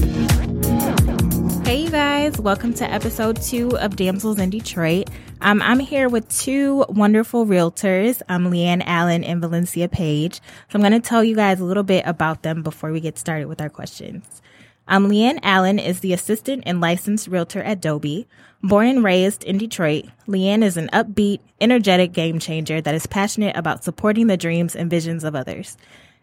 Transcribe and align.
Hey, 1.66 1.84
you 1.84 1.90
guys, 1.90 2.38
welcome 2.38 2.74
to 2.74 2.84
episode 2.92 3.40
two 3.40 3.74
of 3.78 3.96
Damsels 3.96 4.38
in 4.38 4.50
Detroit. 4.50 5.08
Um, 5.40 5.62
I'm 5.62 5.78
here 5.78 6.10
with 6.10 6.28
two 6.28 6.84
wonderful 6.90 7.46
realtors, 7.46 8.20
um, 8.28 8.50
LeAnn 8.50 8.82
Allan 8.84 9.24
and 9.24 9.42
Valyncia 9.42 9.90
Page. 9.90 10.34
So 10.34 10.42
I'm 10.74 10.82
going 10.82 10.92
to 10.92 11.00
tell 11.00 11.24
you 11.24 11.34
guys 11.34 11.60
a 11.60 11.64
little 11.64 11.84
bit 11.84 12.04
about 12.06 12.42
them 12.42 12.62
before 12.62 12.92
we 12.92 13.00
get 13.00 13.16
started 13.16 13.48
with 13.48 13.62
our 13.62 13.70
questions. 13.70 14.42
Um, 14.88 15.08
LeAnn 15.08 15.40
Allan 15.42 15.80
is 15.80 16.00
the 16.00 16.12
assistant 16.12 16.62
and 16.64 16.80
licensed 16.80 17.26
realtor 17.26 17.60
at 17.60 17.80
DOBI. 17.80 18.26
Born 18.62 18.86
and 18.86 19.04
raised 19.04 19.42
in 19.42 19.58
Detroit, 19.58 20.06
LeAnn 20.28 20.62
is 20.62 20.76
an 20.76 20.88
upbeat, 20.92 21.40
energetic 21.60 22.12
game 22.12 22.38
changer 22.38 22.80
that 22.80 22.94
is 22.94 23.06
passionate 23.06 23.56
about 23.56 23.82
supporting 23.82 24.28
the 24.28 24.36
dreams 24.36 24.76
and 24.76 24.88
visions 24.88 25.24
of 25.24 25.34
others. 25.34 25.76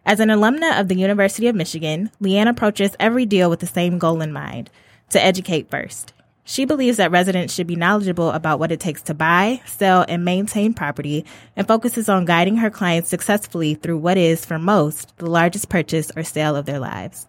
As 0.05 0.19
an 0.19 0.29
alumna 0.29 0.79
of 0.79 0.87
the 0.87 0.95
University 0.95 1.47
of 1.47 1.55
Michigan, 1.55 2.09
LeAnn 2.21 2.49
approaches 2.49 2.95
every 2.99 3.25
deal 3.25 3.49
with 3.49 3.59
the 3.59 3.67
same 3.67 3.99
goal 3.99 4.21
in 4.21 4.31
mind 4.31 4.69
to 5.09 5.21
educate 5.21 5.69
first. 5.69 6.13
She 6.45 6.65
believes 6.65 6.97
that 6.97 7.11
residents 7.11 7.53
should 7.53 7.67
be 7.67 7.75
knowledgeable 7.75 8.31
about 8.31 8.59
what 8.59 8.71
it 8.71 8.79
takes 8.79 9.01
to 9.03 9.13
buy, 9.13 9.61
sell, 9.65 10.05
and 10.07 10.25
maintain 10.25 10.73
property 10.73 11.25
and 11.55 11.67
focuses 11.67 12.09
on 12.09 12.25
guiding 12.25 12.57
her 12.57 12.69
clients 12.69 13.09
successfully 13.09 13.75
through 13.75 13.97
what 13.97 14.17
is, 14.17 14.45
for 14.45 14.59
most, 14.59 15.15
the 15.17 15.29
largest 15.29 15.69
purchase 15.69 16.11
or 16.15 16.23
sale 16.23 16.55
of 16.55 16.65
their 16.65 16.79
lives. 16.79 17.27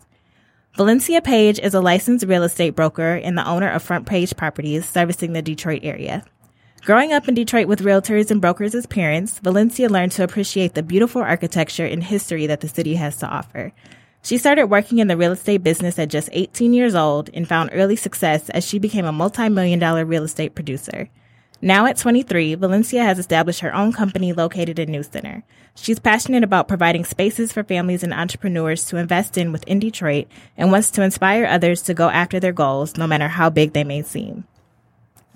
Valyncia 0.76 1.22
Page 1.22 1.60
is 1.60 1.72
a 1.72 1.80
licensed 1.80 2.26
real 2.26 2.42
estate 2.42 2.70
broker 2.70 3.14
and 3.22 3.38
the 3.38 3.46
owner 3.46 3.70
of 3.70 3.80
Front 3.80 4.06
Page 4.06 4.34
Properties 4.36 4.84
servicing 4.84 5.32
the 5.32 5.40
Detroit 5.40 5.82
area. 5.84 6.24
Growing 6.82 7.12
up 7.12 7.28
in 7.28 7.34
Detroit 7.34 7.68
with 7.68 7.82
realtors 7.84 8.32
and 8.32 8.40
brokers 8.40 8.74
as 8.74 8.84
parents, 8.84 9.38
Valyncia 9.38 9.88
learned 9.88 10.10
to 10.12 10.24
appreciate 10.24 10.74
the 10.74 10.82
beautiful 10.82 11.22
architecture 11.22 11.86
and 11.86 12.02
history 12.02 12.48
that 12.48 12.60
the 12.60 12.66
city 12.66 12.96
has 12.96 13.16
to 13.18 13.26
offer. 13.28 13.72
She 14.24 14.36
started 14.36 14.66
working 14.66 14.98
in 14.98 15.06
the 15.06 15.16
real 15.16 15.30
estate 15.30 15.62
business 15.62 15.96
at 15.96 16.08
just 16.08 16.28
18 16.32 16.72
years 16.72 16.96
old 16.96 17.30
and 17.32 17.46
found 17.46 17.70
early 17.72 17.94
success 17.94 18.50
as 18.50 18.66
she 18.66 18.80
became 18.80 19.04
a 19.04 19.12
multi-million 19.12 19.78
dollar 19.78 20.04
real 20.04 20.24
estate 20.24 20.56
producer. 20.56 21.08
Now 21.64 21.86
at 21.86 21.96
23, 21.96 22.56
Valyncia 22.56 23.02
has 23.02 23.18
established 23.18 23.60
her 23.60 23.74
own 23.74 23.90
company 23.90 24.34
located 24.34 24.78
in 24.78 24.90
New 24.90 25.02
Center. 25.02 25.42
She's 25.74 25.98
passionate 25.98 26.44
about 26.44 26.68
providing 26.68 27.06
spaces 27.06 27.54
for 27.54 27.64
families 27.64 28.02
and 28.02 28.12
entrepreneurs 28.12 28.84
to 28.88 28.98
invest 28.98 29.38
in 29.38 29.50
within 29.50 29.78
Detroit 29.78 30.26
and 30.58 30.70
wants 30.70 30.90
to 30.90 31.02
inspire 31.02 31.46
others 31.46 31.80
to 31.84 31.94
go 31.94 32.10
after 32.10 32.38
their 32.38 32.52
goals, 32.52 32.98
no 32.98 33.06
matter 33.06 33.28
how 33.28 33.48
big 33.48 33.72
they 33.72 33.82
may 33.82 34.02
seem. 34.02 34.44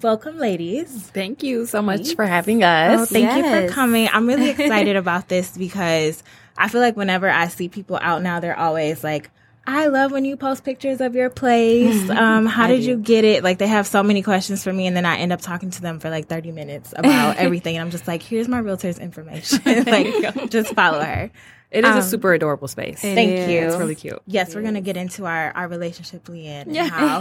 Welcome, 0.03 0.37
ladies. 0.37 1.09
Thank 1.15 1.43
you 1.43 1.65
so 1.65 1.81
much 1.81 2.01
Thanks. 2.01 2.12
for 2.12 2.27
having 2.27 2.62
us. 2.62 3.01
Oh, 3.01 3.05
thank 3.06 3.25
yes. 3.25 3.37
you 3.39 3.69
for 3.69 3.73
coming. 3.73 4.11
I'm 4.12 4.27
really 4.27 4.51
excited 4.51 4.97
about 4.97 5.29
this 5.29 5.56
because 5.56 6.23
I 6.59 6.69
feel 6.69 6.83
like 6.83 6.95
whenever 6.95 7.31
I 7.31 7.49
see 7.49 7.71
people 7.71 7.99
out 8.03 8.21
now, 8.21 8.39
they're 8.39 8.59
always 8.59 9.03
like, 9.03 9.31
I 9.70 9.88
love 9.88 10.12
when 10.12 10.24
you 10.24 10.38
post 10.38 10.64
pictures 10.64 11.02
of 11.02 11.14
your 11.14 11.28
place. 11.28 12.08
Um, 12.19 12.47
how 12.47 12.66
did 12.66 12.80
do. 12.80 12.86
you 12.88 12.97
get 12.97 13.24
it? 13.24 13.44
Like 13.44 13.58
they 13.58 13.66
have 13.66 13.86
so 13.86 14.02
many 14.02 14.22
questions 14.22 14.64
for 14.64 14.72
me 14.72 14.86
and 14.86 14.97
then 14.97 15.05
I 15.05 15.19
end 15.19 15.33
up 15.33 15.41
talking 15.41 15.70
to 15.70 15.83
them 15.83 16.00
for 16.00 16.10
like 16.10 16.27
30 16.27 16.52
minutes 16.52 16.92
about 16.97 17.36
everything. 17.38 17.77
And 17.77 17.83
I'm 17.83 17.91
just 17.91 18.08
like, 18.08 18.22
here's 18.22 18.48
my 18.48 18.58
realtor's 18.58 18.98
information. 18.98 19.60
like 19.66 20.50
just 20.50 20.75
follow 20.75 21.00
her. 21.00 21.30
It 21.70 21.84
is 21.84 21.91
um, 21.91 21.98
a 21.98 22.02
super 22.02 22.33
adorable 22.33 22.66
space. 22.66 23.00
Thank 23.00 23.30
is. 23.30 23.48
you. 23.50 23.60
It's 23.60 23.77
really 23.77 23.94
cute. 23.94 24.20
Yes, 24.27 24.55
we're 24.55 24.62
gonna 24.62 24.80
get 24.80 24.97
into 24.97 25.27
our, 25.27 25.52
our 25.52 25.69
relationship, 25.69 26.25
LeAnn, 26.25 26.62
and 26.62 26.75
yeah. 26.75 26.88
how 26.88 27.20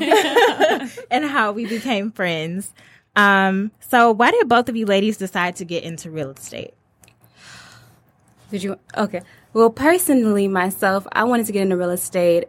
and 1.11 1.26
how 1.26 1.52
we 1.52 1.66
became 1.66 2.11
friends. 2.11 2.73
Um, 3.16 3.72
so 3.82 4.11
why 4.11 4.32
did 4.32 4.48
both 4.48 4.70
of 4.70 4.76
you 4.76 4.86
ladies 4.86 5.17
decide 5.17 5.58
to 5.58 5.66
get 5.66 5.84
into 5.84 6.09
real 6.09 6.32
estate? 6.32 6.73
Did 8.50 8.64
you? 8.64 8.80
Okay. 8.95 9.22
Well, 9.58 9.72
personally, 9.72 10.48
myself, 10.48 11.08
I 11.12 11.23
wanted 11.23 11.48
to 11.48 11.52
get 11.52 11.64
into 11.64 11.78
real 11.78 11.90
estate 11.90 12.44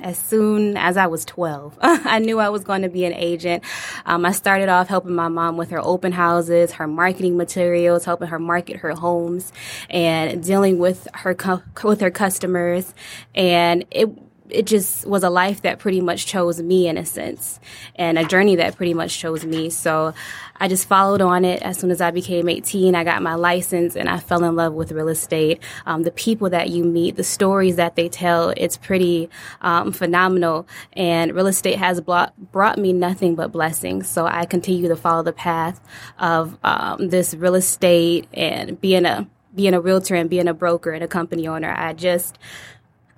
as 0.00 0.18
soon 0.18 0.76
as 0.76 0.96
I 0.96 1.06
was 1.06 1.24
12. 1.24 1.78
I 1.82 2.18
knew 2.18 2.40
I 2.40 2.48
was 2.48 2.64
going 2.64 2.82
to 2.82 2.88
be 2.88 3.04
an 3.04 3.14
agent. 3.14 3.62
Um, 4.06 4.26
I 4.26 4.32
started 4.32 4.68
off 4.68 4.88
helping 4.88 5.14
my 5.14 5.28
mom 5.28 5.56
with 5.56 5.70
her 5.70 5.78
open 5.78 6.10
houses, 6.10 6.72
her 6.72 6.88
marketing 6.88 7.36
materials, 7.36 8.04
helping 8.04 8.26
her 8.26 8.40
market 8.40 8.78
her 8.78 8.90
homes, 8.90 9.52
and 9.88 10.42
dealing 10.42 10.80
with 10.80 11.06
her 11.14 11.36
with 11.84 12.00
her 12.00 12.10
customers. 12.10 12.92
And 13.36 13.84
it 13.92 14.08
it 14.52 14.66
just 14.66 15.06
was 15.06 15.22
a 15.22 15.30
life 15.30 15.62
that 15.62 15.78
pretty 15.78 16.00
much 16.00 16.26
chose 16.26 16.60
me 16.60 16.88
in 16.88 16.96
a 16.96 17.04
sense 17.04 17.58
and 17.96 18.18
a 18.18 18.24
journey 18.24 18.56
that 18.56 18.76
pretty 18.76 18.94
much 18.94 19.18
chose 19.18 19.44
me. 19.44 19.70
So 19.70 20.14
I 20.56 20.68
just 20.68 20.86
followed 20.86 21.20
on 21.20 21.44
it 21.44 21.62
as 21.62 21.78
soon 21.78 21.90
as 21.90 22.00
I 22.00 22.10
became 22.10 22.48
18. 22.48 22.94
I 22.94 23.04
got 23.04 23.22
my 23.22 23.34
license 23.34 23.96
and 23.96 24.08
I 24.08 24.18
fell 24.18 24.44
in 24.44 24.54
love 24.54 24.74
with 24.74 24.92
real 24.92 25.08
estate. 25.08 25.60
Um, 25.86 26.02
the 26.02 26.10
people 26.10 26.50
that 26.50 26.70
you 26.70 26.84
meet, 26.84 27.16
the 27.16 27.24
stories 27.24 27.76
that 27.76 27.96
they 27.96 28.08
tell, 28.08 28.50
it's 28.56 28.76
pretty 28.76 29.28
um, 29.60 29.92
phenomenal. 29.92 30.66
And 30.92 31.34
real 31.34 31.48
estate 31.48 31.78
has 31.78 32.00
brought, 32.00 32.36
brought 32.52 32.78
me 32.78 32.92
nothing 32.92 33.34
but 33.34 33.52
blessings. 33.52 34.08
So 34.08 34.26
I 34.26 34.44
continue 34.44 34.88
to 34.88 34.96
follow 34.96 35.22
the 35.22 35.32
path 35.32 35.80
of 36.18 36.58
um, 36.62 37.08
this 37.08 37.34
real 37.34 37.54
estate 37.54 38.28
and 38.32 38.80
being 38.80 39.04
a 39.04 39.28
being 39.54 39.74
a 39.74 39.80
realtor 39.80 40.14
and 40.14 40.30
being 40.30 40.48
a 40.48 40.54
broker 40.54 40.92
and 40.92 41.04
a 41.04 41.08
company 41.08 41.46
owner. 41.46 41.74
I 41.76 41.92
just 41.92 42.38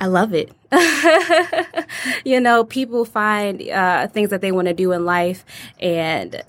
I 0.00 0.06
love 0.06 0.34
it. 0.34 0.52
you 2.24 2.40
know, 2.40 2.64
people 2.64 3.04
find 3.04 3.62
uh, 3.70 4.08
things 4.08 4.30
that 4.30 4.40
they 4.40 4.52
want 4.52 4.68
to 4.68 4.74
do 4.74 4.92
in 4.92 5.04
life, 5.04 5.44
and 5.80 6.42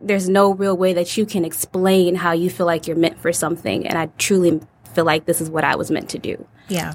there's 0.00 0.28
no 0.28 0.54
real 0.54 0.76
way 0.76 0.92
that 0.92 1.16
you 1.16 1.26
can 1.26 1.44
explain 1.44 2.14
how 2.14 2.32
you 2.32 2.50
feel 2.50 2.66
like 2.66 2.86
you're 2.86 2.96
meant 2.96 3.18
for 3.18 3.32
something. 3.32 3.86
And 3.86 3.98
I 3.98 4.06
truly 4.18 4.60
feel 4.94 5.04
like 5.04 5.26
this 5.26 5.40
is 5.40 5.50
what 5.50 5.64
I 5.64 5.76
was 5.76 5.90
meant 5.90 6.08
to 6.10 6.18
do. 6.18 6.46
Yeah. 6.68 6.94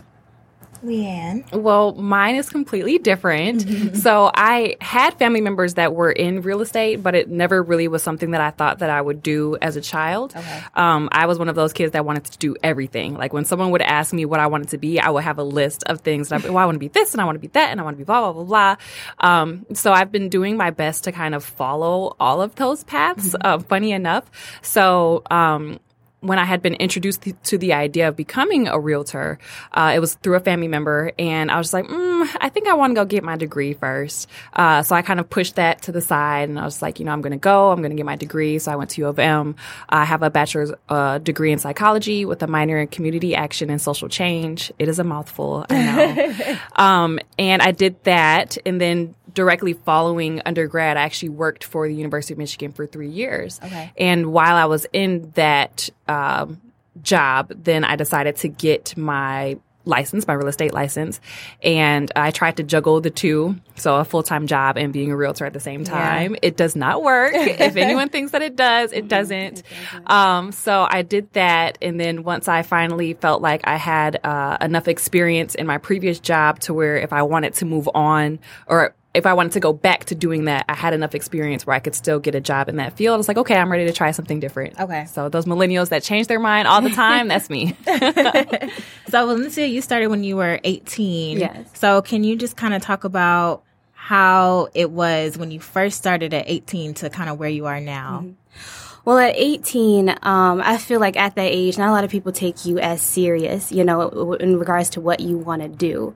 LeAnn? 0.83 1.51
Well, 1.51 1.93
mine 1.93 2.35
is 2.35 2.49
completely 2.49 2.97
different. 2.97 3.65
Mm-hmm. 3.65 3.91
So 4.01 4.31
I 4.33 4.77
had 4.81 5.13
family 5.19 5.41
members 5.41 5.75
that 5.75 5.93
were 5.93 6.11
in 6.11 6.41
real 6.41 6.61
estate, 6.61 7.03
but 7.03 7.13
it 7.13 7.29
never 7.29 7.61
really 7.61 7.87
was 7.87 8.01
something 8.01 8.31
that 8.31 8.41
I 8.41 8.49
thought 8.49 8.79
that 8.79 8.89
I 8.89 8.99
would 8.99 9.21
do 9.21 9.57
as 9.61 9.75
a 9.75 9.81
child. 9.81 10.33
Okay. 10.35 10.63
Um, 10.73 11.07
I 11.11 11.27
was 11.27 11.37
one 11.37 11.49
of 11.49 11.55
those 11.55 11.71
kids 11.71 11.91
that 11.91 12.03
wanted 12.03 12.25
to 12.25 12.37
do 12.39 12.55
everything. 12.63 13.13
Like 13.13 13.31
when 13.31 13.45
someone 13.45 13.69
would 13.71 13.81
ask 13.81 14.11
me 14.11 14.25
what 14.25 14.39
I 14.39 14.47
wanted 14.47 14.69
to 14.69 14.79
be, 14.79 14.99
I 14.99 15.09
would 15.09 15.23
have 15.23 15.37
a 15.37 15.43
list 15.43 15.83
of 15.83 16.01
things. 16.01 16.31
And 16.31 16.43
I, 16.43 16.49
well, 16.49 16.57
I 16.57 16.65
want 16.65 16.75
to 16.75 16.79
be 16.79 16.87
this 16.87 17.13
and 17.13 17.21
I 17.21 17.25
want 17.25 17.35
to 17.35 17.39
be 17.39 17.47
that 17.49 17.69
and 17.69 17.79
I 17.79 17.83
want 17.83 17.95
to 17.95 17.99
be 17.99 18.03
blah, 18.03 18.31
blah, 18.31 18.43
blah, 18.43 18.43
blah. 18.43 18.75
Um, 19.19 19.65
so 19.73 19.91
I've 19.91 20.11
been 20.11 20.29
doing 20.29 20.57
my 20.57 20.71
best 20.71 21.03
to 21.03 21.11
kind 21.11 21.35
of 21.35 21.43
follow 21.43 22.15
all 22.19 22.41
of 22.41 22.55
those 22.55 22.83
paths, 22.83 23.29
mm-hmm. 23.29 23.45
uh, 23.45 23.59
funny 23.59 23.91
enough. 23.91 24.31
So, 24.61 25.21
um, 25.29 25.79
when 26.21 26.37
I 26.39 26.45
had 26.45 26.61
been 26.61 26.75
introduced 26.75 27.27
to 27.43 27.57
the 27.57 27.73
idea 27.73 28.07
of 28.07 28.15
becoming 28.15 28.67
a 28.67 28.79
realtor, 28.79 29.39
uh, 29.73 29.91
it 29.95 29.99
was 29.99 30.13
through 30.15 30.35
a 30.35 30.39
family 30.39 30.67
member, 30.67 31.11
and 31.17 31.51
I 31.51 31.57
was 31.57 31.73
like, 31.73 31.85
mm, 31.85 32.27
I 32.39 32.49
think 32.49 32.67
I 32.67 32.73
want 32.75 32.91
to 32.91 32.95
go 32.95 33.05
get 33.05 33.23
my 33.23 33.35
degree 33.35 33.73
first. 33.73 34.29
Uh, 34.53 34.83
so 34.83 34.95
I 34.95 35.01
kind 35.01 35.19
of 35.19 35.29
pushed 35.29 35.55
that 35.55 35.81
to 35.83 35.91
the 35.91 36.01
side, 36.01 36.49
and 36.49 36.59
I 36.59 36.63
was 36.63 36.81
like, 36.81 36.99
you 36.99 37.05
know, 37.05 37.11
I'm 37.11 37.21
going 37.21 37.31
to 37.31 37.37
go, 37.37 37.71
I'm 37.71 37.79
going 37.79 37.91
to 37.91 37.97
get 37.97 38.05
my 38.05 38.15
degree. 38.15 38.59
So 38.59 38.71
I 38.71 38.75
went 38.75 38.91
to 38.91 39.01
U 39.01 39.07
of 39.07 39.17
M. 39.17 39.55
I 39.89 40.05
have 40.05 40.21
a 40.21 40.29
bachelor's 40.29 40.71
uh, 40.89 41.17
degree 41.17 41.51
in 41.51 41.57
psychology 41.57 42.23
with 42.25 42.43
a 42.43 42.47
minor 42.47 42.77
in 42.77 42.87
community 42.87 43.35
action 43.35 43.71
and 43.71 43.81
social 43.81 44.07
change. 44.07 44.71
It 44.77 44.87
is 44.87 44.99
a 44.99 45.03
mouthful, 45.03 45.65
I 45.69 45.83
know. 45.83 46.57
um, 46.83 47.19
and 47.39 47.61
I 47.63 47.71
did 47.71 48.03
that, 48.03 48.57
and 48.65 48.79
then 48.79 49.15
directly 49.33 49.73
following 49.73 50.41
undergrad, 50.45 50.97
I 50.97 51.03
actually 51.03 51.29
worked 51.29 51.63
for 51.63 51.87
the 51.87 51.93
University 51.93 52.33
of 52.33 52.37
Michigan 52.37 52.71
for 52.71 52.85
three 52.85 53.09
years. 53.09 53.59
Okay. 53.63 53.91
And 53.97 54.33
while 54.33 54.55
I 54.55 54.65
was 54.65 54.85
in 54.93 55.31
that 55.35 55.89
um, 56.07 56.61
job, 57.01 57.51
then 57.55 57.83
I 57.83 57.95
decided 57.95 58.37
to 58.37 58.47
get 58.47 58.97
my 58.97 59.57
license, 59.85 60.27
my 60.27 60.33
real 60.33 60.47
estate 60.47 60.73
license, 60.73 61.19
and 61.63 62.11
I 62.15 62.31
tried 62.31 62.57
to 62.57 62.63
juggle 62.63 63.01
the 63.01 63.09
two, 63.09 63.55
so 63.75 63.97
a 63.97 64.05
full 64.05 64.23
time 64.23 64.47
job 64.47 64.77
and 64.77 64.93
being 64.93 65.11
a 65.11 65.15
realtor 65.15 65.45
at 65.45 65.53
the 65.53 65.59
same 65.59 65.83
time. 65.83 66.33
Yeah. 66.33 66.39
It 66.43 66.57
does 66.57 66.75
not 66.75 67.01
work. 67.01 67.33
if 67.35 67.75
anyone 67.75 68.09
thinks 68.09 68.31
that 68.31 68.41
it 68.41 68.55
does, 68.55 68.91
it 68.91 69.07
doesn't. 69.07 69.59
It 69.59 69.63
doesn't. 69.91 70.11
Um, 70.11 70.51
so 70.51 70.87
I 70.89 71.01
did 71.01 71.31
that, 71.33 71.77
and 71.81 71.99
then 71.99 72.23
once 72.23 72.47
I 72.47 72.61
finally 72.61 73.13
felt 73.13 73.41
like 73.41 73.61
I 73.63 73.77
had 73.77 74.19
uh, 74.23 74.57
enough 74.61 74.87
experience 74.87 75.55
in 75.55 75.65
my 75.65 75.77
previous 75.77 76.19
job 76.19 76.59
to 76.61 76.73
where 76.73 76.97
if 76.97 77.13
I 77.13 77.23
wanted 77.23 77.55
to 77.55 77.65
move 77.65 77.89
on 77.93 78.39
or 78.67 78.93
if 79.13 79.25
I 79.25 79.33
wanted 79.33 79.51
to 79.53 79.59
go 79.59 79.73
back 79.73 80.05
to 80.05 80.15
doing 80.15 80.45
that, 80.45 80.65
I 80.69 80.75
had 80.75 80.93
enough 80.93 81.13
experience 81.13 81.65
where 81.65 81.75
I 81.75 81.79
could 81.79 81.95
still 81.95 82.19
get 82.19 82.33
a 82.33 82.39
job 82.39 82.69
in 82.69 82.77
that 82.77 82.95
field. 82.95 83.19
It's 83.19 83.27
like, 83.27 83.37
okay, 83.37 83.55
I'm 83.55 83.71
ready 83.71 83.85
to 83.85 83.91
try 83.91 84.11
something 84.11 84.39
different. 84.39 84.79
Okay. 84.79 85.05
So 85.05 85.27
those 85.27 85.45
millennials 85.45 85.89
that 85.89 86.03
change 86.03 86.27
their 86.27 86.39
mind 86.39 86.67
all 86.67 86.81
the 86.81 86.89
time, 86.89 87.27
that's 87.27 87.49
me. 87.49 87.75
so 87.85 89.27
Valyncia, 89.27 89.69
you 89.69 89.81
started 89.81 90.07
when 90.07 90.23
you 90.23 90.37
were 90.37 90.59
18. 90.63 91.39
Yes. 91.39 91.69
So 91.73 92.01
can 92.01 92.23
you 92.23 92.37
just 92.37 92.55
kind 92.55 92.73
of 92.73 92.81
talk 92.81 93.03
about 93.03 93.63
how 93.93 94.69
it 94.73 94.91
was 94.91 95.37
when 95.37 95.51
you 95.51 95.59
first 95.59 95.97
started 95.97 96.33
at 96.33 96.45
18 96.47 96.93
to 96.95 97.09
kind 97.09 97.29
of 97.29 97.37
where 97.37 97.49
you 97.49 97.65
are 97.65 97.81
now? 97.81 98.23
Mm-hmm. 98.23 98.90
Well, 99.03 99.17
at 99.17 99.33
18, 99.35 100.09
um, 100.21 100.61
I 100.63 100.77
feel 100.77 100.99
like 100.99 101.17
at 101.17 101.33
that 101.35 101.51
age, 101.51 101.77
not 101.77 101.89
a 101.89 101.91
lot 101.91 102.03
of 102.03 102.11
people 102.11 102.31
take 102.31 102.65
you 102.65 102.77
as 102.77 103.01
serious, 103.01 103.71
you 103.71 103.83
know, 103.83 104.33
in 104.33 104.59
regards 104.59 104.91
to 104.91 105.01
what 105.01 105.19
you 105.19 105.37
want 105.37 105.63
to 105.63 105.67
do. 105.67 106.15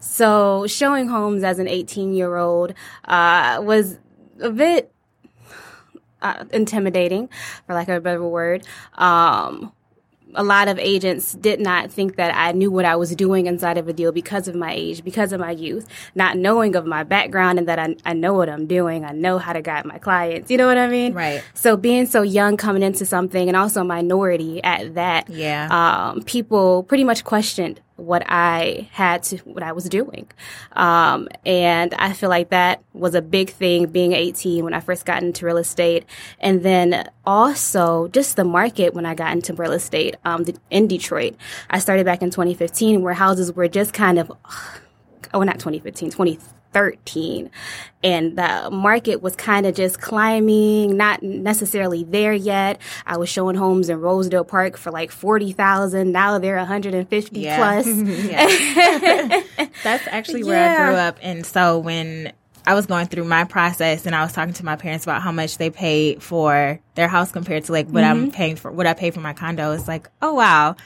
So 0.00 0.66
showing 0.66 1.08
homes 1.08 1.44
as 1.44 1.58
an 1.58 1.68
18 1.68 2.14
year 2.14 2.36
old, 2.36 2.72
uh, 3.04 3.60
was 3.62 3.98
a 4.40 4.50
bit 4.50 4.92
uh, 6.22 6.44
intimidating, 6.52 7.28
for 7.66 7.74
lack 7.74 7.88
of 7.88 7.96
a 7.96 8.00
better 8.00 8.26
word. 8.26 8.64
Um, 8.94 9.72
a 10.34 10.42
lot 10.42 10.68
of 10.68 10.78
agents 10.78 11.34
did 11.34 11.60
not 11.60 11.90
think 11.90 12.16
that 12.16 12.34
I 12.34 12.52
knew 12.52 12.70
what 12.70 12.84
I 12.84 12.96
was 12.96 13.14
doing 13.14 13.46
inside 13.46 13.78
of 13.78 13.88
a 13.88 13.92
deal 13.92 14.12
because 14.12 14.48
of 14.48 14.54
my 14.54 14.72
age, 14.72 15.04
because 15.04 15.32
of 15.32 15.40
my 15.40 15.50
youth, 15.50 15.86
not 16.14 16.36
knowing 16.36 16.74
of 16.76 16.86
my 16.86 17.02
background 17.02 17.58
and 17.58 17.68
that 17.68 17.78
I, 17.78 17.96
I 18.04 18.12
know 18.14 18.32
what 18.34 18.48
I'm 18.48 18.66
doing. 18.66 19.04
I 19.04 19.12
know 19.12 19.38
how 19.38 19.52
to 19.52 19.62
guide 19.62 19.84
my 19.84 19.98
clients. 19.98 20.50
You 20.50 20.56
know 20.58 20.66
what 20.66 20.78
I 20.78 20.88
mean? 20.88 21.12
Right. 21.12 21.42
So 21.54 21.76
being 21.76 22.06
so 22.06 22.22
young 22.22 22.56
coming 22.56 22.82
into 22.82 23.04
something 23.04 23.48
and 23.48 23.56
also 23.56 23.84
minority 23.84 24.62
at 24.64 24.94
that, 24.94 25.28
Yeah. 25.28 25.68
um, 25.70 26.22
people 26.22 26.82
pretty 26.84 27.04
much 27.04 27.24
questioned 27.24 27.80
what 27.96 28.22
I 28.26 28.88
had 28.92 29.22
to, 29.24 29.36
what 29.38 29.62
I 29.62 29.72
was 29.72 29.88
doing. 29.88 30.28
Um, 30.72 31.28
and 31.44 31.94
I 31.94 32.12
feel 32.12 32.28
like 32.28 32.50
that 32.50 32.82
was 32.92 33.14
a 33.14 33.22
big 33.22 33.50
thing 33.50 33.86
being 33.86 34.12
18 34.12 34.64
when 34.64 34.74
I 34.74 34.80
first 34.80 35.04
got 35.04 35.22
into 35.22 35.46
real 35.46 35.58
estate. 35.58 36.04
And 36.40 36.62
then 36.62 37.08
also 37.24 38.08
just 38.08 38.36
the 38.36 38.44
market 38.44 38.94
when 38.94 39.06
I 39.06 39.14
got 39.14 39.32
into 39.32 39.54
real 39.54 39.72
estate, 39.72 40.16
um, 40.24 40.44
in 40.70 40.88
Detroit. 40.88 41.36
I 41.70 41.78
started 41.78 42.06
back 42.06 42.22
in 42.22 42.30
2015 42.30 43.02
where 43.02 43.14
houses 43.14 43.52
were 43.52 43.68
just 43.68 43.92
kind 43.92 44.18
of, 44.18 44.32
oh, 45.34 45.42
not 45.42 45.58
2015, 45.58 46.10
2013. 46.10 46.61
And 48.04 48.36
the 48.36 48.68
market 48.70 49.22
was 49.22 49.36
kind 49.36 49.64
of 49.66 49.74
just 49.74 50.00
climbing, 50.00 50.96
not 50.96 51.22
necessarily 51.22 52.04
there 52.04 52.32
yet. 52.32 52.80
I 53.06 53.16
was 53.16 53.28
showing 53.28 53.54
homes 53.54 53.88
in 53.88 54.00
Rosedale 54.00 54.44
Park 54.44 54.76
for 54.76 54.90
like 54.90 55.12
40,000. 55.12 56.10
Now 56.10 56.38
they're 56.38 56.56
150 56.56 57.40
Yeah. 57.40 57.56
plus. 57.56 57.86
That's 59.84 60.06
actually 60.08 60.44
where 60.44 60.68
I 60.68 60.86
grew 60.86 60.96
up. 60.96 61.18
And 61.22 61.46
so 61.46 61.78
when 61.78 62.32
I 62.66 62.74
was 62.74 62.86
going 62.86 63.06
through 63.06 63.24
my 63.24 63.44
process 63.44 64.06
and 64.06 64.14
I 64.14 64.22
was 64.22 64.32
talking 64.32 64.54
to 64.54 64.64
my 64.64 64.76
parents 64.76 65.04
about 65.04 65.22
how 65.22 65.32
much 65.32 65.58
they 65.58 65.70
pay 65.70 66.16
for 66.16 66.78
their 66.94 67.08
house 67.08 67.32
compared 67.32 67.64
to 67.64 67.72
like 67.72 67.88
what 67.88 68.04
I'm 68.04 68.22
mm-hmm. 68.22 68.30
paying 68.30 68.56
for, 68.56 68.70
what 68.70 68.86
I 68.86 68.94
pay 68.94 69.10
for 69.10 69.20
my 69.20 69.32
condo, 69.32 69.72
it's 69.72 69.88
like, 69.88 70.08
oh 70.20 70.34
wow, 70.34 70.76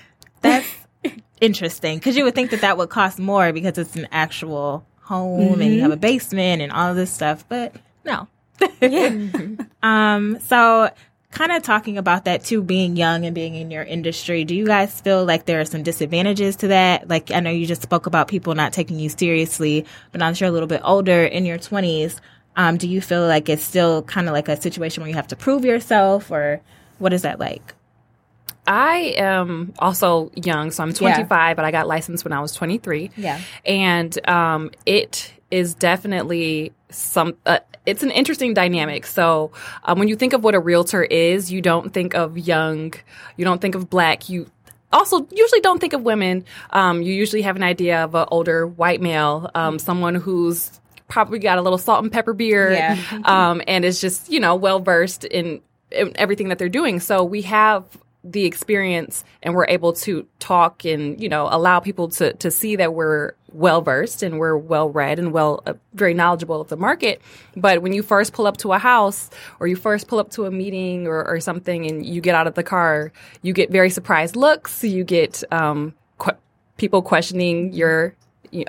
that's 0.40 0.66
interesting. 1.40 2.00
Cause 2.00 2.16
you 2.16 2.24
would 2.24 2.34
think 2.34 2.50
that 2.50 2.62
that 2.62 2.78
would 2.78 2.88
cost 2.88 3.18
more 3.18 3.52
because 3.52 3.76
it's 3.76 3.94
an 3.96 4.08
actual 4.10 4.86
home 5.06 5.60
and 5.60 5.72
you 5.72 5.80
have 5.82 5.92
a 5.92 5.96
basement 5.96 6.60
and 6.62 6.72
all 6.72 6.94
this 6.94 7.12
stuff, 7.12 7.44
but 7.48 7.74
no. 8.04 8.28
Um, 9.82 10.40
so 10.40 10.90
kind 11.30 11.52
of 11.52 11.62
talking 11.62 11.98
about 11.98 12.24
that 12.24 12.42
too, 12.42 12.62
being 12.62 12.96
young 12.96 13.24
and 13.24 13.34
being 13.34 13.54
in 13.54 13.70
your 13.70 13.82
industry, 13.84 14.44
do 14.44 14.54
you 14.54 14.66
guys 14.66 15.00
feel 15.00 15.24
like 15.24 15.44
there 15.44 15.60
are 15.60 15.64
some 15.64 15.82
disadvantages 15.82 16.56
to 16.56 16.68
that? 16.68 17.08
Like, 17.08 17.30
I 17.30 17.40
know 17.40 17.50
you 17.50 17.66
just 17.66 17.82
spoke 17.82 18.06
about 18.06 18.26
people 18.26 18.54
not 18.54 18.72
taking 18.72 18.98
you 18.98 19.08
seriously, 19.10 19.84
but 20.10 20.18
now 20.18 20.30
that 20.30 20.40
you're 20.40 20.48
a 20.48 20.52
little 20.52 20.66
bit 20.66 20.80
older 20.82 21.24
in 21.24 21.44
your 21.44 21.58
20s, 21.58 22.18
um, 22.56 22.78
do 22.78 22.88
you 22.88 23.00
feel 23.00 23.26
like 23.26 23.48
it's 23.48 23.62
still 23.62 24.02
kind 24.02 24.28
of 24.28 24.32
like 24.32 24.48
a 24.48 24.60
situation 24.60 25.02
where 25.02 25.10
you 25.10 25.14
have 25.14 25.28
to 25.28 25.36
prove 25.36 25.64
yourself 25.64 26.30
or 26.30 26.60
what 26.98 27.12
is 27.12 27.22
that 27.22 27.38
like? 27.38 27.74
I 28.66 29.14
am 29.16 29.72
also 29.78 30.30
young, 30.34 30.70
so 30.70 30.82
I'm 30.82 30.92
25, 30.92 31.56
but 31.56 31.64
I 31.64 31.70
got 31.70 31.86
licensed 31.86 32.24
when 32.24 32.32
I 32.32 32.40
was 32.40 32.52
23. 32.52 33.10
Yeah. 33.16 33.40
and 33.64 34.28
um, 34.28 34.70
it 34.84 35.32
is 35.50 35.74
definitely 35.74 36.72
some. 36.90 37.34
Uh, 37.46 37.60
it's 37.84 38.02
an 38.02 38.10
interesting 38.10 38.52
dynamic. 38.54 39.06
So 39.06 39.52
um, 39.84 39.98
when 40.00 40.08
you 40.08 40.16
think 40.16 40.32
of 40.32 40.42
what 40.42 40.54
a 40.56 40.60
realtor 40.60 41.04
is, 41.04 41.52
you 41.52 41.62
don't 41.62 41.92
think 41.92 42.14
of 42.14 42.36
young, 42.36 42.94
you 43.36 43.44
don't 43.44 43.60
think 43.60 43.76
of 43.76 43.88
black, 43.88 44.28
you 44.28 44.50
also 44.92 45.26
usually 45.30 45.60
don't 45.60 45.78
think 45.80 45.92
of 45.92 46.02
women. 46.02 46.44
Um, 46.70 47.02
you 47.02 47.12
usually 47.14 47.42
have 47.42 47.54
an 47.56 47.62
idea 47.62 48.02
of 48.02 48.14
an 48.16 48.26
older 48.32 48.66
white 48.66 49.00
male, 49.00 49.50
um, 49.54 49.78
someone 49.78 50.16
who's 50.16 50.80
probably 51.08 51.38
got 51.38 51.58
a 51.58 51.62
little 51.62 51.78
salt 51.78 52.02
and 52.02 52.12
pepper 52.12 52.32
beard, 52.32 52.72
Yeah. 52.72 52.98
um, 53.24 53.62
and 53.68 53.84
is 53.84 54.00
just 54.00 54.28
you 54.30 54.40
know 54.40 54.56
well 54.56 54.80
versed 54.80 55.24
in, 55.24 55.60
in 55.92 56.12
everything 56.16 56.48
that 56.48 56.58
they're 56.58 56.68
doing. 56.68 56.98
So 56.98 57.22
we 57.22 57.42
have 57.42 57.84
the 58.32 58.44
experience 58.44 59.24
and 59.42 59.54
we're 59.54 59.66
able 59.68 59.92
to 59.92 60.26
talk 60.38 60.84
and 60.84 61.20
you 61.20 61.28
know 61.28 61.48
allow 61.50 61.80
people 61.80 62.08
to 62.08 62.32
to 62.34 62.50
see 62.50 62.76
that 62.76 62.92
we're 62.92 63.32
well 63.52 63.80
versed 63.80 64.22
and 64.22 64.38
we're 64.38 64.56
well 64.56 64.88
read 64.90 65.18
and 65.18 65.32
well 65.32 65.62
uh, 65.66 65.74
very 65.94 66.12
knowledgeable 66.12 66.60
of 66.60 66.68
the 66.68 66.76
market. 66.76 67.22
But 67.56 67.82
when 67.82 67.92
you 67.92 68.02
first 68.02 68.32
pull 68.32 68.46
up 68.46 68.56
to 68.58 68.72
a 68.72 68.78
house 68.78 69.30
or 69.60 69.66
you 69.66 69.76
first 69.76 70.08
pull 70.08 70.18
up 70.18 70.30
to 70.32 70.44
a 70.44 70.50
meeting 70.50 71.06
or, 71.06 71.24
or 71.24 71.40
something 71.40 71.86
and 71.86 72.04
you 72.04 72.20
get 72.20 72.34
out 72.34 72.46
of 72.46 72.54
the 72.54 72.62
car 72.62 73.12
you 73.42 73.52
get 73.52 73.70
very 73.70 73.90
surprised 73.90 74.36
looks. 74.36 74.82
You 74.84 75.04
get 75.04 75.42
um, 75.52 75.94
qu- 76.18 76.36
people 76.76 77.02
questioning 77.02 77.72
your 77.72 78.14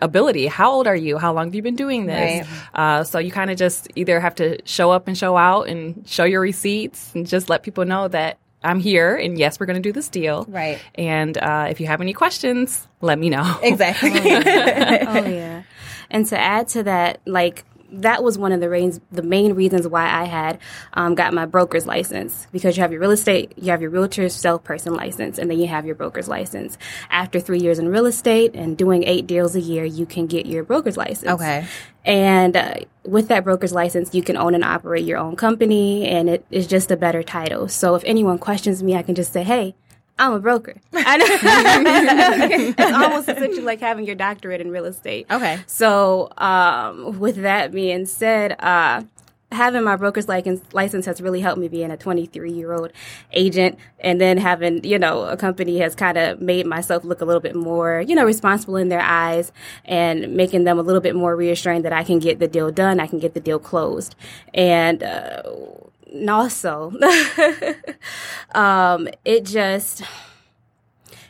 ability. 0.01 0.47
How 0.47 0.71
old 0.71 0.87
are 0.87 0.95
you? 0.95 1.17
How 1.17 1.33
long 1.33 1.45
have 1.45 1.55
you 1.55 1.61
been 1.61 1.75
doing 1.75 2.05
this? 2.05 2.47
Uh, 2.73 3.03
so 3.03 3.19
you 3.19 3.31
kind 3.31 3.49
of 3.51 3.57
just 3.57 3.87
either 3.95 4.19
have 4.19 4.35
to 4.35 4.59
show 4.65 4.91
up 4.91 5.07
and 5.07 5.17
show 5.17 5.37
out 5.37 5.67
and 5.67 6.07
show 6.07 6.23
your 6.23 6.41
receipts 6.41 7.13
and 7.15 7.27
just 7.27 7.49
let 7.49 7.63
people 7.63 7.85
know 7.85 8.07
that 8.07 8.37
I'm 8.67 8.79
here 8.79 9.15
and 9.15 9.39
yes, 9.39 9.59
we're 9.59 9.65
going 9.65 9.81
to 9.81 9.87
do 9.87 9.93
this 9.93 10.09
deal. 10.09 10.45
Right. 10.49 10.79
And 10.95 11.37
uh, 11.37 11.67
if 11.69 11.79
you 11.79 11.87
have 11.87 12.01
any 12.01 12.13
questions, 12.13 12.87
let 13.01 13.17
me 13.17 13.29
know. 13.29 13.57
Exactly. 13.63 14.11
oh 14.11 15.25
yeah. 15.25 15.63
And 16.09 16.25
to 16.27 16.37
add 16.37 16.67
to 16.69 16.83
that, 16.83 17.21
like 17.25 17.63
that 17.91 18.23
was 18.23 18.37
one 18.37 18.51
of 18.51 18.59
the 18.59 18.69
reasons, 18.69 19.01
the 19.11 19.21
main 19.21 19.53
reasons 19.53 19.87
why 19.87 20.09
I 20.09 20.25
had 20.25 20.59
um, 20.93 21.15
got 21.15 21.33
my 21.33 21.45
broker's 21.45 21.85
license 21.85 22.47
because 22.51 22.77
you 22.77 22.81
have 22.81 22.91
your 22.91 23.01
real 23.01 23.11
estate, 23.11 23.53
you 23.57 23.71
have 23.71 23.81
your 23.81 23.89
realtor 23.89 24.27
salesperson 24.29 24.93
license, 24.93 25.37
and 25.37 25.49
then 25.49 25.59
you 25.59 25.67
have 25.67 25.85
your 25.85 25.95
broker's 25.95 26.27
license. 26.27 26.77
After 27.09 27.39
three 27.39 27.59
years 27.59 27.79
in 27.79 27.89
real 27.89 28.05
estate 28.05 28.53
and 28.55 28.77
doing 28.77 29.03
eight 29.03 29.27
deals 29.27 29.55
a 29.55 29.61
year, 29.61 29.85
you 29.85 30.05
can 30.05 30.27
get 30.27 30.45
your 30.45 30.63
broker's 30.63 30.97
license. 30.97 31.31
Okay. 31.31 31.65
And 32.05 32.55
uh, 32.55 32.75
with 33.03 33.27
that 33.27 33.43
broker's 33.43 33.73
license, 33.73 34.13
you 34.13 34.21
can 34.21 34.37
own 34.37 34.55
and 34.55 34.63
operate 34.63 35.05
your 35.05 35.17
own 35.17 35.35
company, 35.35 36.07
and 36.07 36.29
it 36.29 36.45
is 36.49 36.67
just 36.67 36.89
a 36.91 36.97
better 36.97 37.21
title. 37.21 37.67
So 37.67 37.95
if 37.95 38.03
anyone 38.05 38.37
questions 38.37 38.81
me, 38.81 38.95
I 38.95 39.03
can 39.03 39.13
just 39.13 39.33
say, 39.33 39.43
"Hey, 39.43 39.75
I'm 40.19 40.33
a 40.33 40.39
broker." 40.39 40.75
I 40.93 41.17
know. 41.17 41.25
it's 42.77 42.79
almost 42.79 43.29
essentially 43.29 43.61
like 43.61 43.79
having 43.79 44.05
your 44.05 44.15
doctorate 44.15 44.61
in 44.61 44.71
real 44.71 44.85
estate. 44.85 45.27
Okay. 45.29 45.59
So 45.67 46.31
um, 46.37 47.19
with 47.19 47.37
that 47.37 47.71
being 47.71 48.05
said, 48.05 48.55
uh, 48.59 49.03
having 49.51 49.83
my 49.83 49.95
broker's 49.95 50.27
license, 50.27 51.05
has 51.05 51.21
really 51.21 51.39
helped 51.39 51.59
me 51.59 51.67
being 51.67 51.89
a 51.89 51.97
23 51.97 52.51
year 52.51 52.73
old 52.73 52.91
agent 53.31 53.77
and 53.99 54.19
then 54.19 54.37
having 54.37 54.83
you 54.83 54.99
know 54.99 55.23
a 55.23 55.37
company 55.37 55.77
has 55.79 55.95
kind 55.95 56.17
of 56.17 56.41
made 56.41 56.65
myself 56.65 57.03
look 57.03 57.21
a 57.21 57.25
little 57.25 57.39
bit 57.39 57.55
more 57.55 58.03
you 58.05 58.13
know 58.15 58.25
responsible 58.25 58.75
in 58.75 58.89
their 58.89 59.01
eyes 59.01 59.51
and 59.85 60.33
making 60.35 60.65
them 60.65 60.77
a 60.77 60.81
little 60.81 61.01
bit 61.01 61.15
more 61.15 61.35
reassuring 61.35 61.81
that 61.81 61.93
i 61.93 62.03
can 62.03 62.19
get 62.19 62.39
the 62.39 62.47
deal 62.47 62.71
done 62.71 62.99
i 62.99 63.07
can 63.07 63.19
get 63.19 63.33
the 63.33 63.39
deal 63.39 63.59
closed 63.59 64.15
and 64.53 65.03
uh, 65.03 65.43
and 66.11 66.29
also. 66.29 66.93
Um, 68.55 69.07
it 69.25 69.45
just 69.45 70.03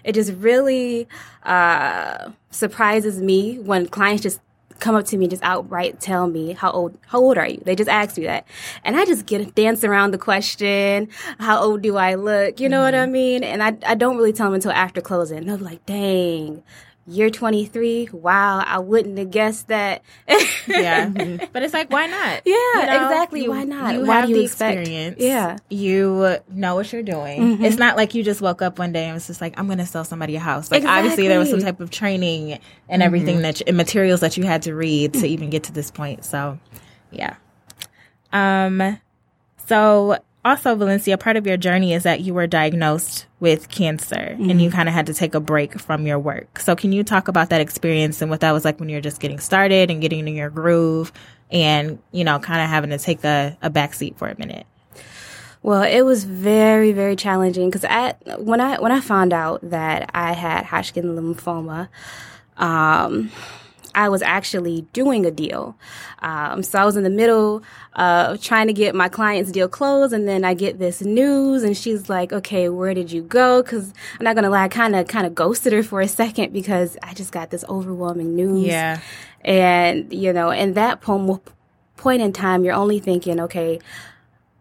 it 0.04 0.14
just 0.14 0.34
really 0.34 1.08
uh, 1.44 2.30
surprises 2.52 3.22
me 3.22 3.60
when 3.60 3.88
clients 3.88 4.24
just 4.24 4.40
come 4.80 4.96
up 4.96 5.06
to 5.08 5.18
me 5.18 5.26
and 5.26 5.32
just 5.32 5.44
outright 5.44 6.00
tell 6.00 6.28
me 6.28 6.54
how 6.54 6.70
old 6.72 6.98
how 7.08 7.20
old 7.20 7.38
are 7.38 7.48
you? 7.48 7.62
They 7.66 7.76
just 7.76 7.90
ask 7.90 8.18
me 8.18 8.26
that. 8.26 8.48
And 8.84 8.96
i 8.96 9.06
just 9.06 9.26
get 9.26 9.56
dance 9.56 9.84
around 9.84 10.12
the 10.12 10.18
question 10.20 11.10
how 11.40 11.60
old 11.60 11.82
do 11.82 11.98
i 11.98 12.14
look? 12.14 12.60
You 12.60 12.70
know 12.70 12.82
what 12.84 12.94
i 12.94 13.08
mean? 13.08 13.44
And 13.44 13.64
I, 13.64 13.76
I 13.86 13.96
don't 13.96 14.18
really 14.18 14.34
tell 14.34 14.46
them 14.48 14.54
until 14.54 14.72
after 14.72 15.02
closing. 15.02 15.46
They'll 15.46 15.58
be 15.58 15.64
like 15.64 15.86
dang 15.86 16.64
you're 17.08 17.30
23 17.30 18.10
wow 18.12 18.64
i 18.68 18.78
wouldn't 18.78 19.18
have 19.18 19.32
guessed 19.32 19.70
that 19.70 20.04
yeah. 20.68 21.10
But 21.54 21.64
it's 21.64 21.74
like, 21.74 21.92
why 21.92 22.08
not? 22.08 22.42
Yeah, 22.46 23.06
exactly. 23.06 23.48
Why 23.48 23.64
not? 23.64 23.96
You 23.96 24.06
Why 24.06 24.18
have 24.18 24.26
do 24.26 24.32
you 24.32 24.38
the 24.40 24.44
expect- 24.44 24.80
experience. 24.80 25.18
Yeah. 25.20 25.58
You 25.70 26.38
know 26.50 26.76
what 26.76 26.92
you're 26.92 27.04
doing. 27.04 27.42
Mm-hmm. 27.42 27.66
It's 27.66 27.78
not 27.78 27.98
like 27.98 28.14
you 28.14 28.24
just 28.24 28.42
woke 28.42 28.62
up 28.62 28.80
one 28.80 28.92
day 28.92 29.06
and 29.06 29.14
was 29.14 29.28
just 29.28 29.42
like, 29.42 29.58
I'm 29.58 29.66
going 29.68 29.78
to 29.80 29.86
sell 29.86 30.04
somebody 30.04 30.36
a 30.36 30.40
house. 30.40 30.72
Like, 30.72 30.84
obviously, 30.86 31.28
there 31.28 31.40
was 31.40 31.50
some 31.50 31.60
type 31.60 31.80
of 31.80 31.90
training 31.90 32.60
and 32.90 33.02
everything 33.02 33.42
that, 33.42 33.60
you, 33.60 33.66
and 33.68 33.78
materials 33.78 34.20
that 34.20 34.38
you 34.38 34.44
had 34.44 34.64
to 34.64 34.76
read 34.76 35.14
to 35.16 35.28
even 35.28 35.50
get 35.50 35.64
to 35.64 35.72
this 35.72 35.90
point. 35.90 36.26
So, 36.26 36.60
yeah. 37.12 37.36
Um, 38.34 39.00
so 39.66 40.18
also, 40.48 40.76
Valyncia, 40.76 41.20
part 41.20 41.38
of 41.38 41.46
your 41.46 41.58
journey 41.58 41.94
is 41.94 42.04
that 42.04 42.22
you 42.22 42.34
were 42.34 42.48
diagnosed 42.48 43.26
with 43.40 43.70
cancer 43.70 44.36
and 44.40 44.62
you 44.62 44.72
kind 44.72 44.90
of 44.90 44.96
had 44.96 45.06
to 45.08 45.14
take 45.14 45.36
a 45.36 45.40
break 45.40 45.80
from 45.80 46.08
your 46.08 46.18
work. 46.18 46.60
So, 46.60 46.76
can 46.76 46.92
you 46.92 47.04
talk 47.04 47.28
about 47.28 47.50
that 47.50 47.62
experience 47.62 48.22
and 48.22 48.32
what 48.32 48.40
that 48.40 48.52
was 48.52 48.66
like 48.66 48.80
when 48.80 48.90
you 48.90 48.98
were 48.98 49.02
just 49.02 49.20
getting 49.20 49.40
started 49.40 49.92
and 49.92 50.02
getting 50.02 50.28
in 50.28 50.36
your 50.36 50.50
groove 50.50 51.12
and, 51.52 52.00
you 52.12 52.24
know, 52.24 52.40
kind 52.40 52.62
of 52.62 52.70
having 52.70 52.90
to 52.90 52.98
take 52.98 53.24
a, 53.24 53.58
a 53.62 53.70
back 53.70 53.94
seat 53.94 54.18
for 54.18 54.28
a 54.28 54.38
minute? 54.38 54.66
Well, 55.64 55.84
it 55.84 56.02
was 56.02 56.24
very, 56.24 56.92
very 56.94 57.16
challenging 57.16 57.70
because 57.70 57.84
at 57.84 58.22
when 58.40 58.62
I 58.62 58.80
when 58.80 58.92
I 58.92 59.02
found 59.02 59.34
out 59.34 59.60
that 59.70 60.10
I 60.14 60.34
had 60.34 60.66
Hodgkin 60.66 61.16
lymphoma, 61.16 61.90
um, 62.58 63.32
I 63.98 64.10
was 64.10 64.22
actually 64.22 64.84
doing 64.94 65.26
a 65.26 65.32
deal. 65.32 65.76
Um, 66.20 66.62
so 66.62 66.80
I 66.80 66.86
was 66.86 66.96
in 66.96 67.04
the 67.04 67.10
middle 67.10 67.64
of 67.96 68.40
trying 68.40 68.68
to 68.68 68.74
get 68.74 68.94
my 68.94 69.10
client's 69.10 69.52
deal 69.52 69.68
closed, 69.68 70.14
and 70.14 70.28
then 70.28 70.46
I 70.46 70.54
get 70.54 70.78
this 70.78 71.02
news, 71.02 71.64
and 71.64 71.76
she's 71.76 72.08
like, 72.08 72.32
"Okay, 72.32 72.70
where 72.70 72.94
did 72.94 73.12
you 73.12 73.24
go?" 73.24 73.64
Because 73.64 73.92
I'm 74.20 74.24
not 74.24 74.36
gonna 74.36 74.52
lie, 74.52 74.66
I 74.66 74.68
kind 74.68 74.96
of 74.96 75.08
kind 75.08 75.26
of 75.26 75.34
ghosted 75.34 75.74
her 75.74 75.82
for 75.82 76.00
a 76.00 76.08
second 76.08 76.54
because 76.54 76.96
I 77.02 77.16
just 77.16 77.32
got 77.32 77.50
this 77.50 77.66
overwhelming 77.68 78.36
news. 78.36 78.68
Yeah. 78.68 79.00
and 79.44 80.14
you 80.14 80.32
know, 80.32 80.52
in 80.52 80.74
that 80.74 81.02
poem 81.02 81.40
point 81.96 82.22
in 82.22 82.32
time, 82.34 82.64
you're 82.64 82.76
only 82.76 83.00
thinking, 83.00 83.40
okay, 83.40 83.80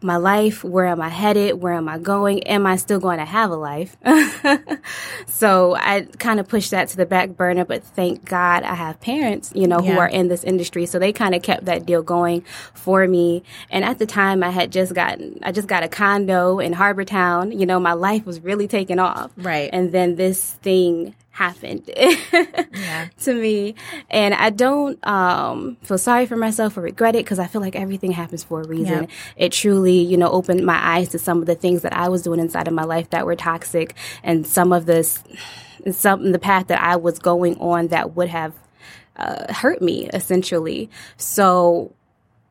my 0.03 0.17
life, 0.17 0.63
where 0.63 0.87
am 0.87 1.01
I 1.01 1.09
headed? 1.09 1.61
Where 1.61 1.73
am 1.73 1.89
I 1.89 1.99
going? 1.99 2.43
Am 2.45 2.67
I 2.67 2.77
still 2.77 3.01
going 3.01 3.19
to 3.19 3.25
have 3.25 3.51
a 3.51 3.57
life? 3.57 3.97
so 5.27 5.75
I 5.75 6.03
kind 6.19 6.39
of 6.39 6.49
pushed 6.49 6.71
that 6.73 6.89
to 6.89 6.97
the 6.97 7.07
back 7.07 7.31
burner, 7.31 7.65
but 7.65 7.83
thank 7.83 8.25
God 8.25 8.63
I 8.63 8.75
have 8.75 9.01
parents, 9.01 9.53
you 9.55 9.67
know, 9.67 9.81
yeah. 9.81 9.95
who 9.95 9.99
are 9.99 10.09
in 10.09 10.29
this 10.29 10.45
industry. 10.45 10.87
So 10.87 10.99
they 10.99 11.13
kind 11.13 11.35
of 11.35 11.43
kept 11.43 11.65
that 11.65 11.87
deal 11.87 12.03
going 12.03 12.43
for 12.75 13.07
me. 13.07 13.43
And 13.71 13.85
at 13.85 13.99
the 13.99 14.07
time 14.07 14.43
I 14.43 14.51
had 14.51 14.71
just 14.71 14.95
gotten, 14.95 15.39
I 15.43 15.53
just 15.53 15.69
got 15.69 15.83
a 15.83 15.89
condo 15.89 16.59
in 16.59 16.75
Harbor 16.75 17.05
Town. 17.05 17.59
You 17.59 17.67
know, 17.67 17.81
my 17.81 17.95
life 17.95 18.27
was 18.27 18.41
really 18.41 18.69
taking 18.69 18.99
off. 18.99 19.33
Right. 19.37 19.71
And 19.73 19.93
then 19.93 20.17
this 20.17 20.53
thing 20.63 21.15
happened 21.37 21.91
yeah. 21.97 23.09
to 23.21 23.35
me. 23.35 23.75
And 24.09 24.33
I 24.33 24.49
don't 24.49 25.07
um, 25.07 25.77
feel 25.83 25.99
sorry 25.99 26.25
for 26.25 26.37
myself 26.37 26.79
or 26.79 26.81
regret 26.81 27.15
it 27.15 27.25
because 27.25 27.39
I 27.39 27.47
feel 27.47 27.61
like 27.61 27.77
everything 27.77 28.13
happens 28.13 28.43
for 28.43 28.63
a 28.63 28.67
reason. 28.67 29.03
Yep. 29.03 29.11
It 29.37 29.53
truly, 29.53 29.99
you 29.99 30.17
know, 30.17 30.31
opened 30.31 30.65
my 30.65 30.79
eyes 30.83 31.11
to 31.11 31.19
some 31.19 31.41
of 31.41 31.47
the 31.47 31.55
things 31.55 31.83
that 31.83 31.93
I 31.93 32.09
was 32.09 32.23
doing 32.23 32.41
inside 32.41 32.69
of 32.69 32.75
my 32.75 32.85
life 32.85 33.11
that 33.11 33.27
were 33.27 33.37
toxic 33.37 33.95
and 34.23 34.47
some 34.47 34.73
of 34.73 34.87
this, 34.87 35.23
some 35.91 36.33
the 36.33 36.39
path 36.39 36.69
that 36.69 36.81
I 36.81 36.97
was 36.97 37.19
going 37.19 37.59
on 37.59 37.89
that 37.89 38.17
would 38.17 38.29
have 38.29 38.55
uh, 39.17 39.53
hurt 39.53 39.83
me 39.83 40.09
essentially. 40.15 40.89
So 41.19 41.93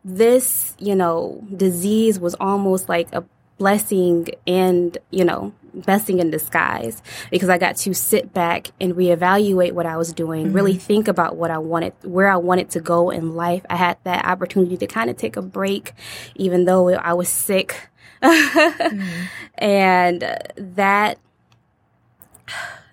this, 0.04 0.76
you 0.78 0.96
know, 0.96 1.44
disease 1.56 2.20
was 2.20 2.36
almost 2.36 2.88
like 2.88 3.12
a 3.14 3.24
blessing 3.58 4.28
and, 4.46 4.96
you 5.10 5.26
know, 5.26 5.54
blessing 5.82 6.20
in 6.20 6.30
disguise 6.30 7.02
because 7.30 7.50
I 7.50 7.58
got 7.58 7.78
to 7.78 7.94
sit 7.94 8.34
back 8.34 8.72
and 8.80 8.94
reevaluate 8.94 9.74
what 9.74 9.86
I 9.86 9.98
was 9.98 10.14
doing, 10.14 10.48
mm-hmm. 10.48 10.56
really 10.56 10.76
think 10.76 11.08
about 11.08 11.36
what 11.36 11.52
I 11.52 11.58
wanted, 11.58 11.94
where 12.04 12.30
I 12.30 12.38
wanted 12.38 12.70
to 12.72 12.80
go 12.80 13.10
in 13.10 13.36
life. 13.36 13.66
I 13.70 13.76
had 13.76 13.98
that 14.04 14.26
opportunity 14.26 14.78
to 14.78 14.88
kind 14.88 15.10
of 15.10 15.18
take 15.18 15.38
a 15.38 15.42
break, 15.42 15.94
even 16.36 16.66
though 16.66 16.94
I 16.94 17.14
was 17.14 17.30
sick. 17.30 17.90
mm-hmm. 18.22 19.26
And 19.58 20.22
that, 20.58 21.18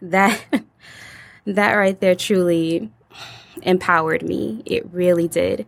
that, 0.00 0.44
that 1.46 1.72
right 1.74 1.98
there 2.00 2.14
truly 2.14 2.90
empowered 3.62 4.22
me. 4.22 4.62
It 4.64 4.86
really 4.92 5.28
did. 5.28 5.66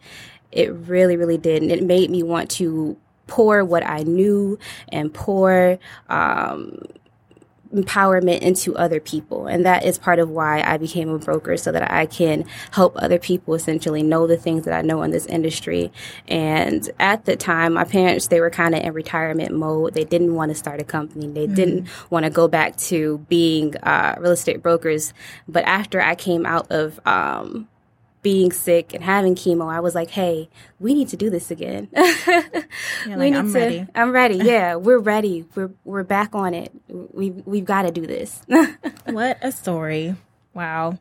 It 0.52 0.72
really, 0.72 1.16
really 1.16 1.38
did. 1.38 1.62
And 1.62 1.72
it 1.72 1.82
made 1.82 2.10
me 2.10 2.22
want 2.22 2.50
to 2.52 2.96
pour 3.26 3.64
what 3.64 3.84
I 3.84 4.02
knew 4.02 4.58
and 4.90 5.12
pour 5.12 5.78
um, 6.08 6.78
empowerment 7.74 8.40
into 8.40 8.76
other 8.76 9.00
people. 9.00 9.46
And 9.46 9.66
that 9.66 9.84
is 9.84 9.98
part 9.98 10.18
of 10.18 10.30
why 10.30 10.62
I 10.62 10.76
became 10.76 11.08
a 11.08 11.18
broker 11.18 11.56
so 11.56 11.72
that 11.72 11.90
I 11.90 12.06
can 12.06 12.44
help 12.70 12.94
other 12.96 13.18
people 13.18 13.54
essentially 13.54 14.02
know 14.02 14.26
the 14.26 14.36
things 14.36 14.64
that 14.64 14.74
I 14.74 14.82
know 14.82 15.02
in 15.02 15.10
this 15.10 15.26
industry. 15.26 15.92
And 16.28 16.88
at 16.98 17.24
the 17.24 17.36
time, 17.36 17.74
my 17.74 17.84
parents, 17.84 18.28
they 18.28 18.40
were 18.40 18.50
kind 18.50 18.74
of 18.74 18.82
in 18.82 18.92
retirement 18.92 19.52
mode. 19.52 19.94
They 19.94 20.04
didn't 20.04 20.34
want 20.34 20.50
to 20.50 20.54
start 20.54 20.80
a 20.80 20.84
company. 20.84 21.26
They 21.26 21.46
mm-hmm. 21.46 21.54
didn't 21.54 22.10
want 22.10 22.24
to 22.24 22.30
go 22.30 22.48
back 22.48 22.76
to 22.76 23.18
being 23.28 23.76
uh, 23.78 24.16
real 24.18 24.32
estate 24.32 24.62
brokers. 24.62 25.12
But 25.48 25.64
after 25.64 26.00
I 26.00 26.14
came 26.14 26.46
out 26.46 26.70
of, 26.70 27.00
um, 27.06 27.68
being 28.24 28.50
sick 28.50 28.92
and 28.92 29.04
having 29.04 29.36
chemo, 29.36 29.72
I 29.72 29.78
was 29.78 29.94
like, 29.94 30.10
"Hey, 30.10 30.48
we 30.80 30.94
need 30.94 31.08
to 31.10 31.16
do 31.16 31.30
this 31.30 31.52
again. 31.52 31.88
like, 31.94 32.66
we 33.06 33.30
need 33.30 33.36
I'm 33.36 33.52
to. 33.52 33.58
Ready. 33.58 33.86
I'm 33.94 34.10
ready. 34.10 34.38
Yeah, 34.42 34.74
we're 34.74 34.98
ready. 34.98 35.44
We're 35.54 35.70
we're 35.84 36.02
back 36.02 36.34
on 36.34 36.54
it. 36.54 36.72
We 36.88 37.30
we've 37.30 37.64
got 37.64 37.82
to 37.82 37.92
do 37.92 38.04
this." 38.06 38.42
what 39.04 39.38
a 39.42 39.52
story! 39.52 40.16
Wow. 40.54 40.98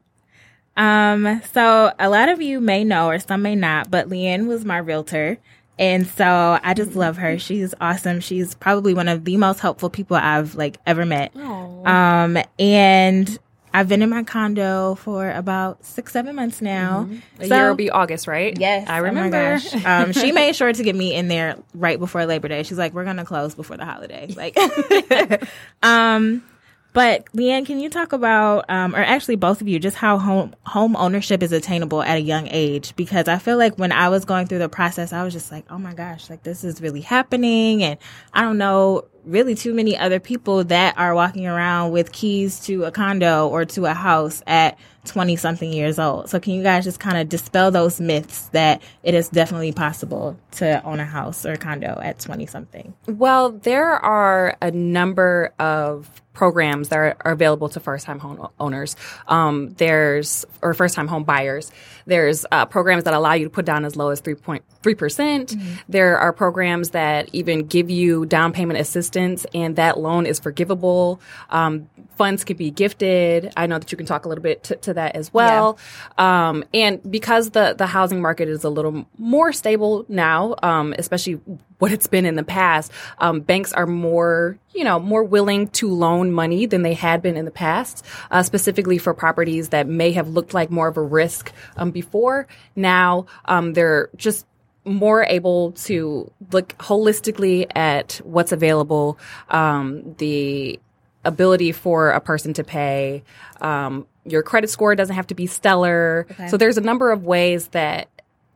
Um, 0.76 1.42
so 1.54 1.94
a 1.98 2.10
lot 2.10 2.30
of 2.30 2.42
you 2.42 2.60
may 2.60 2.84
know, 2.84 3.08
or 3.10 3.20
some 3.20 3.42
may 3.42 3.56
not, 3.56 3.90
but 3.90 4.10
LeAnn 4.10 4.48
was 4.48 4.66
my 4.66 4.78
realtor. 4.78 5.40
And 5.80 6.06
so 6.06 6.60
I 6.62 6.76
just 6.76 6.96
love 6.96 7.18
her. 7.18 7.40
She's 7.40 7.74
awesome. 7.82 8.20
She's 8.20 8.54
probably 8.54 8.94
one 8.94 9.08
of 9.08 9.26
the 9.26 9.38
most 9.38 9.60
helpful 9.60 9.90
people 9.90 10.18
I've 10.18 10.54
like 10.56 10.78
ever 10.86 11.06
met. 11.06 11.34
Aww. 11.34 11.88
Um, 11.88 12.38
and 12.60 13.40
I've 13.74 13.88
been 13.88 14.04
in 14.04 14.10
my 14.10 14.24
condo 14.24 14.96
for 14.96 15.32
about 15.32 15.84
six, 15.84 16.14
seven 16.14 16.36
months 16.36 16.62
now. 16.62 17.06
Mm-hmm. 17.10 17.48
So, 17.48 17.56
year 17.56 17.68
will 17.70 17.76
be 17.76 17.90
August, 17.90 18.28
right? 18.28 18.56
Yes, 18.58 18.88
I 18.88 18.98
remember. 19.00 19.60
Oh 19.62 19.82
um, 19.86 20.12
she 20.14 20.32
made 20.32 20.56
sure 20.56 20.72
to 20.72 20.84
get 20.84 20.96
me 20.96 21.16
in 21.16 21.28
there 21.28 21.58
right 21.74 21.98
before 21.98 22.26
Labor 22.26 22.48
Day. 22.48 22.62
She's 22.64 22.78
like, 22.78 22.94
"We're 22.94 23.06
gonna 23.06 23.26
close 23.26 23.56
before 23.56 23.78
the 23.78 23.86
holiday." 23.86 24.28
Like, 24.36 24.56
um, 25.84 26.44
but 26.94 27.26
LeAnn, 27.34 27.66
can 27.66 27.80
you 27.80 27.90
talk 27.90 28.14
about, 28.14 28.70
um, 28.70 28.96
or 28.96 29.00
actually 29.00 29.36
both 29.36 29.62
of 29.62 29.68
you, 29.68 29.80
just 29.80 29.98
how 29.98 30.18
home 30.18 30.56
home 30.66 30.96
ownership 30.96 31.44
is 31.44 31.52
attainable 31.52 32.04
at 32.04 32.18
a 32.18 32.22
young 32.22 32.48
age? 32.50 32.96
Because 32.96 33.28
I 33.28 33.38
feel 33.40 33.58
like 33.58 33.78
when 33.78 33.92
I 33.92 34.10
was 34.10 34.26
going 34.26 34.48
through 34.48 34.60
the 34.60 34.70
process, 34.70 35.12
I 35.12 35.24
was 35.24 35.34
just 35.34 35.52
like, 35.52 35.66
oh 35.70 35.78
my 35.78 35.94
gosh, 35.94 36.30
like 36.30 36.44
this 36.44 36.64
is 36.64 36.82
really 36.82 37.02
happening, 37.02 37.84
and 37.84 37.98
I 38.34 38.42
don't 38.42 38.58
know 38.58 39.06
really 39.26 39.56
too 39.56 39.74
many 39.74 39.98
other 39.98 40.20
people 40.20 40.64
that 40.66 40.98
are 40.98 41.16
walking 41.16 41.48
around 41.48 41.92
with 41.92 42.12
keys 42.12 42.60
to 42.62 42.84
a 42.86 42.92
condo 42.92 43.48
or 43.48 43.66
to 43.66 43.86
a 43.86 43.94
house 43.94 44.44
at 44.46 44.78
20 45.06 45.36
something 45.36 45.72
years 45.72 46.00
old. 46.00 46.30
So 46.30 46.40
can 46.40 46.54
you 46.54 46.64
guys 46.64 46.84
just 46.84 47.00
kind 47.00 47.18
of 47.18 47.30
dispel 47.30 47.72
those 47.72 48.00
myths 48.00 48.48
that 48.50 48.82
it 49.04 49.14
is 49.14 49.30
definitely 49.30 49.72
possible 49.72 50.38
to 50.52 50.84
own 50.84 51.00
a 51.00 51.06
house 51.06 51.46
or 51.46 51.54
a 51.54 51.58
condo 51.58 52.00
at 52.02 52.20
20 52.20 52.46
something? 52.46 52.94
Well, 53.08 53.52
there 53.52 53.94
are 53.94 54.58
a 54.62 54.72
number 54.72 55.54
of 55.60 56.22
programs 56.34 56.90
that 56.90 56.98
are, 56.98 57.16
are 57.22 57.32
available 57.32 57.70
to 57.70 57.80
first 57.80 58.06
time 58.06 58.20
home 58.20 58.48
owners. 58.60 58.96
Um, 59.28 59.74
there's, 59.76 60.46
or 60.62 60.74
first 60.74 60.96
time 60.96 61.08
home 61.08 61.24
buyers. 61.24 61.72
There's 62.06 62.46
uh, 62.52 62.66
programs 62.66 63.04
that 63.06 63.14
allow 63.14 63.34
you 63.34 63.46
to 63.46 63.50
put 63.50 63.66
down 63.66 63.86
as 63.86 63.96
low 63.96 64.10
as 64.10 64.22
3.3%. 64.22 64.62
mm 64.84 65.54
hmm 65.54 65.74
There 65.90 66.18
are 66.18 66.34
programs 66.34 66.92
that 66.92 67.30
even 67.34 67.68
give 67.68 67.90
you 67.90 68.26
down 68.26 68.52
payment 68.54 68.80
assistance 68.80 69.46
and 69.54 69.76
that 69.76 70.00
loan 70.00 70.26
is 70.26 70.40
forgivable. 70.40 71.22
Um, 71.50 71.90
funds 72.16 72.44
can 72.44 72.58
be 72.58 72.72
gifted. 72.72 73.52
I 73.56 73.68
know 73.68 73.80
that 73.80 73.92
you 73.92 73.98
can 73.98 74.08
talk 74.08 74.26
a 74.26 74.30
little 74.30 74.42
bit 74.42 74.64
to, 74.64 74.76
to 74.78 74.94
that 74.96 75.16
as 75.16 75.34
well. 75.34 75.78
Yeah. 76.18 76.50
Um, 76.50 76.64
and 76.74 77.00
because 77.10 77.52
the, 77.52 77.76
the 77.78 77.88
housing 77.88 78.22
market 78.22 78.50
is 78.50 78.64
a 78.64 78.70
little 78.70 79.06
more 79.18 79.54
stable 79.54 80.06
now, 80.10 80.56
um, 80.64 80.94
especially 80.98 81.40
what 81.84 81.92
it's 81.92 82.08
been 82.08 82.26
in 82.26 82.36
the 82.36 82.46
past, 82.46 82.94
um, 83.18 83.42
banks 83.42 83.74
are 83.74 83.86
more, 83.86 84.58
you 84.74 84.86
know, 84.86 85.02
more 85.02 85.22
willing 85.22 85.68
to 85.68 85.92
loan 85.92 86.32
money 86.32 86.66
than 86.66 86.82
they 86.82 86.94
had 86.94 87.22
been 87.22 87.36
in 87.36 87.44
the 87.44 87.52
past, 87.52 88.06
uh, 88.32 88.42
specifically 88.42 88.98
for 88.98 89.14
properties 89.14 89.68
that 89.68 89.86
may 89.86 90.14
have 90.14 90.30
looked 90.30 90.54
like 90.54 90.72
more 90.72 90.88
of 90.88 90.96
a 90.96 91.02
risk 91.02 91.52
um, 91.76 91.92
before. 91.92 92.48
Now 92.78 93.26
um, 93.44 93.74
they're 93.74 94.10
just 94.16 94.46
more 94.86 95.26
able 95.26 95.74
to 95.74 96.32
look 96.54 96.70
holistically 96.78 97.68
at 97.76 98.22
what's 98.24 98.54
available, 98.54 99.20
um, 99.50 100.16
the 100.20 100.80
ability 101.26 101.74
for 101.74 102.12
a 102.12 102.22
person 102.22 102.54
to 102.54 102.64
pay. 102.64 103.24
Um, 103.60 104.08
your 104.24 104.42
credit 104.42 104.70
score 104.70 104.96
doesn't 104.96 105.18
have 105.18 105.28
to 105.28 105.36
be 105.36 105.48
stellar. 105.48 106.28
Okay. 106.32 106.48
So 106.48 106.56
there's 106.56 106.78
a 106.78 106.82
number 106.82 107.12
of 107.12 107.26
ways 107.26 107.68
that 107.70 108.08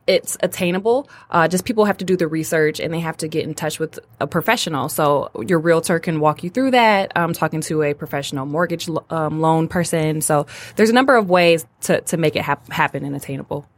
it's 0.08 0.36
attainable. 0.40 1.08
Uh, 1.30 1.46
just 1.46 1.64
people 1.64 1.84
have 1.84 1.98
to 1.98 2.04
do 2.04 2.16
the 2.16 2.26
research 2.26 2.80
and 2.80 2.92
they 2.92 3.00
have 3.00 3.18
to 3.18 3.28
get 3.28 3.44
in 3.44 3.54
touch 3.54 3.78
with 3.78 3.98
a 4.18 4.26
professional. 4.26 4.88
So 4.88 5.30
your 5.46 5.60
realtor 5.60 6.00
can 6.00 6.18
walk 6.18 6.42
you 6.42 6.50
through 6.50 6.72
that. 6.72 7.12
Talking 7.34 7.60
to 7.62 7.82
a 7.82 7.94
professional 7.94 8.46
mortgage 8.46 8.88
um, 9.10 9.40
loan 9.40 9.68
person. 9.68 10.22
So 10.22 10.46
there's 10.76 10.90
a 10.90 10.94
number 10.94 11.14
of 11.14 11.28
ways 11.28 11.66
to 11.82 12.00
to 12.00 12.16
make 12.16 12.34
it 12.34 12.42
hap- 12.42 12.72
happen 12.72 13.04
and 13.04 13.14
attainable. 13.14 13.68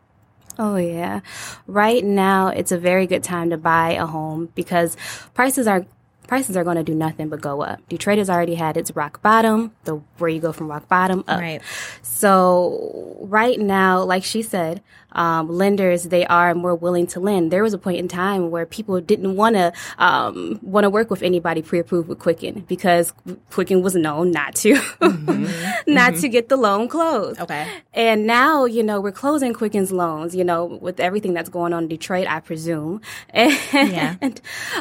Oh, 0.59 0.77
yeah. 0.77 1.21
Right 1.67 2.05
now, 2.05 2.49
it's 2.49 2.71
a 2.71 2.79
very 2.79 3.07
good 3.07 3.25
time 3.25 3.51
to 3.51 3.57
buy 3.57 3.93
a 3.93 4.07
home 4.07 4.51
because 4.55 4.97
prices 5.35 5.67
are 5.67 5.87
prices 6.31 6.57
are 6.57 6.63
going 6.63 6.77
to 6.77 6.85
do 6.85 6.95
nothing 6.95 7.29
but 7.29 7.41
go 7.41 7.61
up. 7.61 7.81
Detroit 7.89 8.19
has 8.19 8.31
already 8.31 8.55
had 8.55 8.77
its 8.77 8.95
rock 8.95 9.21
bottom, 9.21 9.73
the 9.83 9.97
where 10.19 10.31
you 10.31 10.41
go 10.41 10.53
from 10.53 10.71
rock 10.71 10.89
bottom 10.89 11.25
up. 11.27 11.41
Right. 11.41 11.61
So 12.03 13.17
right 13.23 13.59
now, 13.59 14.05
like 14.05 14.23
she 14.23 14.41
said, 14.41 14.81
um, 15.13 15.49
lenders 15.49 16.05
they 16.05 16.25
are 16.27 16.55
more 16.55 16.77
willing 16.77 17.09
to 17.09 17.19
lend. 17.19 17.51
There 17.51 17.65
was 17.65 17.75
a 17.75 17.79
point 17.79 17.99
in 17.99 18.07
time 18.07 18.53
where 18.53 18.65
people 18.65 19.01
didn't 19.01 19.35
want 19.35 19.57
to 19.57 19.73
um, 19.99 20.61
want 20.63 20.85
to 20.85 20.91
work 20.91 21.11
with 21.11 21.23
anybody 21.23 21.63
pre-approved 21.63 22.09
with 22.09 22.21
Quicken 22.21 22.65
because 22.69 23.13
Quicken 23.51 23.83
was 23.83 23.97
known 23.97 24.31
not 24.31 24.55
to 24.57 24.75
mm-hmm. 24.75 25.45
not 25.93 26.13
mm-hmm. 26.13 26.21
to 26.21 26.29
get 26.29 26.49
the 26.49 26.57
loan 26.57 26.87
closed. 26.87 27.41
Okay. 27.41 27.67
And 27.93 28.25
now 28.25 28.67
you 28.67 28.85
know 28.85 29.01
we're 29.01 29.11
closing 29.11 29.53
Quicken's 29.53 29.91
loans. 29.91 30.35
You 30.35 30.45
know 30.45 30.65
with 30.65 31.01
everything 31.01 31.35
that's 31.35 31.49
going 31.49 31.73
on 31.73 31.85
in 31.85 31.89
Detroit, 31.89 32.27
I 32.29 32.41
presume. 32.41 33.01
And 33.33 33.53
yeah. 33.73 34.17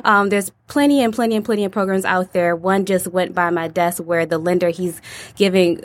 um, 0.04 0.30
there's 0.30 0.52
plenty 0.70 1.04
and 1.04 1.14
plenty 1.14 1.36
and 1.36 1.44
plenty 1.44 1.66
of 1.66 1.72
programs 1.72 2.06
out 2.06 2.32
there. 2.32 2.56
One 2.56 2.86
just 2.86 3.08
went 3.08 3.36
by 3.36 3.50
my 3.50 3.68
desk 3.68 4.02
where 4.02 4.26
the 4.26 4.38
lender 4.38 4.70
he's 4.70 5.02
giving 5.36 5.84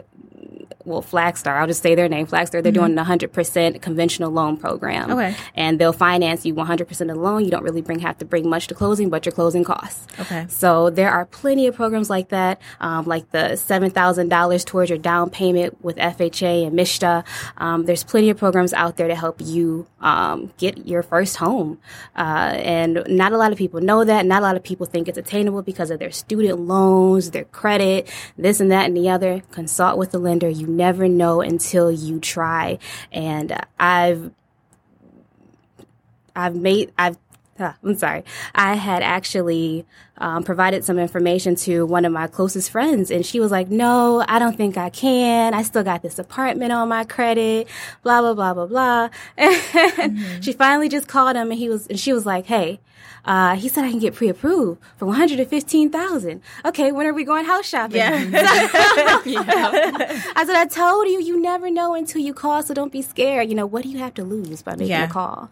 well, 0.84 1.02
Flagstar, 1.02 1.58
I'll 1.58 1.66
just 1.66 1.82
say 1.82 1.94
their 1.94 2.08
name, 2.08 2.26
Flagstar, 2.26 2.62
they're 2.62 2.72
doing 2.72 2.96
a 2.98 3.04
100% 3.04 3.80
conventional 3.80 4.30
loan 4.30 4.56
program. 4.56 5.10
Okay. 5.10 5.34
And 5.54 5.78
they'll 5.78 5.92
finance 5.92 6.44
you 6.44 6.54
100% 6.54 7.00
of 7.00 7.08
the 7.08 7.14
loan. 7.14 7.44
You 7.44 7.50
don't 7.50 7.62
really 7.62 7.80
bring 7.82 8.00
have 8.00 8.18
to 8.18 8.24
bring 8.24 8.48
much 8.48 8.66
to 8.68 8.74
closing, 8.74 9.08
but 9.08 9.24
your 9.24 9.32
closing 9.32 9.64
costs. 9.64 10.06
Okay. 10.20 10.46
So 10.48 10.90
there 10.90 11.10
are 11.10 11.24
plenty 11.26 11.66
of 11.66 11.74
programs 11.74 12.10
like 12.10 12.28
that, 12.28 12.60
um, 12.80 13.06
like 13.06 13.30
the 13.30 13.54
$7,000 13.54 14.64
towards 14.64 14.90
your 14.90 14.98
down 14.98 15.30
payment 15.30 15.82
with 15.82 15.96
FHA 15.96 16.66
and 16.66 16.78
MSHDA. 16.78 17.24
Um, 17.56 17.84
there's 17.84 18.04
plenty 18.04 18.30
of 18.30 18.36
programs 18.36 18.72
out 18.72 18.96
there 18.96 19.08
to 19.08 19.14
help 19.14 19.40
you 19.40 19.86
um, 20.00 20.52
get 20.58 20.86
your 20.86 21.02
first 21.02 21.36
home. 21.36 21.78
Uh, 22.16 22.52
and 22.56 23.02
not 23.08 23.32
a 23.32 23.38
lot 23.38 23.52
of 23.52 23.58
people 23.58 23.80
know 23.80 24.04
that. 24.04 24.26
Not 24.26 24.42
a 24.42 24.44
lot 24.44 24.56
of 24.56 24.62
people 24.62 24.86
think 24.86 25.08
it's 25.08 25.18
attainable 25.18 25.62
because 25.62 25.90
of 25.90 25.98
their 25.98 26.10
student 26.10 26.60
loans, 26.60 27.30
their 27.30 27.44
credit, 27.44 28.10
this 28.36 28.60
and 28.60 28.70
that 28.70 28.86
and 28.86 28.96
the 28.96 29.08
other. 29.08 29.42
Consult 29.50 29.98
with 29.98 30.10
the 30.10 30.18
lender. 30.18 30.48
You 30.48 30.66
never 30.76 31.08
know 31.08 31.40
until 31.40 31.90
you 31.90 32.20
try. 32.20 32.78
And 33.12 33.52
uh, 33.52 33.60
I've 33.78 34.30
I've 36.36 36.56
made 36.56 36.92
I've 36.98 37.18
ah, 37.58 37.76
I'm 37.82 37.96
sorry. 37.96 38.24
I 38.54 38.74
had 38.74 39.02
actually 39.02 39.86
um, 40.18 40.44
provided 40.44 40.84
some 40.84 40.98
information 40.98 41.56
to 41.56 41.84
one 41.86 42.04
of 42.04 42.12
my 42.12 42.26
closest 42.26 42.70
friends, 42.70 43.10
and 43.10 43.26
she 43.26 43.40
was 43.40 43.50
like, 43.50 43.68
"No, 43.70 44.24
I 44.28 44.38
don't 44.38 44.56
think 44.56 44.76
I 44.76 44.90
can. 44.90 45.54
I 45.54 45.62
still 45.62 45.82
got 45.82 46.02
this 46.02 46.18
apartment 46.18 46.72
on 46.72 46.88
my 46.88 47.04
credit. 47.04 47.66
Blah 48.02 48.20
blah 48.20 48.34
blah 48.34 48.54
blah 48.54 48.66
blah." 48.66 49.08
And 49.38 50.18
she 50.44 50.52
finally 50.52 50.88
just 50.88 51.08
called 51.08 51.36
him, 51.36 51.50
and 51.50 51.58
he 51.58 51.68
was 51.68 51.86
and 51.88 51.98
she 51.98 52.12
was 52.12 52.24
like, 52.26 52.46
"Hey." 52.46 52.80
Uh, 53.26 53.54
he 53.56 53.70
said 53.70 53.84
I 53.84 53.90
can 53.90 54.00
get 54.00 54.14
pre-approved 54.14 54.78
for 54.98 55.06
one 55.06 55.16
hundred 55.16 55.40
and 55.40 55.48
fifteen 55.48 55.88
thousand. 55.90 56.42
Okay, 56.62 56.92
when 56.92 57.06
are 57.06 57.14
we 57.14 57.24
going 57.24 57.46
house 57.46 57.66
shopping? 57.66 57.96
Yeah. 59.24 60.22
I 60.36 60.44
said 60.46 60.56
I 60.56 60.66
told 60.68 61.06
you, 61.08 61.20
you 61.22 61.40
never 61.40 61.70
know 61.70 61.94
until 61.94 62.20
you 62.20 62.34
call, 62.34 62.62
so 62.62 62.74
don't 62.74 62.92
be 62.92 63.00
scared. 63.00 63.48
You 63.48 63.54
know 63.54 63.64
what 63.66 63.82
do 63.82 63.88
you 63.88 63.96
have 63.98 64.12
to 64.14 64.24
lose 64.24 64.60
by 64.62 64.72
making 64.72 64.88
Yeah. 64.88 65.04
a 65.04 65.08
call? 65.08 65.48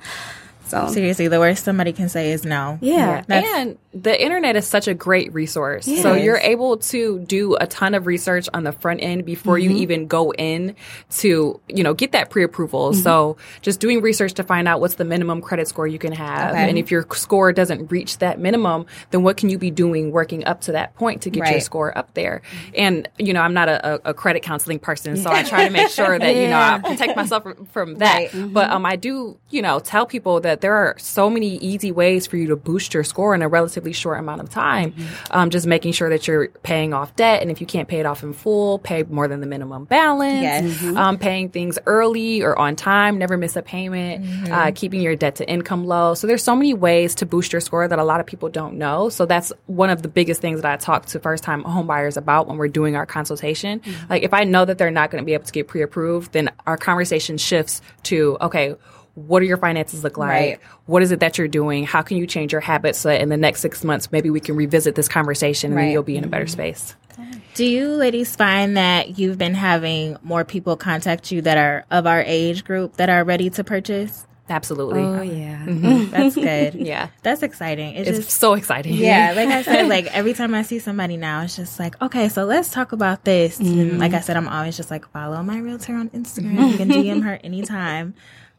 So 0.72 0.88
Seriously, 0.88 1.28
the 1.28 1.38
worst 1.38 1.64
somebody 1.64 1.92
can 1.92 2.08
say 2.08 2.32
is 2.32 2.46
no. 2.46 2.78
yeah, 2.80 3.22
That's- 3.26 3.52
and 3.54 3.78
the 3.94 4.22
internet 4.22 4.56
is 4.56 4.66
such 4.66 4.88
a 4.88 4.94
great 4.94 5.34
resource. 5.34 5.84
So 5.84 6.14
you're 6.14 6.38
able 6.38 6.78
to 6.78 7.18
do 7.18 7.56
a 7.56 7.66
ton 7.66 7.94
of 7.94 8.06
research 8.06 8.48
on 8.54 8.64
the 8.64 8.72
front 8.72 9.02
end 9.02 9.26
before 9.26 9.58
you 9.58 9.68
mm-hmm. 9.68 9.78
even 9.78 10.06
go 10.06 10.32
in 10.32 10.74
to, 11.18 11.60
you 11.68 11.82
know, 11.82 11.92
get 11.92 12.12
that 12.12 12.30
pre-approval. 12.30 12.92
Mm-hmm. 12.92 13.02
So 13.02 13.36
just 13.60 13.80
doing 13.80 14.00
research 14.00 14.32
to 14.34 14.44
find 14.44 14.66
out 14.66 14.80
what's 14.80 14.94
the 14.94 15.04
minimum 15.04 15.42
credit 15.42 15.68
score 15.68 15.86
you 15.86 15.98
can 15.98 16.12
have. 16.12 16.52
Okay. 16.52 16.70
And 16.70 16.78
if 16.78 16.90
your 16.90 17.06
score 17.12 17.52
doesn't 17.52 17.92
reach 17.92 18.16
that 18.18 18.38
minimum, 18.40 18.86
then 19.10 19.22
what 19.22 19.36
can 19.36 19.50
you 19.50 19.58
be 19.58 19.70
doing 19.70 20.10
working 20.10 20.46
up 20.46 20.62
to 20.62 20.72
that 20.72 20.94
point 20.94 21.20
to 21.22 21.30
get 21.30 21.50
your 21.50 21.60
score 21.60 21.96
up 21.96 22.14
there? 22.14 22.40
And, 22.74 23.06
you 23.18 23.34
know, 23.34 23.42
I'm 23.42 23.52
not 23.52 23.68
a, 23.68 23.94
a, 23.94 24.00
a 24.06 24.14
credit 24.14 24.42
counseling 24.42 24.78
person, 24.78 25.18
so 25.18 25.30
I 25.30 25.42
try 25.42 25.66
to 25.66 25.70
make 25.70 25.90
sure 25.90 26.18
that, 26.18 26.34
you 26.34 26.48
know, 26.48 26.58
I 26.58 26.78
protect 26.78 27.14
myself 27.14 27.42
from, 27.42 27.66
from 27.66 27.94
that. 27.96 28.14
Right. 28.14 28.30
Mm-hmm. 28.30 28.54
But 28.54 28.70
um, 28.70 28.86
I 28.86 28.96
do, 28.96 29.38
you 29.50 29.60
know, 29.60 29.80
tell 29.80 30.06
people 30.06 30.40
that 30.40 30.61
there 30.62 30.74
are 30.74 30.94
so 30.98 31.28
many 31.28 31.56
easy 31.56 31.92
ways 31.92 32.26
for 32.26 32.38
you 32.38 32.46
to 32.46 32.56
boost 32.56 32.94
your 32.94 33.04
score 33.04 33.34
in 33.34 33.42
a 33.42 33.48
relatively 33.48 33.92
short 33.92 34.18
amount 34.18 34.40
of 34.40 34.48
time. 34.48 34.94
Um, 35.30 35.50
just 35.50 35.66
making 35.66 35.92
sure 35.92 36.08
that 36.08 36.26
you're 36.26 36.48
paying 36.62 36.94
off 36.94 37.14
debt, 37.16 37.42
and 37.42 37.50
if 37.50 37.60
you 37.60 37.66
can't 37.66 37.88
pay 37.88 38.00
it 38.00 38.06
off 38.06 38.22
in 38.22 38.32
full, 38.32 38.78
pay 38.78 39.02
more 39.02 39.28
than 39.28 39.40
the 39.40 39.46
minimum 39.46 39.84
balance. 39.84 40.42
Yes. 40.42 40.82
Um, 40.96 41.18
paying 41.18 41.50
things 41.50 41.78
early 41.86 42.42
or 42.42 42.58
on 42.58 42.76
time, 42.76 43.18
never 43.18 43.36
miss 43.36 43.56
a 43.56 43.62
payment. 43.62 44.50
Uh, 44.50 44.70
keeping 44.74 45.02
your 45.02 45.16
debt 45.16 45.36
to 45.36 45.48
income 45.48 45.84
low. 45.84 46.14
So 46.14 46.26
there's 46.26 46.42
so 46.42 46.56
many 46.56 46.74
ways 46.74 47.14
to 47.16 47.26
boost 47.26 47.52
your 47.52 47.60
score 47.60 47.86
that 47.86 47.98
a 47.98 48.04
lot 48.04 48.20
of 48.20 48.26
people 48.26 48.48
don't 48.48 48.78
know. 48.78 49.08
So 49.08 49.26
that's 49.26 49.52
one 49.66 49.90
of 49.90 50.02
the 50.02 50.08
biggest 50.08 50.40
things 50.40 50.62
that 50.62 50.72
I 50.72 50.76
talk 50.76 51.06
to 51.06 51.20
first 51.20 51.44
time 51.44 51.62
home 51.64 51.86
buyers 51.86 52.16
about 52.16 52.46
when 52.46 52.56
we're 52.56 52.68
doing 52.68 52.96
our 52.96 53.06
consultation. 53.06 53.82
Like 54.08 54.22
if 54.22 54.32
I 54.32 54.44
know 54.44 54.64
that 54.64 54.78
they're 54.78 54.90
not 54.90 55.10
going 55.10 55.22
to 55.22 55.26
be 55.26 55.34
able 55.34 55.44
to 55.44 55.52
get 55.52 55.68
pre-approved, 55.68 56.32
then 56.32 56.50
our 56.66 56.76
conversation 56.76 57.36
shifts 57.36 57.82
to 58.04 58.36
okay 58.40 58.76
what 59.14 59.40
do 59.40 59.46
your 59.46 59.56
finances 59.58 60.02
look 60.02 60.16
like? 60.16 60.28
Right. 60.28 60.60
What 60.86 61.02
is 61.02 61.12
it 61.12 61.20
that 61.20 61.38
you're 61.38 61.48
doing? 61.48 61.84
How 61.84 62.02
can 62.02 62.16
you 62.16 62.26
change 62.26 62.52
your 62.52 62.60
habits 62.60 62.98
so 62.98 63.08
that 63.08 63.20
in 63.20 63.28
the 63.28 63.36
next 63.36 63.60
six 63.60 63.84
months, 63.84 64.10
maybe 64.10 64.30
we 64.30 64.40
can 64.40 64.56
revisit 64.56 64.94
this 64.94 65.08
conversation 65.08 65.72
and 65.72 65.76
Right. 65.76 65.84
then 65.84 65.92
you'll 65.92 66.02
be 66.02 66.16
in 66.16 66.24
a 66.24 66.28
better 66.28 66.44
mm-hmm. 66.44 66.52
space? 66.52 66.96
Do 67.54 67.66
you 67.66 67.88
ladies 67.88 68.34
find 68.34 68.78
that 68.78 69.18
you've 69.18 69.36
been 69.36 69.54
having 69.54 70.16
more 70.22 70.44
people 70.44 70.76
contact 70.76 71.30
you 71.30 71.42
that 71.42 71.58
are 71.58 71.84
of 71.90 72.06
our 72.06 72.22
age 72.22 72.64
group 72.64 72.96
that 72.96 73.10
are 73.10 73.24
ready 73.24 73.50
to 73.50 73.64
purchase? 73.64 74.26
Absolutely. 74.48 75.00
Oh 75.00 75.14
uh-huh. 75.14 75.22
yeah. 75.22 75.64
Mm-hmm. 75.66 76.10
That's 76.10 76.34
good. 76.34 76.74
Yeah. 76.92 77.08
That's 77.22 77.42
exciting. 77.42 77.94
It 77.94 78.08
It's 78.08 78.18
just 78.18 78.30
so 78.38 78.54
exciting. 78.54 78.94
yeah, 78.94 79.32
like 79.36 79.48
I 79.48 79.62
said, 79.62 79.88
like 79.88 80.06
every 80.06 80.32
time 80.32 80.54
I 80.54 80.62
see 80.62 80.78
somebody 80.78 81.16
now, 81.16 81.42
it's 81.42 81.56
just 81.56 81.78
like, 81.78 82.00
okay, 82.02 82.28
so 82.28 82.44
let's 82.44 82.70
talk 82.70 82.92
about 82.92 83.24
this. 83.24 83.58
And 83.60 83.98
like 83.98 84.10
mm-hmm. 84.10 84.16
I 84.16 84.20
said, 84.20 84.36
I'm 84.36 84.48
always 84.48 84.76
just 84.76 84.90
like, 84.90 85.06
follow 85.10 85.42
my 85.42 85.58
realtor 85.58 85.94
on 85.94 86.10
Instagram. 86.10 86.72
You 86.72 86.76
can 86.76 86.88
DM 86.88 87.22
her 87.22 87.38
anytime. 87.44 88.14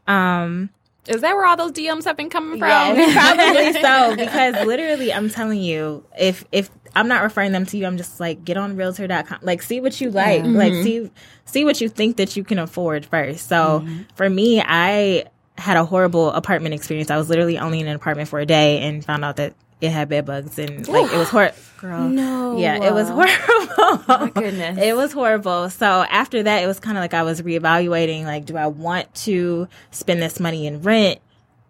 Um, 0.08 0.70
Is 1.08 1.22
that 1.22 1.36
where 1.36 1.46
all 1.46 1.58
those 1.58 1.72
DMs 1.72 2.06
have 2.06 2.18
been 2.18 2.30
coming 2.30 2.60
from? 2.60 2.70
Yes, 2.70 3.14
probably 3.36 3.82
so. 3.82 4.16
Because 4.26 4.66
literally, 4.66 5.14
I'm 5.14 5.30
telling 5.30 5.62
you, 5.62 6.06
if 6.18 6.44
if 6.52 6.70
I'm 6.96 7.08
not 7.08 7.24
referring 7.24 7.52
them 7.52 7.66
to 7.68 7.78
you, 7.78 7.86
I'm 7.86 7.98
just 7.98 8.20
like 8.20 8.46
get 8.46 8.58
on 8.58 8.76
Realtor.com. 8.76 9.40
Like 9.42 9.62
see 9.64 9.82
what 9.82 10.00
you 10.00 10.12
like. 10.12 10.44
Like 10.46 10.74
see 10.74 11.10
see 11.46 11.66
what 11.66 11.82
you 11.82 11.90
think 11.90 12.18
that 12.18 12.36
you 12.38 12.44
can 12.44 12.60
afford 12.60 13.06
first. 13.06 13.48
So 13.48 13.86
for 14.16 14.30
me, 14.30 14.62
I 14.62 15.26
had 15.58 15.78
a 15.78 15.86
horrible 15.86 16.32
apartment 16.32 16.74
experience. 16.74 17.12
I 17.12 17.18
was 17.18 17.30
literally 17.30 17.58
only 17.60 17.80
in 17.80 17.88
an 17.88 17.96
apartment 17.96 18.28
for 18.30 18.40
a 18.40 18.46
day 18.46 18.80
and 18.80 19.04
found 19.06 19.24
out 19.24 19.36
that 19.38 19.54
it 19.84 19.92
had 19.92 20.08
bed 20.08 20.26
bugs 20.26 20.58
and 20.58 20.88
like 20.88 21.12
it 21.12 21.18
was 21.18 21.28
horrible. 21.30 21.58
Girl, 21.78 22.08
No. 22.08 22.58
yeah, 22.58 22.82
it 22.82 22.94
was 22.94 23.10
horrible. 23.10 24.04
my 24.08 24.32
goodness. 24.34 24.78
It 24.82 24.96
was 24.96 25.12
horrible. 25.12 25.70
So 25.70 25.86
after 25.86 26.42
that, 26.44 26.64
it 26.64 26.68
was 26.68 26.80
kind 26.80 26.98
of 26.98 27.02
like 27.02 27.14
I 27.14 27.24
was 27.24 27.42
reevaluating, 27.42 28.24
like, 28.24 28.46
do 28.46 28.56
I 28.56 28.68
want 28.68 29.14
to 29.26 29.68
spend 29.92 30.22
this 30.22 30.40
money 30.40 30.66
in 30.66 30.82
rent? 30.82 31.20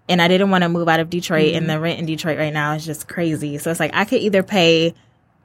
And 0.08 0.22
I 0.22 0.28
didn't 0.28 0.52
want 0.52 0.64
to 0.64 0.70
move 0.70 0.88
out 0.88 1.00
of 1.00 1.10
Detroit, 1.10 1.56
and 1.56 1.68
the 1.68 1.74
mm-hmm. 1.74 1.84
rent 1.84 2.00
in 2.00 2.06
Detroit 2.06 2.38
right 2.38 2.54
now 2.54 2.74
is 2.74 2.86
just 2.86 3.08
crazy. 3.08 3.58
So 3.58 3.72
it's 3.72 3.80
like 3.80 3.96
I 3.96 4.06
could 4.06 4.22
either 4.22 4.44
pay 4.44 4.94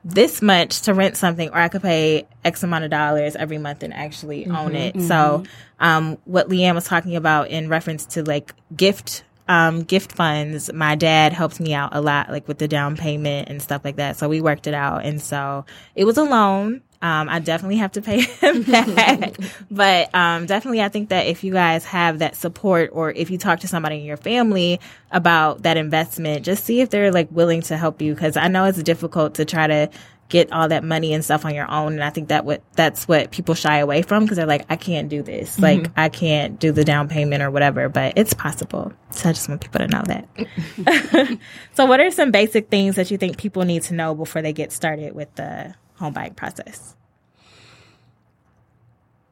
this 0.04 0.42
much 0.42 0.82
to 0.82 0.94
rent 0.94 1.16
something, 1.16 1.48
or 1.48 1.56
I 1.56 1.68
could 1.68 1.82
pay 1.82 2.26
X 2.44 2.62
amount 2.62 2.84
of 2.84 2.90
dollars 2.90 3.36
every 3.36 3.58
month 3.58 3.82
and 3.82 3.94
actually 3.94 4.46
own 4.46 4.72
mm-hmm, 4.72 4.98
it. 4.98 5.02
So, 5.02 5.44
mm-hmm. 5.44 5.84
um, 5.84 6.18
what 6.24 6.48
LeAnn 6.48 6.74
was 6.74 6.84
talking 6.84 7.16
about 7.16 7.48
in 7.48 7.68
reference 7.68 8.04
to 8.06 8.22
like 8.22 8.52
gift 8.76 9.22
um, 9.48 9.82
gift 9.82 10.12
funds, 10.12 10.72
my 10.72 10.94
dad 10.94 11.32
helped 11.32 11.58
me 11.58 11.72
out 11.72 11.90
a 11.92 12.00
lot, 12.00 12.28
like 12.28 12.46
with 12.46 12.58
the 12.58 12.68
down 12.68 12.96
payment 12.96 13.48
and 13.48 13.62
stuff 13.62 13.82
like 13.84 13.96
that. 13.96 14.16
So 14.16 14.28
we 14.28 14.40
worked 14.40 14.66
it 14.66 14.74
out. 14.74 15.04
And 15.04 15.20
so 15.20 15.64
it 15.94 16.04
was 16.04 16.18
a 16.18 16.22
loan. 16.22 16.82
Um, 17.00 17.28
I 17.28 17.38
definitely 17.38 17.76
have 17.76 17.92
to 17.92 18.02
pay 18.02 18.20
him 18.40 18.62
back. 18.64 19.36
but 19.70 20.14
um, 20.14 20.46
definitely, 20.46 20.82
I 20.82 20.88
think 20.88 21.08
that 21.08 21.26
if 21.26 21.44
you 21.44 21.52
guys 21.52 21.84
have 21.86 22.18
that 22.18 22.36
support 22.36 22.90
or 22.92 23.10
if 23.12 23.30
you 23.30 23.38
talk 23.38 23.60
to 23.60 23.68
somebody 23.68 23.96
in 23.96 24.04
your 24.04 24.16
family 24.16 24.80
about 25.10 25.62
that 25.62 25.76
investment, 25.76 26.44
just 26.44 26.64
see 26.64 26.80
if 26.80 26.90
they're 26.90 27.12
like 27.12 27.28
willing 27.30 27.62
to 27.62 27.76
help 27.76 28.02
you. 28.02 28.14
Cause 28.14 28.36
I 28.36 28.48
know 28.48 28.64
it's 28.64 28.82
difficult 28.82 29.34
to 29.34 29.44
try 29.44 29.66
to 29.66 29.90
get 30.28 30.52
all 30.52 30.68
that 30.68 30.84
money 30.84 31.14
and 31.14 31.24
stuff 31.24 31.44
on 31.44 31.54
your 31.54 31.70
own. 31.70 31.94
And 31.94 32.04
I 32.04 32.10
think 32.10 32.28
that 32.28 32.44
what 32.44 32.62
that's 32.74 33.08
what 33.08 33.30
people 33.30 33.54
shy 33.54 33.78
away 33.78 34.02
from 34.02 34.24
because 34.24 34.36
they're 34.36 34.46
like, 34.46 34.66
I 34.68 34.76
can't 34.76 35.08
do 35.08 35.22
this. 35.22 35.58
Like 35.58 35.90
I 35.96 36.08
can't 36.08 36.58
do 36.58 36.70
the 36.72 36.84
down 36.84 37.08
payment 37.08 37.42
or 37.42 37.50
whatever, 37.50 37.88
but 37.88 38.12
it's 38.16 38.34
possible. 38.34 38.92
So 39.10 39.30
I 39.30 39.32
just 39.32 39.48
want 39.48 39.60
people 39.60 39.80
to 39.80 39.88
know 39.88 40.02
that. 40.06 41.38
so 41.74 41.86
what 41.86 42.00
are 42.00 42.10
some 42.10 42.30
basic 42.30 42.68
things 42.68 42.96
that 42.96 43.10
you 43.10 43.16
think 43.16 43.38
people 43.38 43.64
need 43.64 43.82
to 43.84 43.94
know 43.94 44.14
before 44.14 44.42
they 44.42 44.52
get 44.52 44.70
started 44.70 45.14
with 45.14 45.34
the 45.36 45.74
home 45.94 46.12
buying 46.12 46.34
process? 46.34 46.94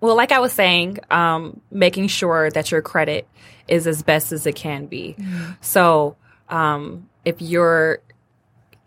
Well, 0.01 0.17
like 0.17 0.33
I 0.33 0.41
was 0.41 0.53
saying, 0.53 0.99
um, 1.11 1.61
making 1.71 2.09
sure 2.09 2.51
that 2.51 2.71
your 2.71 2.83
credit 2.83 3.27
is 3.67 3.87
as 3.87 4.03
best 4.03 4.31
as 4.33 4.47
it 4.47 4.55
can 4.55 4.87
be. 4.87 5.17
So, 5.61 6.17
um, 6.49 7.09
if 7.25 7.41
you're 7.43 8.01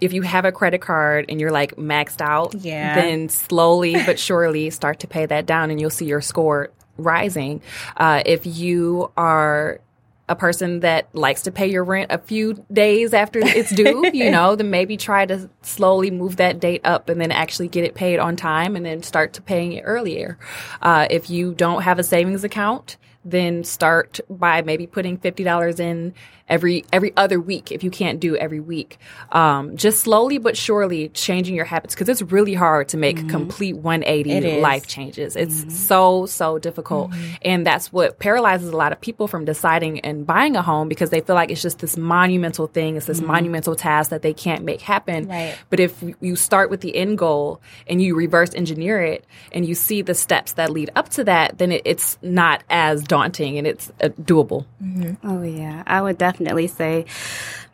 if 0.02 0.14
you 0.14 0.22
have 0.22 0.46
a 0.46 0.52
credit 0.52 0.82
card 0.82 1.26
and 1.30 1.40
you're 1.42 1.52
like 1.52 1.76
maxed 1.76 2.22
out, 2.22 2.56
Yeah. 2.56 2.96
then 2.96 3.30
slowly 3.30 3.96
but 4.06 4.18
surely 4.28 4.70
start 4.70 5.00
to 5.00 5.08
pay 5.08 5.26
that 5.26 5.46
down, 5.46 5.72
and 5.72 5.80
you'll 5.80 5.90
see 5.90 6.06
your 6.06 6.22
score 6.22 6.70
rising. 6.98 7.62
Uh, 7.98 8.22
if 8.26 8.46
you 8.46 9.12
are 9.18 9.80
a 10.28 10.36
person 10.36 10.82
that 10.82 11.08
likes 11.16 11.42
to 11.42 11.52
pay 11.52 11.66
your 11.68 11.84
rent 11.84 12.12
a 12.12 12.20
few 12.20 12.64
days 12.72 13.14
after 13.16 13.40
it's 13.42 13.72
due, 13.74 14.10
you 14.14 14.30
know, 14.30 14.56
then 14.56 14.70
maybe 14.70 14.96
try 14.96 15.26
to 15.26 15.50
slowly 15.64 16.12
move 16.12 16.36
that 16.36 16.60
date 16.60 16.82
up 16.84 17.10
and 17.10 17.20
then 17.20 17.32
actually 17.32 17.68
get 17.68 17.84
it 17.84 17.96
paid 17.96 18.20
on 18.20 18.36
time 18.36 18.76
and 18.76 18.86
then 18.86 19.02
start 19.02 19.34
to 19.34 19.42
paying 19.42 19.72
it 19.74 19.82
earlier. 19.82 20.38
Uh, 20.84 21.08
if 21.10 21.30
you 21.32 21.54
don't 21.56 21.82
have 21.82 21.98
a 21.98 22.04
savings 22.04 22.44
account, 22.44 22.98
then 23.26 23.64
start 23.64 24.20
by 24.30 24.62
maybe 24.62 24.86
putting 24.86 25.18
$50 25.18 25.80
in 25.80 26.14
every 26.50 26.84
every 26.92 27.14
other 27.16 27.40
week 27.40 27.72
if 27.72 27.84
you 27.84 27.92
can't 27.92 28.20
do 28.20 28.36
every 28.36 28.60
week. 28.60 28.98
Um, 29.32 29.78
just 29.78 30.02
slowly 30.02 30.38
but 30.38 30.58
surely 30.58 31.10
changing 31.10 31.56
your 31.56 31.66
habits 31.66 31.94
because 31.94 32.10
it's 32.10 32.22
really 32.22 32.54
hard 32.54 32.90
to 32.90 32.98
make 32.98 33.18
mm-hmm. 33.18 33.30
complete 33.30 33.78
180 33.78 34.60
life 34.62 34.88
changes. 34.88 35.36
It's 35.36 35.62
mm-hmm. 35.62 35.70
so 35.70 36.26
so 36.26 36.60
difficult, 36.60 37.12
mm-hmm. 37.12 37.34
and 37.44 37.66
that's 37.66 37.94
what 37.94 38.20
paralyzes 38.20 38.70
a 38.70 38.76
lot 38.76 38.92
of 38.92 39.00
people 39.00 39.28
from 39.28 39.46
deciding 39.46 40.00
and 40.02 40.26
buying 40.26 40.56
a 40.56 40.62
home 40.62 40.90
because 40.90 41.10
they 41.10 41.22
feel 41.22 41.36
like 41.36 41.52
it's 41.52 41.62
just 41.62 41.80
this 41.80 41.98
monumental 41.98 42.68
thing. 42.68 42.96
It's 42.96 43.06
this 43.06 43.22
monumental 43.22 43.76
task 43.76 44.10
that 44.10 44.22
they 44.22 44.34
can't 44.34 44.64
make 44.64 44.82
happen. 44.82 45.28
Right. 45.28 45.58
But 45.70 45.80
if 45.80 46.04
you 46.20 46.36
start 46.36 46.70
with 46.70 46.82
the 46.82 46.96
end 46.96 47.18
goal 47.18 47.62
and 47.88 48.02
you 48.02 48.16
reverse 48.16 48.54
engineer 48.54 49.02
it 49.02 49.26
and 49.52 49.66
you 49.66 49.76
see 49.76 50.02
the 50.02 50.16
steps 50.16 50.54
that 50.54 50.70
lead 50.70 50.90
up 50.96 51.10
to 51.10 51.24
that, 51.26 51.58
then 51.58 51.72
it, 51.72 51.82
it's 51.86 52.18
not 52.22 52.64
as 52.70 53.04
daunting 53.04 53.58
and 53.58 53.68
it's 53.68 53.92
uh, 54.02 54.10
doable. 54.22 54.66
Oh 55.24 55.44
yeah, 55.44 55.84
I 55.86 56.02
would 56.02 56.18
definitely 56.18 56.39
say 56.68 57.06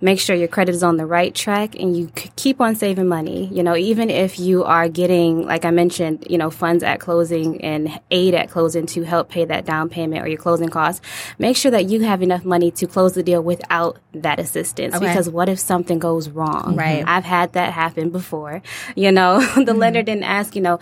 make 0.02 0.20
sure 0.20 0.36
your 0.36 0.48
credit 0.48 0.76
is 0.76 0.84
on 0.84 0.98
the 0.98 1.06
right 1.06 1.34
track 1.34 1.76
and 1.76 1.96
you 1.98 2.12
keep 2.36 2.60
on 2.60 2.76
saving 2.76 3.08
money. 3.08 3.48
You 3.52 3.64
know, 3.64 3.76
even 3.76 4.10
if 4.10 4.40
you 4.40 4.64
are 4.64 4.90
getting, 4.90 5.46
like 5.46 5.66
I 5.66 5.72
mentioned, 5.72 6.28
you 6.30 6.38
know, 6.38 6.50
funds 6.50 6.84
at 6.84 7.00
closing 7.00 7.62
and 7.62 8.00
aid 8.12 8.34
at 8.34 8.50
closing 8.50 8.86
to 8.88 9.04
help 9.04 9.30
pay 9.30 9.46
that 9.46 9.66
down 9.66 9.90
payment 9.90 10.24
or 10.24 10.28
your 10.28 10.38
closing 10.38 10.70
costs, 10.70 11.02
make 11.40 11.56
sure 11.56 11.72
that 11.72 11.86
you 11.86 12.02
have 12.02 12.22
enough 12.22 12.44
money 12.46 12.72
to 12.72 12.88
close 12.88 13.14
the 13.14 13.24
deal 13.24 13.42
without 13.42 13.98
that 14.14 14.40
assistance. 14.40 14.96
Okay. 14.96 15.08
Because 15.08 15.30
what 15.30 15.50
if 15.50 15.60
something 15.60 16.00
goes 16.00 16.30
wrong? 16.30 16.76
Right. 16.76 17.04
I've 17.06 17.26
had 17.26 17.54
that 17.54 17.74
happen 17.74 18.10
before. 18.10 18.62
You 18.96 19.12
know, 19.12 19.40
the 19.40 19.46
mm-hmm. 19.46 19.80
lender 19.80 20.04
didn't 20.04 20.24
ask, 20.24 20.56
you 20.56 20.62
know, 20.62 20.80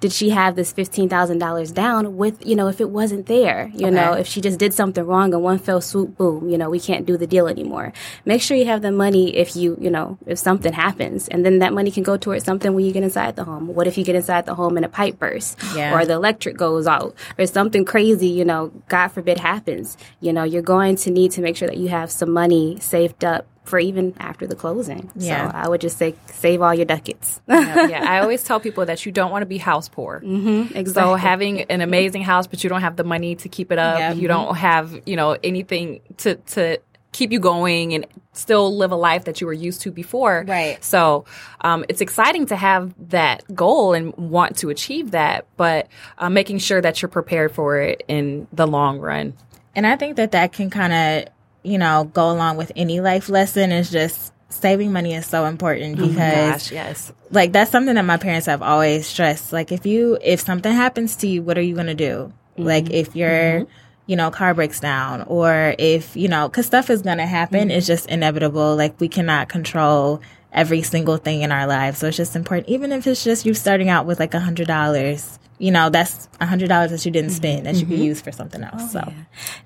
did 0.00 0.12
she 0.12 0.30
have 0.30 0.54
this 0.56 0.72
$15,000 0.72 1.74
down 1.74 2.16
with, 2.16 2.44
you 2.46 2.54
know, 2.54 2.68
if 2.68 2.80
it 2.80 2.90
wasn't 2.90 3.26
there, 3.26 3.70
you 3.74 3.90
know, 3.90 4.12
if 4.12 4.26
she 4.26 4.40
just 4.40 4.58
did 4.58 4.72
something 4.74 5.04
wrong 5.04 5.34
and 5.34 5.42
one 5.42 5.58
fell 5.58 5.80
swoop, 5.80 6.16
boom, 6.16 6.48
you 6.48 6.56
know, 6.56 6.70
we 6.70 6.78
can't 6.80 7.04
do 7.06 7.16
the 7.16 7.26
deal 7.26 7.48
anymore. 7.48 7.92
Make 8.24 8.40
sure 8.42 8.56
you 8.56 8.66
have 8.66 8.82
the 8.82 8.92
money 8.92 9.36
if 9.36 9.56
you, 9.56 9.76
you 9.80 9.90
know, 9.90 10.18
if 10.26 10.38
something 10.38 10.72
happens 10.72 11.28
and 11.28 11.44
then 11.44 11.58
that 11.60 11.72
money 11.72 11.90
can 11.90 12.02
go 12.02 12.16
towards 12.16 12.44
something 12.44 12.74
when 12.74 12.84
you 12.84 12.92
get 12.92 13.02
inside 13.02 13.36
the 13.36 13.44
home. 13.44 13.68
What 13.74 13.86
if 13.86 13.98
you 13.98 14.04
get 14.04 14.14
inside 14.16 14.46
the 14.46 14.54
home 14.54 14.76
and 14.76 14.86
a 14.86 14.88
pipe 14.88 15.18
bursts 15.18 15.56
Yeah. 15.74 15.94
or 15.94 16.04
the 16.04 16.14
electric 16.14 16.56
goes 16.56 16.86
out 16.86 17.14
or 17.38 17.46
something 17.46 17.84
crazy, 17.84 18.28
you 18.28 18.44
know, 18.44 18.70
God 18.88 19.08
forbid 19.08 19.38
happens, 19.38 19.96
you 20.20 20.32
know, 20.32 20.44
you're 20.44 20.62
going 20.62 20.96
to 20.96 21.10
need 21.10 21.32
to 21.32 21.40
make 21.40 21.56
sure 21.56 21.68
that 21.68 21.76
you 21.76 21.88
have 21.88 22.10
some 22.10 22.30
money 22.32 22.78
saved 22.80 23.24
up 23.24 23.46
for 23.68 23.78
even 23.78 24.14
after 24.18 24.46
the 24.46 24.54
closing. 24.54 25.10
Yeah. 25.14 25.50
So 25.50 25.56
I 25.56 25.68
would 25.68 25.80
just 25.80 25.98
say 25.98 26.14
save 26.26 26.62
all 26.62 26.74
your 26.74 26.86
ducats. 26.86 27.40
yeah, 27.48 28.04
I 28.08 28.20
always 28.20 28.42
tell 28.42 28.60
people 28.60 28.86
that 28.86 29.06
you 29.06 29.12
don't 29.12 29.30
want 29.30 29.42
to 29.42 29.46
be 29.46 29.58
house 29.58 29.88
poor. 29.88 30.20
So 30.22 30.68
exactly. 30.74 31.20
having 31.20 31.62
an 31.62 31.80
amazing 31.80 32.22
house, 32.22 32.46
but 32.46 32.64
you 32.64 32.70
don't 32.70 32.80
have 32.80 32.96
the 32.96 33.04
money 33.04 33.36
to 33.36 33.48
keep 33.48 33.70
it 33.72 33.78
up. 33.78 33.98
Yep. 33.98 34.16
You 34.16 34.28
don't 34.28 34.54
have, 34.56 35.02
you 35.06 35.16
know, 35.16 35.36
anything 35.42 36.00
to 36.18 36.36
to 36.36 36.78
keep 37.12 37.32
you 37.32 37.40
going 37.40 37.94
and 37.94 38.06
still 38.32 38.76
live 38.76 38.92
a 38.92 38.96
life 38.96 39.24
that 39.24 39.40
you 39.40 39.46
were 39.46 39.52
used 39.52 39.80
to 39.82 39.90
before. 39.90 40.44
Right. 40.46 40.82
So 40.84 41.24
um, 41.62 41.84
it's 41.88 42.00
exciting 42.00 42.46
to 42.46 42.56
have 42.56 42.94
that 43.10 43.42
goal 43.54 43.94
and 43.94 44.14
want 44.16 44.58
to 44.58 44.70
achieve 44.70 45.12
that, 45.12 45.46
but 45.56 45.88
uh, 46.18 46.30
making 46.30 46.58
sure 46.58 46.80
that 46.80 47.00
you're 47.02 47.08
prepared 47.08 47.52
for 47.52 47.78
it 47.78 48.04
in 48.08 48.46
the 48.52 48.66
long 48.66 48.98
run. 48.98 49.34
And 49.74 49.86
I 49.86 49.96
think 49.96 50.16
that 50.16 50.32
that 50.32 50.52
can 50.52 50.70
kind 50.70 50.92
of, 50.92 51.32
you 51.62 51.78
know, 51.78 52.10
go 52.12 52.30
along 52.30 52.56
with 52.56 52.72
any 52.76 53.00
life 53.00 53.28
lesson 53.28 53.72
is 53.72 53.90
just 53.90 54.32
saving 54.50 54.92
money 54.92 55.14
is 55.14 55.26
so 55.26 55.44
important 55.44 56.00
oh 56.00 56.08
because 56.08 56.52
Gosh, 56.52 56.72
yes. 56.72 57.12
like 57.30 57.52
that's 57.52 57.70
something 57.70 57.94
that 57.94 58.04
my 58.04 58.16
parents 58.16 58.46
have 58.46 58.62
always 58.62 59.06
stressed. 59.06 59.52
Like 59.52 59.72
if 59.72 59.86
you 59.86 60.18
if 60.22 60.40
something 60.40 60.72
happens 60.72 61.16
to 61.16 61.28
you, 61.28 61.42
what 61.42 61.58
are 61.58 61.62
you 61.62 61.74
going 61.74 61.86
to 61.86 61.94
do? 61.94 62.32
Mm-hmm. 62.54 62.62
Like 62.64 62.90
if 62.90 63.14
your 63.14 63.30
mm-hmm. 63.30 63.70
you 64.06 64.16
know 64.16 64.30
car 64.30 64.54
breaks 64.54 64.80
down 64.80 65.22
or 65.22 65.74
if, 65.78 66.16
you 66.16 66.28
know, 66.28 66.48
cuz 66.48 66.66
stuff 66.66 66.90
is 66.90 67.02
going 67.02 67.18
to 67.18 67.26
happen, 67.26 67.68
mm-hmm. 67.68 67.70
it's 67.72 67.86
just 67.86 68.06
inevitable. 68.08 68.76
Like 68.76 68.98
we 69.00 69.08
cannot 69.08 69.48
control 69.48 70.20
every 70.52 70.80
single 70.82 71.18
thing 71.18 71.42
in 71.42 71.52
our 71.52 71.66
lives. 71.66 71.98
So 71.98 72.08
it's 72.08 72.16
just 72.16 72.34
important 72.34 72.68
even 72.68 72.90
if 72.92 73.06
it's 73.06 73.22
just 73.22 73.44
you 73.44 73.52
starting 73.52 73.90
out 73.90 74.06
with 74.06 74.18
like 74.18 74.34
a 74.34 74.40
$100 74.40 75.38
you 75.58 75.72
know, 75.72 75.90
that's 75.90 76.27
hundred 76.46 76.68
dollars 76.68 76.90
that 76.90 77.04
you 77.04 77.10
didn't 77.10 77.30
mm-hmm. 77.30 77.36
spend 77.36 77.66
that 77.66 77.74
you 77.74 77.86
could 77.86 77.96
mm-hmm. 77.96 78.04
use 78.04 78.20
for 78.20 78.30
something 78.30 78.62
else. 78.62 78.94
Oh, 78.94 79.00
so 79.00 79.12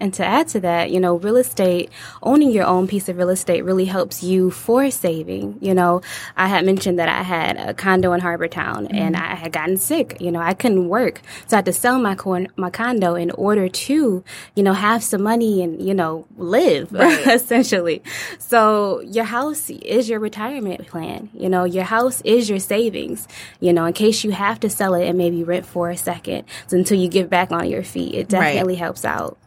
And 0.01 0.15
to 0.15 0.25
add 0.25 0.49
to 0.49 0.61
that, 0.61 0.91
you 0.91 1.01
know, 1.01 1.17
real 1.17 1.37
estate, 1.37 1.91
owning 2.23 2.51
your 2.51 2.65
own 2.65 2.89
piece 2.89 3.09
of 3.09 3.17
real 3.17 3.29
estate 3.29 3.63
really 3.63 3.85
helps 3.85 4.23
you 4.23 4.51
for 4.51 4.91
saving. 4.91 5.59
You 5.61 5.75
know, 5.75 6.01
I 6.37 6.47
had 6.49 6.65
mentioned 6.65 6.99
that 6.99 7.09
I 7.09 7.23
had 7.23 7.57
a 7.57 7.75
condo 7.75 8.13
in 8.13 8.21
Harbor 8.21 8.49
Town 8.49 8.87
and 8.87 9.15
mm-hmm. 9.15 9.33
I 9.33 9.35
had 9.35 9.53
gotten 9.53 9.77
sick. 9.77 10.17
You 10.21 10.31
know, 10.31 10.41
I 10.41 10.55
couldn't 10.55 10.89
work. 10.89 11.21
So 11.47 11.57
I 11.57 11.59
had 11.59 11.67
to 11.67 11.73
sell 11.73 11.99
my, 11.99 12.15
con- 12.15 12.49
my 12.57 12.71
condo 12.71 13.15
in 13.15 13.31
order 13.33 13.69
to, 13.69 14.25
you 14.55 14.63
know, 14.63 14.73
have 14.73 15.03
some 15.03 15.23
money 15.23 15.63
and, 15.63 15.83
you 15.83 15.95
know, 15.95 16.27
live 16.37 16.95
essentially. 16.95 18.03
So 18.39 19.01
your 19.01 19.25
house 19.25 19.69
is 19.69 20.09
your 20.09 20.21
retirement 20.21 20.87
plan. 20.87 21.29
You 21.35 21.49
know, 21.49 21.65
your 21.65 21.85
house 21.85 22.23
is 22.23 22.49
your 22.49 22.59
savings, 22.61 23.29
you 23.61 23.73
know, 23.73 23.85
in 23.85 23.93
case 23.93 24.25
you 24.25 24.31
have 24.31 24.61
to 24.61 24.71
sell 24.71 24.95
it 24.95 25.07
and 25.07 25.19
maybe 25.19 25.45
rent 25.45 25.67
for 25.67 25.91
a 25.91 25.97
second 25.97 26.45
until 26.71 26.99
you 26.99 27.09
get 27.09 27.29
back 27.31 27.51
on 27.51 27.69
your 27.69 27.83
feet. 27.83 28.15
It 28.15 28.33
Right. 28.33 28.53
definitely 28.53 28.77
helps 28.77 29.05
out. 29.05 29.39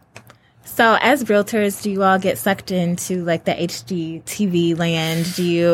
So, 0.66 0.98
as 1.00 1.24
realtors, 1.24 1.80
do 1.82 1.90
you 1.90 2.02
all 2.02 2.18
get 2.18 2.36
sucked 2.38 2.70
into 2.70 3.24
like 3.24 3.44
the 3.44 3.52
HGTV 3.52 4.76
land? 4.78 5.32
Do 5.34 5.42
you? 5.44 5.68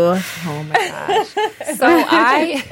Oh 0.45 0.67
my 0.69 0.75
gosh. 0.75 1.77
so 1.79 1.87
I 1.87 2.63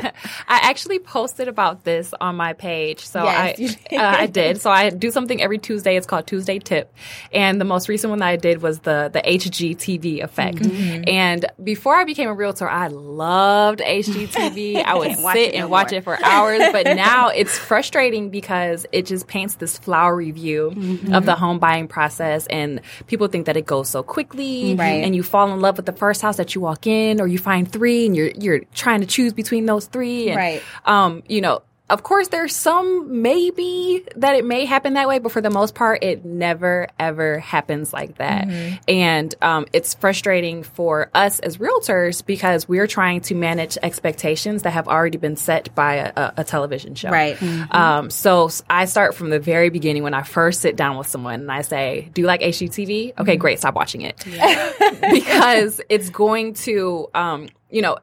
I 0.46 0.60
actually 0.70 0.98
posted 0.98 1.48
about 1.48 1.84
this 1.84 2.12
on 2.20 2.36
my 2.36 2.52
page. 2.52 3.04
So 3.06 3.24
Yes, 3.24 3.76
I 3.90 3.96
uh, 3.96 4.16
I 4.18 4.26
did. 4.26 4.60
So 4.60 4.70
I 4.70 4.90
do 4.90 5.10
something 5.10 5.40
every 5.42 5.58
Tuesday. 5.58 5.96
It's 5.96 6.06
called 6.06 6.26
Tuesday 6.26 6.58
Tip. 6.58 6.92
And 7.32 7.60
the 7.60 7.64
most 7.64 7.88
recent 7.88 8.10
one 8.10 8.18
that 8.20 8.28
I 8.28 8.36
did 8.36 8.60
was 8.62 8.80
the 8.80 9.10
the 9.12 9.20
HGTV 9.22 10.22
effect. 10.22 10.58
Mm-hmm. 10.58 11.04
And 11.08 11.46
before 11.64 11.96
I 11.96 12.04
became 12.04 12.28
a 12.28 12.34
realtor, 12.34 12.68
I 12.68 12.88
loved 12.88 13.80
HGTV. 13.80 14.76
I 14.84 14.94
would 14.94 15.16
sit 15.16 15.36
it 15.36 15.54
no 15.54 15.62
and 15.62 15.70
watch 15.70 15.90
more. 15.90 15.98
it 15.98 16.04
for 16.04 16.22
hours, 16.24 16.60
but 16.70 16.84
now 16.96 17.28
it's 17.28 17.58
frustrating 17.58 18.30
because 18.30 18.84
it 18.92 19.06
just 19.06 19.26
paints 19.26 19.54
this 19.56 19.78
flowery 19.78 20.30
view 20.30 20.70
Mm-hmm. 20.70 21.14
of 21.14 21.24
the 21.24 21.34
home 21.34 21.58
buying 21.58 21.88
process 21.88 22.09
and 22.18 22.80
people 23.06 23.28
think 23.28 23.46
that 23.46 23.56
it 23.56 23.66
goes 23.66 23.88
so 23.88 24.02
quickly 24.02 24.74
Right. 24.74 25.04
and 25.04 25.14
you 25.14 25.22
fall 25.22 25.52
in 25.52 25.60
love 25.60 25.76
with 25.76 25.86
the 25.86 25.92
first 25.92 26.22
house 26.22 26.38
that 26.38 26.54
you 26.54 26.60
walk 26.62 26.86
in 26.86 27.20
or 27.20 27.26
you 27.28 27.38
find 27.38 27.70
three 27.70 28.06
and 28.06 28.16
you're 28.16 28.30
you're 28.38 28.60
trying 28.74 29.00
to 29.00 29.06
choose 29.06 29.32
between 29.32 29.66
those 29.66 29.86
three 29.86 30.30
and 30.30 30.36
Right. 30.36 30.62
um 30.86 31.22
you 31.28 31.40
know 31.40 31.62
of 31.90 32.02
course 32.02 32.28
there's 32.28 32.54
some 32.56 33.20
maybe 33.22 34.04
that 34.16 34.34
it 34.36 34.44
may 34.44 34.64
happen 34.64 34.94
that 34.94 35.06
way 35.08 35.18
but 35.18 35.30
for 35.32 35.40
the 35.40 35.50
most 35.50 35.74
part 35.74 36.02
it 36.02 36.24
never 36.24 36.86
ever 36.98 37.38
happens 37.40 37.92
like 37.92 38.16
that 38.18 38.46
Mm-hmm. 38.48 38.76
and 38.88 39.34
um, 39.42 39.66
it's 39.72 39.94
frustrating 39.94 40.62
for 40.62 41.10
us 41.14 41.38
as 41.40 41.58
realtors 41.58 42.24
because 42.24 42.68
we're 42.68 42.86
trying 42.86 43.20
to 43.22 43.34
manage 43.34 43.76
expectations 43.82 44.62
that 44.62 44.70
have 44.70 44.88
already 44.88 45.18
been 45.18 45.36
set 45.36 45.74
by 45.74 45.94
a, 45.96 46.12
a, 46.16 46.32
a 46.38 46.44
television 46.44 46.94
show 46.94 47.10
Right. 47.10 47.36
um, 47.72 48.08
so 48.10 48.48
I 48.70 48.84
start 48.86 49.14
from 49.14 49.30
the 49.30 49.38
very 49.40 49.68
beginning 49.70 50.02
when 50.02 50.14
I 50.14 50.22
first 50.22 50.60
sit 50.60 50.76
down 50.76 50.96
with 50.96 51.06
someone 51.08 51.40
and 51.40 51.52
I 51.52 51.62
say, 51.62 52.10
"Do 52.14 52.20
you 52.22 52.26
like 52.26 52.40
HGTV? 52.40 53.18
Okay, 53.18 53.36
great. 53.36 53.58
Stop 53.58 53.74
watching 53.74 54.02
it 54.02 54.16
because 55.12 55.80
it's 55.88 56.10
going 56.10 56.54
to, 56.54 57.08
um, 57.14 57.48
you 57.70 57.82
know, 57.82 57.98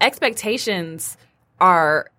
expectations 0.00 1.16
are 1.60 2.10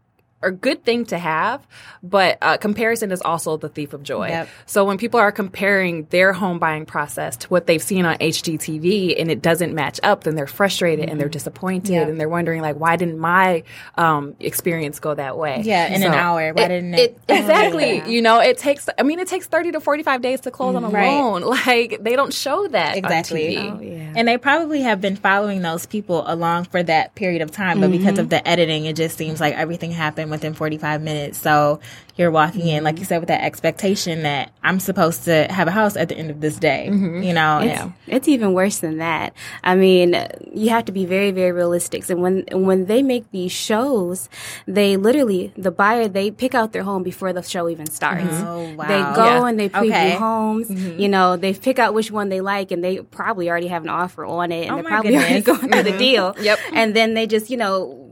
a 0.43 0.51
good 0.51 0.83
thing 0.83 1.03
to 1.05 1.17
have, 1.17 1.65
but 2.03 2.37
uh, 2.43 2.57
comparison 2.57 3.11
is 3.11 3.21
also 3.21 3.57
the 3.57 3.69
thief 3.69 3.93
of 3.93 4.03
joy. 4.03 4.27
Yep. 4.27 4.49
So 4.67 4.85
when 4.85 4.97
people 4.97 5.19
are 5.19 5.31
comparing 5.31 6.05
their 6.11 6.31
home 6.31 6.59
buying 6.59 6.85
process 6.85 7.35
to 7.37 7.47
what 7.47 7.65
they've 7.65 7.81
seen 7.81 8.05
on 8.05 8.17
HGTV 8.17 9.19
and 9.19 9.31
it 9.31 9.41
doesn't 9.41 9.73
match 9.73 9.99
up, 10.03 10.23
then 10.23 10.35
they're 10.35 10.45
frustrated 10.47 11.09
and 11.09 11.19
they're 11.19 11.27
disappointed 11.29 11.91
Yep. 11.93 12.09
and 12.09 12.19
they're 12.19 12.29
wondering 12.29 12.61
like, 12.61 12.75
why 12.75 12.95
didn't 12.97 13.17
my 13.17 13.63
um, 13.95 14.35
experience 14.39 14.99
go 14.99 15.13
that 15.15 15.37
way? 15.37 15.61
Yeah, 15.65 15.87
in 15.87 16.03
an 16.03 16.13
hour. 16.13 16.53
Why 16.53 16.67
didn't 16.67 16.93
it- 16.93 17.17
exactly. 17.27 17.97
Yeah. 17.97 18.07
You 18.07 18.21
know, 18.21 18.39
it 18.39 18.57
takes. 18.57 18.87
I 18.97 19.03
mean, 19.03 19.19
it 19.19 19.27
takes 19.27 19.47
thirty 19.47 19.71
to 19.71 19.79
forty-five 19.79 20.21
days 20.21 20.41
to 20.41 20.51
close 20.51 20.75
on 20.75 20.83
a 20.83 20.89
Right. 20.89 21.07
loan. 21.07 21.41
Like 21.67 22.03
they 22.03 22.15
don't 22.15 22.33
show 22.33 22.67
that 22.69 22.95
Exactly. 22.97 23.57
On 23.57 23.77
TV. 23.77 23.77
Oh, 23.77 23.81
yeah. 23.81 24.13
And 24.15 24.27
they 24.27 24.37
probably 24.37 24.81
have 24.81 25.01
been 25.01 25.15
following 25.15 25.61
those 25.61 25.85
people 25.85 26.23
along 26.27 26.65
for 26.65 26.81
that 26.83 27.15
period 27.15 27.41
of 27.41 27.51
time, 27.51 27.79
but 27.81 27.91
because 27.91 28.19
of 28.19 28.29
the 28.29 28.45
editing, 28.47 28.85
it 28.85 28.95
just 28.95 29.17
seems 29.17 29.39
like 29.39 29.53
everything 29.55 29.91
happened 29.91 30.26
within 30.29 30.53
45 30.53 31.01
minutes. 31.01 31.37
So 31.39 31.79
you're 32.15 32.31
walking 32.31 32.67
in, 32.67 32.83
like 32.83 32.97
you 32.97 33.05
said, 33.05 33.19
with 33.19 33.27
that 33.27 33.43
expectation 33.43 34.23
that 34.23 34.51
I'm 34.63 34.79
supposed 34.79 35.25
to 35.25 35.45
have 35.51 35.67
a 35.67 35.71
house 35.71 35.95
at 35.95 36.09
the 36.09 36.17
end 36.17 36.31
of 36.31 36.41
this 36.41 36.55
day, 36.57 36.87
mm-hmm. 36.89 37.21
you 37.21 37.31
know? 37.33 37.59
It's, 37.59 37.67
Yeah. 37.67 37.91
it's 38.07 38.27
even 38.27 38.53
worse 38.53 38.79
than 38.79 38.97
that. 38.97 39.33
I 39.63 39.75
mean, 39.75 40.15
you 40.51 40.69
have 40.69 40.85
to 40.85 40.91
be 40.91 41.05
very, 41.05 41.29
very 41.29 41.51
realistic. 41.51 42.09
And 42.09 42.21
when 42.21 42.43
when 42.51 42.85
they 42.85 43.03
make 43.03 43.29
these 43.31 43.51
shows, 43.51 44.29
they 44.65 44.97
literally 44.97 45.53
the 45.57 45.69
buyer 45.71 46.07
they 46.07 46.31
pick 46.31 46.55
out 46.55 46.71
their 46.73 46.83
home 46.83 47.03
before 47.03 47.33
the 47.33 47.43
show 47.43 47.69
even 47.69 47.85
starts. 47.85 48.25
Oh, 48.31 48.73
wow. 48.75 48.87
They 48.87 49.15
go 49.15 49.25
Yeah. 49.25 49.47
and 49.47 49.59
they 49.59 49.69
preview 49.69 49.89
Okay. 49.89 50.11
homes. 50.15 50.69
Mm-hmm. 50.69 50.99
You 50.99 51.09
know, 51.09 51.37
they 51.37 51.53
pick 51.53 51.77
out 51.77 51.93
which 51.93 52.09
one 52.09 52.29
they 52.29 52.41
like, 52.41 52.71
and 52.71 52.83
they 52.83 52.97
probably 52.99 53.47
already 53.49 53.67
have 53.67 53.83
an 53.83 53.89
offer 53.89 54.25
on 54.25 54.51
it, 54.51 54.63
and 54.63 54.71
Oh 54.71 54.75
they're 54.77 54.83
probably 54.85 55.15
already 55.15 55.41
goodness. 55.41 55.59
going 55.61 55.71
through 55.71 55.83
the 55.83 55.89
mm-hmm. 55.91 55.99
deal. 55.99 56.35
Yep. 56.41 56.59
And 56.73 56.95
then 56.95 57.13
they 57.13 57.27
just, 57.27 57.51
you 57.51 57.57
know. 57.57 58.03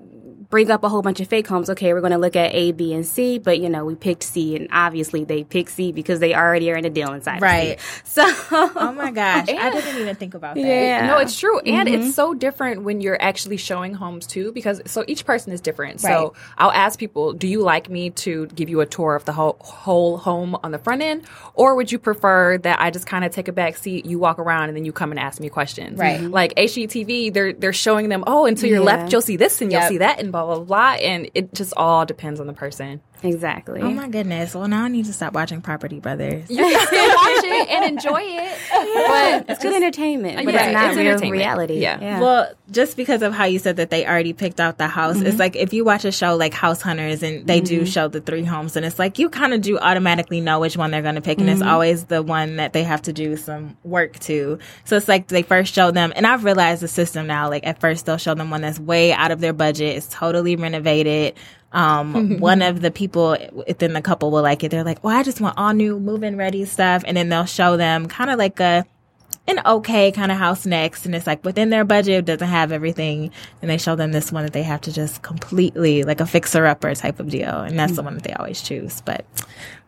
Bring 0.49 0.71
up 0.71 0.83
a 0.83 0.89
whole 0.89 1.01
bunch 1.01 1.19
of 1.19 1.27
fake 1.27 1.47
homes. 1.47 1.69
Okay, 1.69 1.93
we're 1.93 2.01
going 2.01 2.11
to 2.11 2.17
look 2.17 2.35
at 2.35 2.53
A, 2.53 2.71
B, 2.71 2.93
and 2.93 3.05
C, 3.05 3.39
but 3.39 3.59
you 3.59 3.69
know, 3.69 3.85
we 3.85 3.95
picked 3.95 4.23
C, 4.23 4.55
and 4.55 4.67
obviously 4.71 5.23
they 5.23 5.43
picked 5.43 5.71
C 5.71 5.91
because 5.91 6.19
they 6.19 6.33
already 6.33 6.71
are 6.71 6.75
in 6.75 6.85
a 6.85 6.89
deal 6.89 7.13
inside. 7.13 7.41
Right. 7.41 7.79
So, 8.05 8.23
oh 8.25 8.93
my 8.95 9.11
gosh, 9.11 9.49
I 9.49 9.69
didn't 9.71 9.99
even 9.99 10.15
think 10.15 10.35
about 10.35 10.55
that. 10.55 10.61
Yeah. 10.61 11.07
No, 11.07 11.17
it's 11.17 11.37
true. 11.37 11.59
And 11.59 11.89
it's 11.89 12.03
mm-hmm. 12.03 12.11
so 12.11 12.33
different 12.33 12.83
when 12.83 13.01
you're 13.01 13.21
actually 13.21 13.57
showing 13.57 13.93
homes 13.93 14.25
too, 14.25 14.51
because 14.53 14.81
so 14.85 15.03
each 15.07 15.25
person 15.25 15.51
is 15.51 15.59
different. 15.59 16.01
Right. 16.03 16.13
So 16.13 16.33
I'll 16.57 16.71
ask 16.71 16.97
people, 16.97 17.33
do 17.33 17.47
you 17.47 17.61
like 17.61 17.89
me 17.89 18.11
to 18.11 18.45
give 18.47 18.69
you 18.69 18.79
a 18.81 18.85
tour 18.85 19.15
of 19.15 19.25
the 19.25 19.33
whole, 19.33 19.57
whole 19.59 20.17
home 20.17 20.55
on 20.63 20.71
the 20.71 20.77
front 20.77 21.01
end? 21.01 21.23
Or 21.55 21.75
would 21.75 21.91
you 21.91 21.99
prefer 21.99 22.57
that 22.59 22.79
I 22.79 22.91
just 22.91 23.05
kind 23.05 23.25
of 23.25 23.31
take 23.33 23.47
a 23.47 23.53
back 23.53 23.75
seat, 23.75 24.05
you 24.05 24.19
walk 24.19 24.39
around, 24.39 24.69
and 24.69 24.77
then 24.77 24.85
you 24.85 24.93
come 24.93 25.11
and 25.11 25.19
ask 25.19 25.41
me 25.41 25.49
questions? 25.49 25.99
Right. 25.99 26.21
Like 26.21 26.55
HGTV, 26.55 27.33
they're, 27.33 27.53
they're 27.53 27.73
showing 27.73 28.09
them, 28.09 28.23
oh, 28.27 28.45
and 28.45 28.57
to 28.59 28.67
your 28.67 28.79
Yeah. 28.79 28.85
left, 28.85 29.11
you'll 29.11 29.21
see 29.21 29.37
this 29.37 29.61
and 29.61 29.71
you'll 29.71 29.81
see 29.83 29.97
that 29.97 30.19
and 30.19 30.31
blah, 30.43 30.55
blah, 30.55 30.65
blah. 30.65 30.93
And 31.01 31.29
it 31.33 31.53
just 31.53 31.73
all 31.77 32.05
depends 32.05 32.39
on 32.39 32.47
the 32.47 32.53
person. 32.53 32.99
Exactly. 33.23 33.81
Oh 33.81 33.91
my 33.91 34.07
goodness. 34.07 34.55
Well, 34.55 34.67
now 34.67 34.83
I 34.83 34.87
need 34.87 35.05
to 35.05 35.13
stop 35.13 35.33
watching 35.33 35.61
Property 35.61 35.99
Brothers. 35.99 36.49
You 36.49 36.57
can 36.57 36.87
still 36.87 37.07
watch 37.15 37.43
it 37.43 37.69
and 37.69 37.85
enjoy 37.85 38.21
it. 38.21 38.57
But 38.71 39.49
it's 39.49 39.61
good 39.61 39.73
entertainment, 39.73 40.45
but 40.45 40.53
Yeah, 40.53 40.65
it's 40.65 40.73
not 40.73 40.87
it's 40.89 40.97
real 40.97 41.07
entertainment. 41.07 41.39
reality. 41.39 41.79
Yeah. 41.79 42.19
Well, 42.19 42.53
just 42.71 42.97
because 42.97 43.21
of 43.21 43.33
how 43.33 43.45
you 43.45 43.59
said 43.59 43.77
that 43.77 43.89
they 43.89 44.05
already 44.05 44.33
picked 44.33 44.59
out 44.59 44.77
the 44.77 44.87
house, 44.87 45.17
it's 45.17 45.29
mm-hmm. 45.29 45.37
like 45.37 45.55
if 45.55 45.73
you 45.73 45.83
watch 45.83 46.05
a 46.05 46.11
show 46.11 46.35
like 46.35 46.53
House 46.53 46.81
Hunters 46.81 47.23
and 47.23 47.45
they 47.45 47.61
do 47.61 47.81
mm-hmm. 47.81 47.85
show 47.85 48.07
the 48.07 48.21
three 48.21 48.43
homes, 48.43 48.75
and 48.75 48.85
it's 48.85 48.99
like 48.99 49.19
you 49.19 49.29
kind 49.29 49.53
of 49.53 49.61
do 49.61 49.77
automatically 49.77 50.41
know 50.41 50.59
which 50.59 50.77
one 50.77 50.91
they're 50.91 51.01
going 51.01 51.15
to 51.15 51.21
pick, 51.21 51.39
and 51.39 51.49
it's 51.49 51.61
mm-hmm. 51.61 51.69
always 51.69 52.05
the 52.05 52.23
one 52.23 52.57
that 52.57 52.73
they 52.73 52.83
have 52.83 53.01
to 53.03 53.13
do 53.13 53.37
some 53.37 53.77
work 53.83 54.19
to. 54.19 54.59
So 54.85 54.97
it's 54.97 55.07
like 55.07 55.27
they 55.27 55.43
first 55.43 55.73
show 55.73 55.91
them, 55.91 56.13
and 56.15 56.25
I've 56.25 56.43
realized 56.43 56.81
the 56.81 56.87
system 56.87 57.27
now. 57.27 57.49
Like 57.49 57.65
at 57.65 57.79
first 57.79 58.05
they'll 58.05 58.17
show 58.17 58.33
them 58.33 58.49
one 58.49 58.61
that's 58.61 58.79
way 58.79 59.13
out 59.13 59.31
of 59.31 59.39
their 59.39 59.53
budget, 59.53 59.97
it's 59.97 60.07
totally 60.07 60.55
renovated. 60.55 61.35
Um, 61.75 62.39
one 62.39 62.63
of 62.63 62.81
the 62.81 62.89
people 62.89 63.37
within 63.51 63.93
the 63.93 64.01
couple 64.01 64.31
will 64.31 64.41
like 64.41 64.63
it. 64.63 64.71
They're 64.71 64.83
like, 64.83 65.03
"Well, 65.03 65.15
I 65.15 65.21
just 65.21 65.41
want 65.41 65.57
all 65.57 65.73
new, 65.73 65.99
move-in 65.99 66.37
ready 66.37 66.65
stuff," 66.65 67.03
and 67.05 67.15
then 67.15 67.29
they'll 67.29 67.45
show 67.45 67.77
them 67.77 68.07
kind 68.07 68.31
of 68.31 68.39
like 68.39 68.59
a 68.59 68.85
an 69.47 69.59
okay 69.65 70.11
kind 70.11 70.31
of 70.31 70.37
house 70.37 70.65
next. 70.65 71.05
And 71.05 71.13
it's 71.13 71.27
like 71.27 71.43
within 71.45 71.69
their 71.69 71.85
budget 71.85 72.25
doesn't 72.25 72.47
have 72.47 72.71
everything. 72.71 73.31
And 73.61 73.69
they 73.69 73.77
show 73.77 73.95
them 73.95 74.11
this 74.11 74.31
one 74.31 74.43
that 74.43 74.53
they 74.53 74.63
have 74.63 74.81
to 74.81 74.91
just 74.91 75.21
completely 75.21 76.03
like 76.03 76.19
a 76.19 76.25
fixer 76.25 76.65
upper 76.65 76.95
type 76.95 77.19
of 77.19 77.29
deal. 77.29 77.59
And 77.59 77.77
that's 77.77 77.95
the 77.95 78.03
one 78.03 78.15
that 78.15 78.23
they 78.23 78.33
always 78.33 78.61
choose. 78.61 79.01
But 79.01 79.25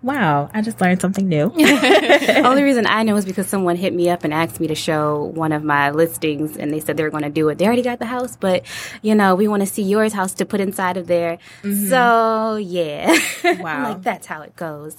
wow 0.04 0.50
i 0.54 0.62
just 0.62 0.80
learned 0.80 1.02
something 1.02 1.28
new 1.28 1.52
Only 2.38 2.64
reason 2.64 2.86
I 2.86 3.04
know 3.04 3.16
is 3.16 3.26
because 3.26 3.48
someone 3.48 3.76
hit 3.76 3.94
me 3.94 4.10
up 4.10 4.24
and 4.24 4.34
asked 4.34 4.60
me 4.60 4.68
to 4.68 4.76
show 4.76 5.24
one 5.34 5.52
of 5.52 5.64
my 5.64 5.90
listings, 5.92 6.56
and 6.56 6.72
they 6.72 6.80
said 6.80 6.96
they 6.98 7.04
were 7.04 7.10
going 7.10 7.24
to 7.24 7.30
do 7.30 7.50
it. 7.50 7.58
They 7.58 7.66
already 7.66 7.82
got 7.82 8.00
the 8.00 8.06
house, 8.06 8.36
but 8.36 8.64
you 9.02 9.16
know, 9.16 9.34
we 9.36 9.48
want 9.48 9.62
to 9.62 9.66
see 9.66 9.82
yours 9.82 10.14
house 10.14 10.34
to 10.36 10.46
put 10.46 10.62
inside 10.62 10.98
of 10.98 11.08
there. 11.08 11.40
So 11.64 12.56
yeah, 12.58 13.18
Wow. 13.60 13.84
like 13.90 14.04
that's 14.04 14.28
how 14.28 14.42
it 14.44 14.56
goes. 14.56 14.96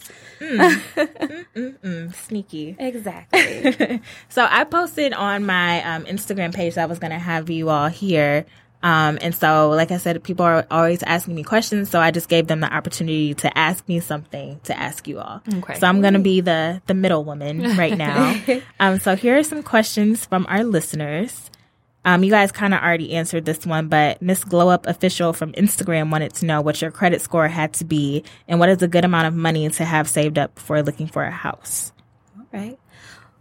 sneaky 2.13 2.77
Exactly. 2.79 4.01
so 4.29 4.47
i 4.51 4.65
posted 4.65 5.13
on 5.13 5.45
my 5.47 5.83
um, 5.85 6.05
instagram 6.07 6.55
page 6.55 6.75
that 6.75 6.83
i 6.83 6.87
was 6.87 6.99
going 6.99 7.11
to 7.13 7.19
have 7.19 7.51
you 7.51 7.69
all 7.71 7.89
here 7.89 8.47
um, 8.83 9.19
and 9.21 9.35
so 9.35 9.71
like 9.71 9.91
i 9.91 9.97
said 9.97 10.23
people 10.23 10.45
are 10.47 10.67
always 10.71 11.03
asking 11.03 11.35
me 11.35 11.43
questions 11.43 11.91
so 11.91 11.99
i 12.01 12.11
just 12.11 12.29
gave 12.29 12.47
them 12.47 12.61
the 12.61 12.73
opportunity 12.73 13.35
to 13.35 13.57
ask 13.59 13.87
me 13.89 13.99
something 14.01 14.61
to 14.65 14.79
ask 14.79 15.09
you 15.09 15.19
all 15.19 15.43
Okay. 15.55 15.75
so 15.79 15.87
i'm 15.87 16.01
going 16.01 16.15
to 16.15 16.21
be 16.21 16.41
the 16.41 16.81
the 16.87 16.95
middle 16.95 17.25
woman 17.25 17.77
right 17.77 17.97
now 18.07 18.41
um, 18.81 18.99
so 19.01 19.17
here 19.17 19.37
are 19.39 19.43
some 19.43 19.63
questions 19.63 20.25
from 20.25 20.47
our 20.49 20.63
listeners 20.65 21.51
um, 22.05 22.23
you 22.25 22.31
guys 22.31 22.53
kind 22.53 22.73
of 22.73 22.81
already 22.81 23.13
answered 23.13 23.45
this 23.45 23.67
one, 23.67 23.89
but 23.89 24.23
Miss 24.23 24.43
Glow 24.43 24.69
Up 24.71 24.87
Official 24.87 25.35
from 25.35 25.53
Instagram 25.53 26.11
wanted 26.11 26.33
to 26.35 26.47
know 26.47 26.63
what 26.63 26.81
your 26.81 26.91
credit 26.91 27.21
score 27.21 27.49
had 27.49 27.75
to 27.75 27.85
be 27.85 28.25
and 28.47 28.59
what 28.59 28.71
is 28.71 28.81
a 28.83 28.89
good 28.89 29.05
amount 29.05 29.27
of 29.27 29.35
money 29.35 29.69
to 29.69 29.85
have 29.85 30.09
saved 30.09 30.39
up 30.39 30.55
before 30.55 30.81
looking 30.83 31.07
for 31.09 31.25
a 31.25 31.31
house. 31.31 31.93
right. 32.51 32.79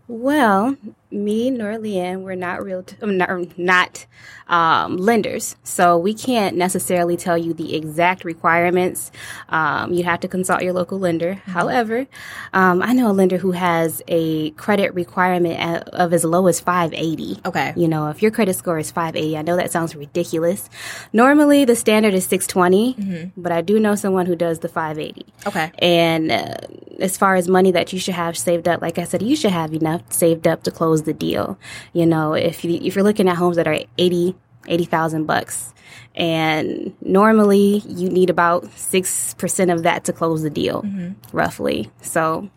Well, 0.10 0.76
me 1.10 1.50
nor 1.50 1.74
LeAnn, 1.74 2.22
we're 2.22 2.36
not 2.36 2.64
real, 2.64 2.84
t- 2.84 2.98
um, 3.02 3.18
not, 3.18 3.58
not 3.58 4.06
um, 4.48 4.98
lenders, 4.98 5.56
so 5.64 5.98
we 5.98 6.14
can't 6.14 6.56
necessarily 6.58 7.16
tell 7.16 7.38
you 7.38 7.54
the 7.54 7.76
exact 7.76 8.26
requirements. 8.26 9.12
Um, 9.50 9.94
you'd 9.94 10.06
have 10.06 10.20
to 10.22 10.28
consult 10.28 10.62
your 10.62 10.74
local 10.74 11.00
lender. 11.00 11.36
However, 11.46 12.08
um, 12.54 12.82
I 12.82 12.94
know 12.94 13.10
a 13.10 13.14
lender 13.14 13.38
who 13.38 13.52
has 13.52 14.02
a 14.08 14.52
credit 14.52 14.94
requirement 14.94 15.60
at, 15.60 15.88
of 15.90 16.14
as 16.14 16.24
low 16.24 16.48
as 16.48 16.60
580. 16.60 17.42
Okay. 17.46 17.74
You 17.76 17.88
know, 17.88 18.10
if 18.10 18.22
your 18.22 18.32
credit 18.32 18.56
score 18.56 18.80
is 18.80 18.92
580, 18.92 19.38
I 19.38 19.42
know 19.42 19.56
that 19.56 19.72
sounds 19.72 19.96
ridiculous. 19.96 20.70
Normally, 21.14 21.66
the 21.66 21.76
standard 21.76 22.14
is 22.14 22.26
620, 22.26 23.32
but 23.38 23.52
I 23.52 23.62
do 23.62 23.80
know 23.80 23.96
someone 23.96 24.26
who 24.26 24.36
does 24.36 24.60
the 24.60 24.70
580. 24.70 25.26
Okay. 25.46 25.72
And 25.80 26.32
uh, 26.32 26.56
as 27.00 27.18
far 27.18 27.36
as 27.36 27.48
money 27.48 27.72
that 27.72 27.94
you 27.94 28.00
should 28.00 28.16
have 28.16 28.38
saved 28.38 28.68
up, 28.68 28.82
like 28.82 28.98
I 28.98 29.04
said, 29.04 29.22
you 29.22 29.36
should 29.36 29.52
have 29.52 29.74
enough 29.74 30.12
saved 30.12 30.48
up 30.48 30.64
to 30.64 30.72
close 30.72 30.97
the 31.04 31.14
deal. 31.14 31.58
You 31.94 32.06
know, 32.06 32.34
if 32.34 32.64
you 32.64 32.80
if 32.82 32.96
you're 32.96 33.04
looking 33.04 33.28
at 33.28 33.38
homes 33.38 33.58
that 33.58 33.68
are 33.68 33.80
80 33.98 34.36
80,000 34.68 35.26
bucks 35.26 35.74
and 36.16 36.94
normally 37.02 37.82
you 37.88 38.10
need 38.10 38.30
about 38.30 38.66
6% 38.66 39.74
of 39.74 39.84
that 39.84 40.04
to 40.06 40.14
close 40.14 40.42
the 40.42 40.50
deal 40.50 40.82
mm-hmm. 40.82 41.14
roughly. 41.36 41.90
So 42.02 42.50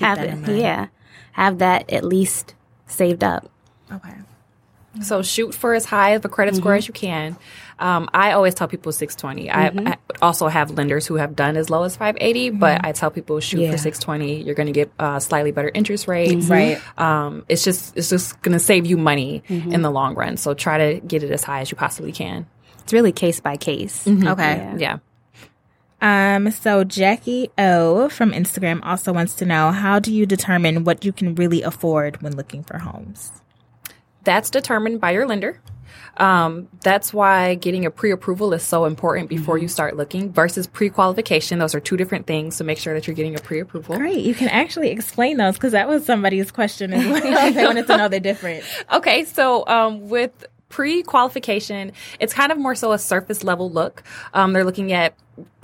have 0.00 0.18
that 0.18 0.26
it. 0.26 0.32
in 0.32 0.42
mind. 0.42 0.58
Yeah. 0.58 0.86
Have 1.32 1.58
that 1.58 1.90
at 1.92 2.04
least 2.04 2.54
saved 2.86 3.22
up. 3.22 3.50
Okay. 3.92 4.14
So 5.02 5.22
shoot 5.22 5.54
for 5.54 5.74
as 5.74 5.84
high 5.84 6.10
of 6.10 6.24
a 6.24 6.28
credit 6.28 6.56
score 6.56 6.74
as 6.74 6.86
you 6.88 6.94
can. 6.94 7.36
Um, 7.78 8.08
I 8.14 8.32
always 8.32 8.54
tell 8.54 8.68
people 8.68 8.90
620. 8.92 9.50
I, 9.50 9.92
I 9.92 9.96
also 10.22 10.48
have 10.48 10.70
lenders 10.70 11.06
who 11.06 11.16
have 11.16 11.36
done 11.36 11.56
as 11.58 11.68
low 11.68 11.82
as 11.82 11.94
580, 11.96 12.50
but 12.50 12.84
I 12.84 12.92
tell 12.92 13.10
people 13.10 13.38
shoot 13.40 13.60
Yeah. 13.60 13.72
for 13.72 13.76
620. 13.78 14.42
You're 14.42 14.54
going 14.54 14.66
to 14.68 14.72
get 14.72 14.90
uh, 14.98 15.18
slightly 15.20 15.52
better 15.52 15.70
interest 15.74 16.08
rates. 16.08 16.46
Right. 16.46 16.80
Um, 16.98 17.44
it's 17.48 17.62
just 17.64 17.96
it's 17.96 18.08
just 18.08 18.40
going 18.42 18.54
to 18.54 18.58
save 18.58 18.86
you 18.86 18.96
money 18.96 19.42
in 19.48 19.82
the 19.82 19.90
long 19.90 20.14
run. 20.14 20.36
So 20.38 20.54
try 20.54 20.94
to 20.94 21.00
get 21.00 21.22
it 21.22 21.30
as 21.30 21.44
high 21.44 21.60
as 21.60 21.70
you 21.70 21.76
possibly 21.76 22.12
can. 22.12 22.46
It's 22.80 22.92
really 22.92 23.12
case 23.12 23.40
by 23.40 23.56
case. 23.58 24.06
Okay. 24.08 24.56
Yeah. 24.76 24.76
Yeah. 24.78 24.98
Um, 26.00 26.50
so 26.50 26.84
Jackie 26.84 27.50
O 27.58 28.08
from 28.10 28.32
Instagram 28.32 28.80
also 28.84 29.12
wants 29.12 29.34
to 29.36 29.46
know 29.46 29.70
how 29.72 29.98
do 29.98 30.12
you 30.12 30.26
determine 30.26 30.84
what 30.84 31.04
you 31.04 31.12
can 31.12 31.34
really 31.34 31.62
afford 31.62 32.22
when 32.22 32.36
looking 32.36 32.62
for 32.62 32.78
homes? 32.78 33.32
That's 34.26 34.50
determined 34.50 35.00
by 35.00 35.12
your 35.12 35.26
lender. 35.26 35.60
Um, 36.16 36.68
that's 36.82 37.14
why 37.14 37.54
getting 37.54 37.84
a 37.84 37.90
pre-approval 37.90 38.52
is 38.54 38.62
so 38.62 38.86
important 38.86 39.28
before 39.28 39.56
you 39.56 39.68
start 39.68 39.96
looking 39.96 40.32
versus 40.32 40.66
pre-qualification. 40.66 41.60
Those 41.60 41.74
are 41.76 41.80
two 41.80 41.96
different 41.96 42.26
things. 42.26 42.56
So 42.56 42.64
make 42.64 42.78
sure 42.78 42.92
that 42.92 43.06
you're 43.06 43.14
getting 43.14 43.36
a 43.36 43.40
pre-approval. 43.40 43.96
Great. 43.96 44.24
You 44.24 44.34
can 44.34 44.48
actually 44.48 44.90
explain 44.90 45.36
those 45.36 45.54
because 45.54 45.72
that 45.72 45.86
was 45.86 46.04
somebody's 46.04 46.50
question 46.50 46.92
as 46.92 47.06
well. 47.06 47.52
they 47.52 47.64
wanted 47.64 47.86
to 47.86 47.96
know 47.96 48.08
the 48.08 48.20
difference. 48.20 48.64
Okay, 48.92 49.24
so 49.24 49.64
um, 49.68 50.08
with 50.08 50.44
pre-qualification, 50.70 51.92
it's 52.18 52.32
kind 52.32 52.50
of 52.50 52.58
more 52.58 52.74
so 52.74 52.92
a 52.92 52.98
surface 52.98 53.44
level 53.44 53.70
look. 53.70 54.02
Um, 54.34 54.52
they're 54.52 54.64
looking 54.64 54.92
at 54.92 55.14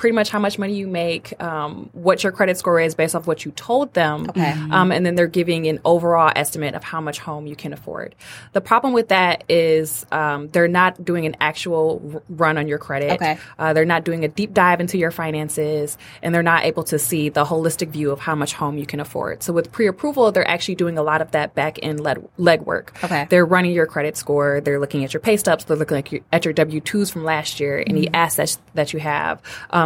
pretty 0.03 0.15
much 0.17 0.31
how 0.31 0.41
much 0.41 0.59
money 0.59 0.75
you 0.75 0.89
make, 0.89 1.41
um, 1.41 1.89
what 1.93 2.25
your 2.25 2.33
credit 2.33 2.59
score 2.59 2.81
is 2.81 2.97
based 2.97 3.15
off 3.15 3.25
what 3.29 3.45
you 3.45 3.53
told 3.53 3.95
them, 3.95 4.27
Okay. 4.31 4.51
um, 4.73 4.91
and 4.91 5.07
then 5.07 5.15
they're 5.15 5.29
giving 5.29 5.69
an 5.69 5.79
overall 5.85 6.33
estimate 6.35 6.75
of 6.75 6.83
how 6.83 7.01
much 7.01 7.21
home 7.21 7.47
you 7.47 7.55
can 7.55 7.73
afford. 7.73 8.17
The 8.53 8.61
problem 8.61 8.95
with 8.95 9.11
that 9.11 9.45
is 9.49 10.05
um, 10.11 10.49
they're 10.49 10.67
not 10.67 11.05
doing 11.05 11.25
an 11.25 11.37
actual 11.41 12.03
r- 12.15 12.23
run 12.29 12.59
on 12.59 12.67
your 12.67 12.79
credit. 12.79 13.13
Okay. 13.13 13.39
Uh, 13.61 13.75
they're 13.75 13.85
not 13.85 14.03
doing 14.03 14.25
a 14.25 14.29
deep 14.29 14.53
dive 14.53 14.81
into 14.81 14.99
your 14.99 15.13
finances, 15.13 15.97
and 16.21 16.35
they're 16.35 16.43
not 16.43 16.65
able 16.65 16.83
to 16.83 16.99
see 16.99 17.29
the 17.29 17.45
holistic 17.45 17.91
view 17.91 18.11
of 18.11 18.19
how 18.19 18.35
much 18.35 18.55
home 18.55 18.79
you 18.79 18.87
can 18.87 18.99
afford. 18.99 19.45
So 19.45 19.53
with 19.53 19.71
pre-approval, 19.71 20.33
they're 20.33 20.49
actually 20.51 20.75
doing 20.75 20.99
a 20.99 21.03
lot 21.05 21.21
of 21.23 21.31
that 21.31 21.55
back 21.55 21.79
end 21.81 22.01
leg 22.01 22.19
legwork. 22.41 22.89
Okay. 23.05 23.29
They're 23.31 23.47
running 23.47 23.71
your 23.71 23.87
credit 23.87 24.17
score. 24.17 24.61
They're 24.61 24.81
looking 24.81 25.05
at 25.05 25.15
your 25.15 25.21
pay 25.21 25.37
stubs. 25.37 25.65
They're 25.65 25.77
looking 25.77 25.99
at 25.99 26.11
your, 26.11 26.23
at 26.33 26.45
your 26.45 26.55
W 26.55 26.81
twos 26.81 27.09
from 27.09 27.23
last 27.23 27.61
year, 27.61 27.85
any 27.87 28.03
Mm-hmm. 28.07 28.17
assets 28.17 28.59
that 28.75 28.93
you 28.93 28.99
have, 28.99 29.41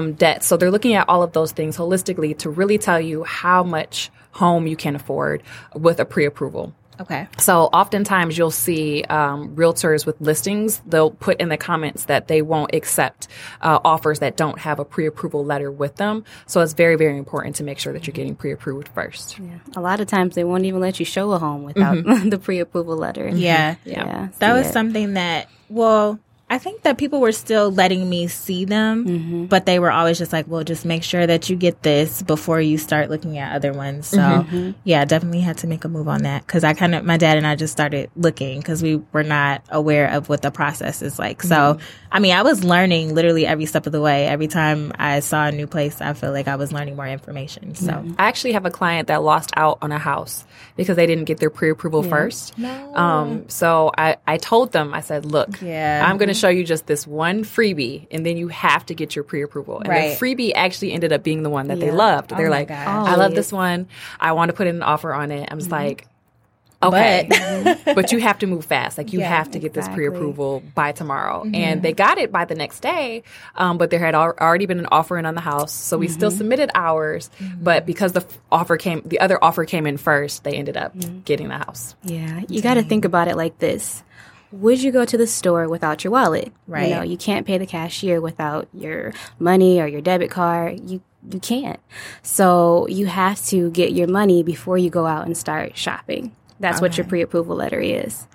um, 0.07 0.13
debt. 0.15 0.45
So 0.45 0.57
they're 0.57 0.71
looking 0.71 0.95
at 0.95 1.09
all 1.09 1.23
of 1.23 1.33
those 1.33 1.53
things 1.53 1.77
holistically 1.77 2.37
to 2.39 2.51
really 2.51 2.79
tell 2.79 3.01
you 3.01 3.25
how 3.25 3.63
much 3.63 4.11
home 4.33 4.67
you 4.67 4.77
can 4.77 4.97
afford 4.97 5.43
with 5.75 6.01
a 6.01 6.05
pre-approval. 6.05 6.75
Okay. 6.99 7.29
So 7.39 7.65
oftentimes 7.65 8.39
you'll 8.39 8.51
see 8.51 9.03
um, 9.05 9.55
realtors 9.55 10.07
with 10.07 10.19
listings, 10.19 10.81
they'll 10.87 11.11
put 11.11 11.41
in 11.41 11.51
the 11.51 11.59
comments 11.59 12.07
that 12.07 12.27
they 12.29 12.41
won't 12.41 12.75
accept 12.75 13.29
uh, 13.61 13.79
offers 13.85 14.21
that 14.21 14.39
don't 14.39 14.59
have 14.59 14.79
a 14.79 14.85
pre-approval 14.85 15.45
letter 15.45 15.71
with 15.71 15.97
them. 15.97 16.25
So 16.47 16.63
it's 16.63 16.73
very, 16.73 16.97
very 16.97 17.19
important 17.19 17.57
to 17.57 17.65
make 17.65 17.79
sure 17.79 17.93
that 17.93 18.07
you're 18.07 18.15
getting 18.15 18.35
pre-approved 18.35 18.89
first. 18.89 19.39
Yeah. 19.39 19.59
A 19.77 19.81
lot 19.81 20.01
of 20.01 20.07
times 20.07 20.35
they 20.35 20.45
won't 20.45 20.65
even 20.65 20.81
let 20.81 20.99
you 20.99 21.05
show 21.05 21.33
a 21.33 21.39
home 21.39 21.65
without 21.65 22.03
the 22.31 22.39
pre-approval 22.43 22.97
letter. 22.97 23.29
Yeah. 23.29 23.77
Yeah. 23.85 24.29
That 24.39 24.55
was 24.55 24.67
yeah. 24.67 24.73
something 24.73 25.15
that, 25.15 25.51
well, 25.69 26.19
I 26.49 26.59
think 26.59 26.83
that 26.83 26.97
people 26.97 27.21
were 27.21 27.33
still 27.33 27.73
letting 27.73 28.09
me 28.09 28.29
see 28.29 28.65
them, 28.65 29.05
Mm-hmm. 29.05 29.45
but 29.47 29.67
they 29.67 29.81
were 29.81 29.91
always 29.91 30.17
just 30.17 30.33
like, 30.33 30.47
well, 30.47 30.63
just 30.63 30.85
make 30.85 31.03
sure 31.03 31.27
that 31.27 31.51
you 31.51 31.57
get 31.57 31.83
this 31.83 32.23
before 32.23 32.61
you 32.61 32.79
start 32.79 33.11
looking 33.11 33.37
at 33.39 33.55
other 33.57 33.73
ones. 33.73 34.07
So, 34.07 34.19
Mm-hmm. 34.19 34.71
yeah, 34.85 35.05
definitely 35.05 35.41
had 35.41 35.59
to 35.59 35.67
make 35.67 35.85
a 35.85 35.89
move 35.89 36.07
on 36.07 36.23
that 36.23 36.47
because 36.47 36.63
I 36.63 36.73
kind 36.75 36.95
of, 36.95 37.05
my 37.05 37.17
dad 37.17 37.37
and 37.37 37.47
I 37.47 37.57
just 37.57 37.73
started 37.73 38.11
looking 38.15 38.61
because 38.61 38.81
we 38.81 39.03
were 39.13 39.25
not 39.25 39.63
aware 39.71 40.09
of 40.13 40.29
what 40.29 40.43
the 40.43 40.53
process 40.53 41.03
is 41.03 41.19
like. 41.19 41.43
So, 41.43 41.57
Mm-hmm. 41.57 41.83
I 42.13 42.19
mean, 42.21 42.33
I 42.33 42.43
was 42.43 42.63
learning 42.65 43.15
literally 43.15 43.45
every 43.45 43.67
step 43.67 43.85
of 43.87 43.93
the 43.93 44.01
way. 44.01 44.27
Every 44.27 44.47
time 44.47 44.93
I 44.99 45.21
saw 45.21 45.47
a 45.47 45.53
new 45.53 45.67
place, 45.67 46.01
I 46.01 46.13
feel 46.15 46.31
like 46.33 46.47
I 46.49 46.55
was 46.57 46.73
learning 46.73 46.95
more 46.97 47.09
information. 47.09 47.75
So, 47.75 47.91
Mm-hmm. 47.93 48.13
I 48.19 48.29
actually 48.29 48.53
have 48.53 48.65
a 48.67 48.71
client 48.71 49.09
that 49.09 49.23
lost 49.23 49.51
out 49.57 49.79
on 49.83 49.91
a 49.91 49.99
house 49.99 50.45
because 50.77 50.95
they 50.97 51.07
didn't 51.07 51.25
get 51.25 51.39
their 51.41 51.51
pre-approval 51.51 52.05
first. 52.05 52.57
No. 52.57 52.95
Um, 52.95 53.49
so 53.49 53.91
I, 53.99 54.17
I 54.27 54.37
told 54.37 54.71
them, 54.73 54.95
I 54.95 55.01
said, 55.01 55.25
look, 55.27 55.61
Yeah. 55.61 56.05
I'm 56.07 56.17
going 56.19 56.29
to 56.29 56.35
show 56.35 56.46
you 56.49 56.65
just 56.65 56.87
this 56.87 57.07
one 57.07 57.45
freebie 57.45 58.07
and 58.11 58.25
then 58.25 58.37
you 58.37 58.49
have 58.49 58.87
to 58.87 58.95
get 58.95 59.15
your 59.15 59.25
pre-approval. 59.25 59.81
And 59.81 59.89
Right. 59.89 60.19
the 60.19 60.25
freebie 60.25 60.53
actually 60.55 60.93
ended 60.93 61.13
up 61.13 61.23
being 61.23 61.43
the 61.43 61.51
one 61.51 61.69
that 61.69 61.81
they 61.81 61.91
loved. 61.91 62.31
They're 62.31 62.47
oh 62.47 62.51
my 62.51 62.59
like, 62.59 62.69
gosh. 62.69 63.09
I 63.09 63.17
love 63.17 63.35
this 63.35 63.53
one. 63.53 63.89
I 64.21 64.33
want 64.33 64.51
to 64.51 64.53
put 64.57 64.67
in 64.67 64.77
an 64.77 64.83
offer 64.83 65.13
on 65.13 65.31
it. 65.31 65.49
I'm 65.51 65.59
just 65.59 65.71
mm-hmm. 65.71 65.87
like, 65.87 66.07
okay, 66.83 67.29
mm-hmm. 67.33 67.95
but, 67.95 68.13
you 68.13 68.21
have 68.21 68.39
to 68.41 68.47
move 68.47 68.65
fast. 68.65 68.99
Like 68.99 69.13
you 69.13 69.21
Yeah, 69.21 69.29
have 69.29 69.51
to 69.53 69.59
get 69.59 69.73
this 69.73 69.87
exactly. 69.87 70.09
pre-approval 70.09 70.63
by 70.75 70.93
tomorrow. 70.93 71.43
Mm-hmm. 71.45 71.55
And 71.55 71.83
they 71.83 71.93
got 71.93 72.19
it 72.19 72.31
by 72.31 72.45
the 72.45 72.55
next 72.55 72.81
day. 72.81 73.23
Um, 73.55 73.79
but 73.79 73.91
there 73.91 73.99
had 73.99 74.15
al- 74.15 74.35
already 74.41 74.67
been 74.67 74.79
an 74.79 74.89
offer 74.93 75.17
in 75.19 75.27
on 75.27 75.35
the 75.35 75.41
house. 75.41 75.73
So 75.73 75.99
we 75.99 76.09
still 76.09 76.31
submitted 76.31 76.71
ours, 76.75 77.31
but 77.61 77.87
because 77.87 78.13
the 78.13 78.21
f- 78.21 78.39
offer 78.53 78.77
came, 78.77 79.03
the 79.05 79.21
other 79.21 79.43
offer 79.43 79.65
came 79.65 79.87
in 79.87 79.97
first, 79.97 80.45
they 80.45 80.53
ended 80.53 80.77
up 80.77 80.93
getting 81.25 81.49
the 81.49 81.59
house. 81.59 81.95
Yeah, 82.05 82.43
you 82.49 82.61
got 82.63 82.75
to 82.75 82.83
think 82.83 83.05
about 83.05 83.29
it 83.29 83.37
like 83.37 83.59
this. 83.59 84.03
Would 84.53 84.83
you 84.83 84.93
go 84.93 85.05
to 85.05 85.17
the 85.17 85.27
store 85.27 85.69
without 85.69 86.05
your 86.05 86.13
wallet? 86.13 86.53
Right. 86.67 86.89
You 86.89 86.95
know, 86.95 87.03
you 87.03 87.17
can't 87.17 87.47
pay 87.47 87.59
the 87.59 87.67
cashier 87.67 88.21
without 88.21 88.69
your 88.73 89.13
money 89.39 89.81
or 89.81 89.87
your 89.87 90.01
debit 90.01 90.31
card. 90.31 90.89
You 90.89 91.03
you 91.29 91.41
can't. 91.41 91.81
So 92.23 92.87
you 92.89 93.07
have 93.07 93.45
to 93.47 93.71
get 93.73 93.93
your 93.93 94.07
money 94.07 94.43
before 94.43 94.79
you 94.79 94.91
go 94.91 95.07
out 95.07 95.27
and 95.27 95.37
start 95.37 95.77
shopping. 95.77 96.35
That's 96.61 96.81
what 96.81 96.97
your 96.97 97.07
pre-approval 97.07 97.57
letter 97.57 97.81
is. 97.81 98.27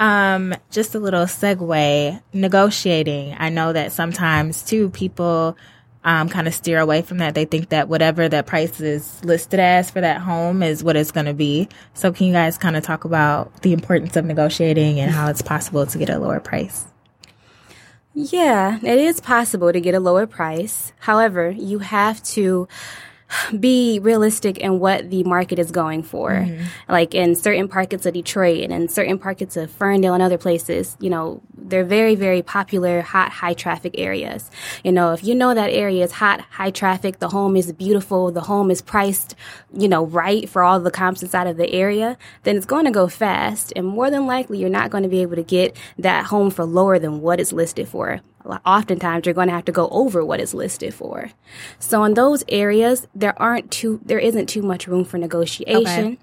Um, 0.00 0.54
just 0.70 0.94
a 0.94 0.98
little 0.98 1.24
segue. 1.24 2.22
Negotiating. 2.32 3.36
I 3.38 3.50
know 3.50 3.72
that 3.72 3.92
sometimes 3.92 4.62
too 4.62 4.90
people 4.90 5.56
um, 6.08 6.30
kind 6.30 6.48
of 6.48 6.54
steer 6.54 6.78
away 6.80 7.02
from 7.02 7.18
that. 7.18 7.34
They 7.34 7.44
think 7.44 7.68
that 7.68 7.90
whatever 7.90 8.30
that 8.30 8.46
price 8.46 8.80
is 8.80 9.22
listed 9.26 9.60
as 9.60 9.90
for 9.90 10.00
that 10.00 10.22
home 10.22 10.62
is 10.62 10.82
what 10.82 10.96
it's 10.96 11.12
going 11.12 11.26
to 11.26 11.34
be. 11.34 11.68
So 11.92 12.10
can 12.12 12.26
you 12.28 12.32
guys 12.32 12.56
kind 12.56 12.76
of 12.76 12.82
talk 12.82 13.04
about 13.04 13.60
the 13.60 13.74
importance 13.74 14.16
of 14.16 14.24
negotiating 14.24 15.00
and 15.00 15.10
how 15.10 15.28
it's 15.28 15.42
possible 15.42 15.84
to 15.84 15.98
get 15.98 16.08
a 16.08 16.18
lower 16.18 16.40
price? 16.40 16.86
Yeah, 18.14 18.78
it 18.82 18.98
is 18.98 19.20
possible 19.20 19.70
to 19.70 19.80
get 19.82 19.94
a 19.94 20.00
lower 20.00 20.26
price. 20.26 20.94
However, 21.00 21.50
you 21.50 21.80
have 21.80 22.22
to 22.22 22.68
be 23.60 23.98
realistic 24.00 24.58
in 24.58 24.78
what 24.78 25.10
the 25.10 25.24
market 25.24 25.58
is 25.58 25.70
going 25.70 26.02
for. 26.02 26.30
Mm-hmm. 26.30 26.64
Like 26.88 27.14
in 27.14 27.34
certain 27.34 27.68
pockets 27.68 28.06
of 28.06 28.14
Detroit 28.14 28.62
and 28.62 28.72
in 28.72 28.88
certain 28.88 29.18
pockets 29.18 29.56
of 29.56 29.70
Ferndale 29.70 30.14
and 30.14 30.22
other 30.22 30.38
places, 30.38 30.96
you 31.00 31.10
know, 31.10 31.42
they're 31.56 31.84
very, 31.84 32.14
very 32.14 32.42
popular, 32.42 33.02
hot, 33.02 33.30
high 33.30 33.54
traffic 33.54 33.94
areas. 33.98 34.50
You 34.84 34.92
know, 34.92 35.12
if 35.12 35.22
you 35.22 35.34
know 35.34 35.54
that 35.54 35.70
area 35.70 36.04
is 36.04 36.12
hot, 36.12 36.40
high 36.50 36.70
traffic, 36.70 37.18
the 37.18 37.28
home 37.28 37.56
is 37.56 37.72
beautiful, 37.72 38.30
the 38.30 38.40
home 38.42 38.70
is 38.70 38.80
priced, 38.80 39.34
you 39.76 39.88
know, 39.88 40.06
right 40.06 40.48
for 40.48 40.62
all 40.62 40.80
the 40.80 40.90
comps 40.90 41.22
inside 41.22 41.46
of 41.46 41.56
the 41.56 41.70
area, 41.72 42.16
then 42.44 42.56
it's 42.56 42.66
going 42.66 42.86
to 42.86 42.90
go 42.90 43.08
fast. 43.08 43.72
And 43.76 43.86
more 43.86 44.10
than 44.10 44.26
likely, 44.26 44.58
you're 44.58 44.70
not 44.70 44.90
going 44.90 45.02
to 45.02 45.08
be 45.08 45.22
able 45.22 45.36
to 45.36 45.42
get 45.42 45.76
that 45.98 46.26
home 46.26 46.50
for 46.50 46.64
lower 46.64 46.98
than 46.98 47.20
what 47.20 47.40
it's 47.40 47.52
listed 47.52 47.88
for 47.88 48.20
oftentimes 48.64 49.26
you're 49.26 49.34
going 49.34 49.48
to 49.48 49.54
have 49.54 49.64
to 49.66 49.72
go 49.72 49.88
over 49.90 50.24
what 50.24 50.40
is 50.40 50.54
listed 50.54 50.94
for. 50.94 51.30
So 51.78 52.04
in 52.04 52.14
those 52.14 52.44
areas, 52.48 53.06
there 53.14 53.40
aren't 53.40 53.70
too, 53.70 54.00
there 54.04 54.18
isn't 54.18 54.46
too 54.46 54.62
much 54.62 54.86
room 54.86 55.04
for 55.04 55.18
negotiation. 55.18 56.18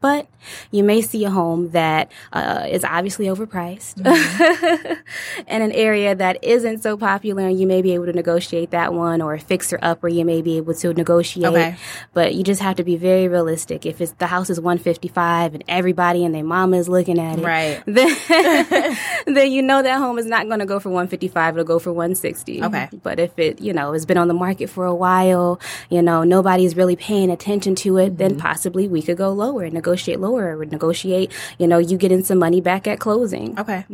But 0.00 0.28
you 0.70 0.84
may 0.84 1.00
see 1.02 1.24
a 1.24 1.30
home 1.30 1.70
that 1.70 2.12
uh, 2.32 2.66
is 2.70 2.84
obviously 2.84 3.26
overpriced 3.26 3.96
in 5.48 5.62
an 5.62 5.72
area 5.72 6.14
that 6.14 6.42
isn't 6.44 6.82
so 6.82 6.96
popular, 6.96 7.46
and 7.46 7.58
you 7.58 7.66
may 7.66 7.82
be 7.82 7.92
able 7.94 8.06
to 8.06 8.12
negotiate 8.12 8.70
that 8.70 8.92
one, 8.94 9.20
or 9.22 9.34
a 9.34 9.40
fixer 9.40 9.78
up 9.82 10.02
where 10.02 10.12
you 10.12 10.24
may 10.24 10.42
be 10.42 10.56
able 10.58 10.74
to 10.74 10.92
negotiate. 10.94 11.46
Okay. 11.46 11.76
But 12.14 12.34
you 12.34 12.44
just 12.44 12.60
have 12.62 12.76
to 12.76 12.84
be 12.84 12.96
very 12.96 13.26
realistic. 13.28 13.86
If 13.86 14.00
it's 14.00 14.12
the 14.12 14.26
house 14.26 14.50
is 14.50 14.60
155 14.60 15.54
and 15.54 15.64
everybody 15.68 16.24
and 16.24 16.34
their 16.34 16.44
mama 16.44 16.76
is 16.76 16.88
looking 16.88 17.18
at 17.18 17.38
it, 17.38 17.44
Right. 17.44 17.82
then, 17.86 18.16
then 19.26 19.50
you 19.50 19.62
know 19.62 19.82
that 19.82 19.98
home 19.98 20.18
is 20.18 20.26
not 20.26 20.46
going 20.46 20.60
to 20.60 20.66
go 20.66 20.78
for 20.80 20.90
155 20.90 21.54
it'll 21.54 21.64
go 21.64 21.78
for 21.78 21.92
160 21.92 22.62
Okay. 22.64 22.88
but 23.02 23.18
if 23.18 23.38
it 23.38 23.60
you 23.60 23.72
know 23.72 23.92
has 23.92 24.04
been 24.06 24.16
on 24.16 24.28
the 24.28 24.34
market 24.34 24.68
for 24.68 24.84
a 24.84 24.94
while 24.94 25.60
you 25.90 26.02
know 26.02 26.22
nobody's 26.24 26.76
really 26.76 26.96
paying 26.96 27.30
attention 27.30 27.74
to 27.76 27.96
it 27.98 28.18
then 28.18 28.36
possibly 28.38 28.88
we 28.88 29.02
could 29.02 29.16
go 29.16 29.32
lower 29.32 29.62
and 29.64 29.82
negotiate 29.86 30.20
lower 30.20 30.58
or 30.58 30.64
negotiate 30.64 31.32
you 31.58 31.66
know 31.66 31.78
you 31.78 31.96
getting 31.96 32.24
some 32.24 32.38
money 32.38 32.60
back 32.60 32.86
at 32.86 32.98
closing. 32.98 33.58
Okay. 33.58 33.84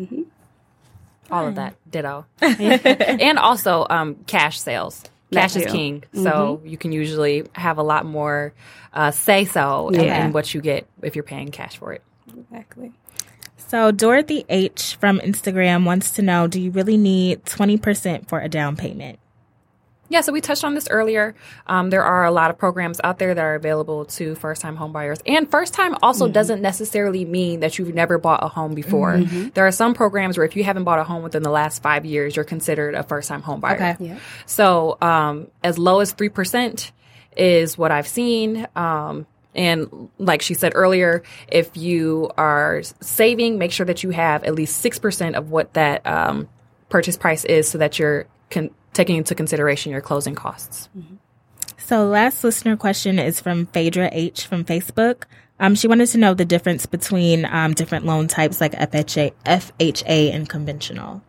all 1.31 1.46
of 1.46 1.55
that 1.57 1.74
ditto. 1.90 2.26
And 2.40 3.38
also 3.38 3.87
um, 3.88 4.16
cash 4.26 4.61
sales. 4.61 5.05
Cash 5.33 5.57
is 5.57 5.66
king. 5.66 6.05
So 6.14 6.61
you 6.64 6.76
can 6.76 6.92
usually 6.92 7.46
have 7.52 7.78
a 7.78 7.83
lot 7.83 8.05
more 8.05 8.52
uh, 8.92 9.11
say 9.11 9.44
so 9.46 9.88
in, 9.88 10.00
in 10.00 10.33
what 10.33 10.52
you 10.52 10.61
get 10.61 10.87
if 11.02 11.16
you're 11.16 11.22
paying 11.22 11.50
cash 11.50 11.76
for 11.78 11.92
it. 11.92 12.02
Exactly. 12.37 12.92
So 13.57 13.90
Dorothy 13.90 14.44
H 14.50 14.96
from 14.96 15.20
Instagram 15.20 15.87
wants 15.87 16.11
to 16.12 16.22
know, 16.22 16.46
do 16.46 16.61
you 16.61 16.70
really 16.70 16.98
need 16.98 17.44
20% 17.44 18.28
for 18.28 18.40
a 18.40 18.48
down 18.48 18.76
payment? 18.76 19.18
Yeah, 20.12 20.20
so 20.20 20.31
we 20.31 20.42
touched 20.42 20.62
on 20.62 20.75
this 20.75 20.88
earlier. 20.90 21.35
Um, 21.66 21.88
there 21.88 22.05
are 22.05 22.27
a 22.27 22.31
lot 22.31 22.51
of 22.51 22.59
programs 22.59 23.01
out 23.03 23.18
there 23.18 23.35
that 23.35 23.42
are 23.42 23.55
available 23.55 24.05
to 24.05 24.35
first 24.35 24.61
time 24.61 24.77
homebuyers. 24.77 25.22
And 25.25 25.51
first 25.51 25.72
time 25.72 25.96
also 26.03 26.29
doesn't 26.29 26.61
necessarily 26.61 27.25
mean 27.25 27.61
that 27.61 27.79
you've 27.79 27.94
never 27.94 28.18
bought 28.18 28.44
a 28.44 28.48
home 28.48 28.75
before. 28.75 29.18
There 29.55 29.66
are 29.66 29.72
some 29.72 29.94
programs 29.94 30.37
where 30.37 30.44
if 30.44 30.55
you 30.55 30.64
haven't 30.64 30.85
bought 30.85 30.98
a 30.98 31.05
home 31.05 31.22
within 31.22 31.42
the 31.42 31.51
last 31.51 31.83
five 31.83 32.05
years, 32.05 32.37
you're 32.37 32.44
considered 32.44 32.94
a 32.94 33.03
first 33.03 33.27
time 33.27 33.42
homebuyer. 33.42 33.75
Okay. 33.75 33.96
Yeah. 34.01 34.18
So 34.44 34.98
um, 35.01 35.48
as 35.64 35.79
low 35.79 36.01
as 36.01 36.12
3% 36.12 36.90
is 37.35 37.79
what 37.79 37.90
I've 37.90 38.07
seen. 38.07 38.66
Um, 38.77 39.27
and 39.55 40.11
like 40.18 40.42
she 40.42 40.53
said 40.53 40.72
earlier, 40.75 41.22
if 41.48 41.75
you 41.75 42.31
are 42.37 42.83
saving, 43.01 43.59
make 43.59 43.72
sure 43.72 43.87
that 43.87 44.03
you 44.03 44.11
have 44.11 44.44
at 44.44 44.55
least 44.55 44.85
6% 44.85 45.35
of 45.35 45.51
what 45.51 45.72
that 45.72 46.07
um, 46.07 46.51
purchase 46.90 47.16
price 47.16 47.46
is 47.46 47.66
so 47.68 47.79
that 47.79 47.98
you're 47.98 48.27
con- 48.53 48.71
taking 48.93 49.17
into 49.17 49.35
consideration 49.35 49.91
your 49.91 50.01
closing 50.01 50.35
costs. 50.35 50.88
So 51.79 52.07
last 52.07 52.45
listener 52.45 52.77
question 52.77 53.19
is 53.19 53.41
from 53.41 53.67
Phaedra 53.67 54.11
H 54.12 54.47
from 54.47 54.65
Facebook. 54.65 55.25
Um, 55.59 55.75
she 55.75 55.88
wanted 55.88 56.07
to 56.09 56.19
know 56.19 56.35
the 56.35 56.45
difference 56.45 56.87
between 56.87 57.45
um, 57.45 57.75
different 57.75 58.05
loan 58.05 58.29
types 58.29 58.61
like 58.61 58.73
FHA, 58.73 59.33
FHA 59.45 60.35
and 60.35 60.49
conventional. 60.49 61.23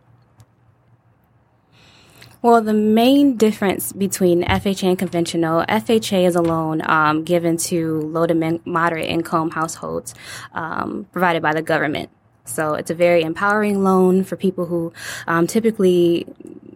Well, 2.41 2.61
the 2.61 2.73
main 2.73 3.37
difference 3.37 3.93
between 3.93 4.43
FHA 4.43 4.89
and 4.89 4.99
conventional, 4.99 5.63
FHA 5.69 6.27
is 6.27 6.35
a 6.35 6.41
loan 6.41 6.81
um, 6.89 7.23
given 7.23 7.55
to 7.69 8.01
low 8.01 8.27
to 8.27 8.33
min- 8.33 8.59
moderate 8.65 9.05
income 9.05 9.51
households 9.51 10.13
um, 10.53 11.07
provided 11.13 11.41
by 11.41 11.53
the 11.53 11.61
government. 11.61 12.09
So 12.45 12.73
it's 12.73 12.91
a 12.91 12.95
very 12.95 13.21
empowering 13.21 13.83
loan 13.83 14.25
for 14.25 14.35
people 14.35 14.65
who 14.65 14.91
um, 15.25 15.47
typically 15.47 16.27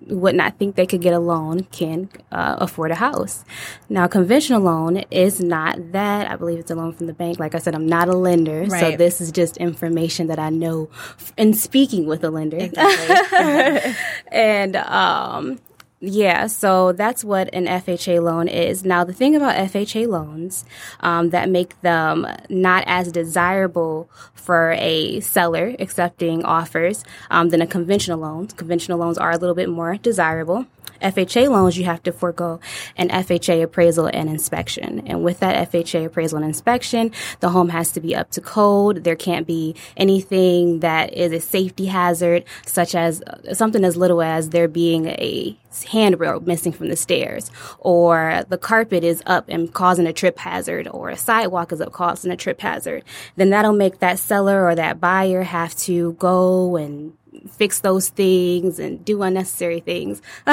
would 0.09 0.35
not 0.35 0.57
think 0.57 0.75
they 0.75 0.85
could 0.85 1.01
get 1.01 1.13
a 1.13 1.19
loan 1.19 1.63
can 1.65 2.09
uh, 2.31 2.55
afford 2.59 2.91
a 2.91 2.95
house. 2.95 3.43
Now, 3.89 4.07
conventional 4.07 4.61
loan 4.61 4.97
is 5.11 5.39
not 5.39 5.91
that. 5.91 6.29
I 6.29 6.35
believe 6.35 6.59
it's 6.59 6.71
a 6.71 6.75
loan 6.75 6.93
from 6.93 7.07
the 7.07 7.13
bank. 7.13 7.39
Like 7.39 7.55
I 7.55 7.59
said, 7.59 7.75
I'm 7.75 7.87
not 7.87 8.07
a 8.09 8.15
lender, 8.15 8.69
so 8.69 8.95
this 8.95 9.21
is 9.21 9.31
just 9.31 9.57
information 9.57 10.27
that 10.27 10.39
I 10.39 10.49
know 10.49 10.89
in 11.37 11.53
speaking 11.53 12.05
with 12.05 12.23
a 12.23 12.29
lender. 12.29 12.57
and 14.31 14.75
um, 14.75 15.59
yeah, 15.99 16.45
so 16.45 16.91
that's 16.91 17.23
what 17.23 17.49
an 17.53 17.65
FHA 17.65 18.21
loan 18.21 18.47
is. 18.47 18.85
Now, 18.85 19.03
the 19.03 19.13
thing 19.13 19.35
about 19.35 19.55
FHA 19.55 20.07
loans 20.07 20.63
um, 20.99 21.31
that 21.31 21.49
make 21.49 21.79
them 21.81 22.27
not 22.49 22.83
as 22.85 23.11
desirable 23.11 24.07
for 24.47 24.71
a 24.77 25.19
seller 25.19 25.75
accepting 25.77 26.45
offers 26.45 27.03
um, 27.29 27.49
than 27.49 27.61
a 27.61 27.67
conventional 27.67 28.19
loan. 28.19 28.47
Conventional 28.47 28.97
loans 28.97 29.17
are 29.17 29.31
a 29.31 29.37
little 29.37 29.53
bit 29.53 29.67
more 29.67 29.97
desirable. 29.97 30.65
FHA 31.01 31.49
loans, 31.49 31.77
you 31.77 31.83
have 31.83 32.01
to 32.03 32.11
forego 32.11 32.59
an 32.95 33.09
FHA 33.09 33.63
appraisal 33.63 34.07
and 34.07 34.29
inspection. 34.29 35.05
And 35.05 35.23
with 35.23 35.39
that 35.41 35.71
FHA 35.71 36.05
appraisal 36.05 36.37
and 36.37 36.45
inspection, 36.45 37.11
the 37.39 37.49
home 37.49 37.69
has 37.69 37.91
to 37.91 37.99
be 37.99 38.15
up 38.15 38.31
to 38.31 38.41
code. 38.41 39.03
There 39.03 39.15
can't 39.15 39.45
be 39.45 39.75
anything 39.95 40.79
that 40.79 41.13
is 41.13 41.31
a 41.31 41.39
safety 41.39 41.85
hazard, 41.85 42.45
such 42.65 42.95
as 42.95 43.21
something 43.53 43.83
as 43.83 43.97
little 43.97 44.21
as 44.21 44.49
there 44.49 44.67
being 44.67 45.07
a 45.07 45.57
handrail 45.91 46.39
missing 46.39 46.71
from 46.71 46.87
the 46.87 46.95
stairs, 46.95 47.51
or 47.79 48.43
the 48.49 48.57
carpet 48.57 49.03
is 49.03 49.21
up 49.25 49.45
and 49.47 49.73
causing 49.73 50.07
a 50.07 50.13
trip 50.13 50.39
hazard, 50.39 50.87
or 50.87 51.09
a 51.09 51.17
sidewalk 51.17 51.71
is 51.71 51.81
up 51.81 51.91
causing 51.91 52.31
a 52.31 52.37
trip 52.37 52.59
hazard. 52.61 53.03
Then 53.35 53.49
that'll 53.51 53.73
make 53.73 53.99
that 53.99 54.17
seller 54.17 54.36
or 54.67 54.75
that 54.75 54.99
buyer 54.99 55.43
have 55.43 55.75
to 55.75 56.13
go 56.13 56.75
and 56.75 57.13
fix 57.49 57.79
those 57.81 58.09
things 58.09 58.79
and 58.79 59.03
do 59.03 59.21
unnecessary 59.21 59.79
things 59.79 60.21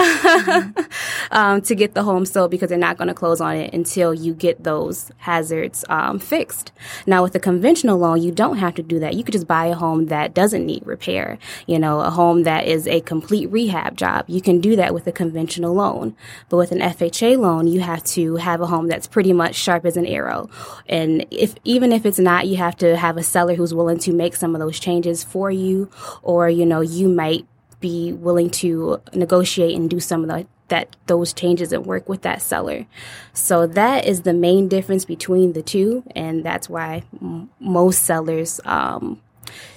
um, 1.30 1.62
to 1.62 1.74
get 1.74 1.94
the 1.94 2.02
home 2.02 2.26
sold 2.26 2.50
because 2.50 2.68
they're 2.68 2.78
not 2.78 2.96
going 2.96 3.08
to 3.08 3.14
close 3.14 3.40
on 3.40 3.56
it 3.56 3.72
until 3.72 4.14
you 4.14 4.34
get 4.34 4.64
those 4.64 5.10
hazards 5.18 5.84
um, 5.88 6.18
fixed. 6.18 6.72
Now, 7.06 7.22
with 7.22 7.34
a 7.34 7.40
conventional 7.40 7.98
loan, 7.98 8.22
you 8.22 8.32
don't 8.32 8.58
have 8.58 8.74
to 8.74 8.82
do 8.82 8.98
that. 9.00 9.14
You 9.14 9.24
could 9.24 9.32
just 9.32 9.46
buy 9.46 9.66
a 9.66 9.74
home 9.74 10.06
that 10.06 10.34
doesn't 10.34 10.64
need 10.64 10.86
repair. 10.86 11.38
You 11.66 11.78
know, 11.78 12.00
a 12.00 12.10
home 12.10 12.42
that 12.44 12.66
is 12.66 12.86
a 12.86 13.00
complete 13.00 13.50
rehab 13.50 13.96
job. 13.96 14.24
You 14.28 14.40
can 14.40 14.60
do 14.60 14.76
that 14.76 14.94
with 14.94 15.06
a 15.06 15.12
conventional 15.12 15.74
loan. 15.74 16.16
But 16.48 16.56
with 16.56 16.72
an 16.72 16.80
FHA 16.80 17.38
loan, 17.38 17.66
you 17.66 17.80
have 17.80 18.04
to 18.04 18.36
have 18.36 18.60
a 18.60 18.66
home 18.66 18.88
that's 18.88 19.06
pretty 19.06 19.32
much 19.32 19.54
sharp 19.54 19.84
as 19.84 19.96
an 19.96 20.06
arrow. 20.06 20.48
And 20.88 21.26
if 21.30 21.54
even 21.64 21.92
if 21.92 22.06
it's 22.06 22.18
not, 22.18 22.46
you 22.46 22.56
have 22.56 22.76
to 22.76 22.96
have 22.96 23.16
a 23.16 23.22
seller 23.22 23.54
who's 23.54 23.74
willing 23.74 23.98
to 24.00 24.12
make 24.12 24.36
some 24.36 24.54
of 24.54 24.60
those 24.60 24.78
changes 24.78 25.24
for 25.24 25.50
you, 25.50 25.90
or 26.22 26.48
you 26.48 26.66
know, 26.66 26.73
you 26.80 27.08
might 27.08 27.46
be 27.80 28.12
willing 28.12 28.50
to 28.50 29.00
negotiate 29.12 29.76
and 29.76 29.90
do 29.90 30.00
some 30.00 30.22
of 30.22 30.28
the 30.28 30.46
that 30.68 30.96
those 31.06 31.34
changes 31.34 31.72
and 31.74 31.84
work 31.84 32.08
with 32.08 32.22
that 32.22 32.40
seller. 32.40 32.86
So 33.34 33.66
that 33.66 34.06
is 34.06 34.22
the 34.22 34.32
main 34.32 34.66
difference 34.68 35.04
between 35.04 35.52
the 35.52 35.60
two, 35.62 36.02
and 36.16 36.42
that's 36.42 36.70
why 36.70 37.02
m- 37.20 37.50
most 37.60 38.04
sellers 38.04 38.60
um, 38.64 39.20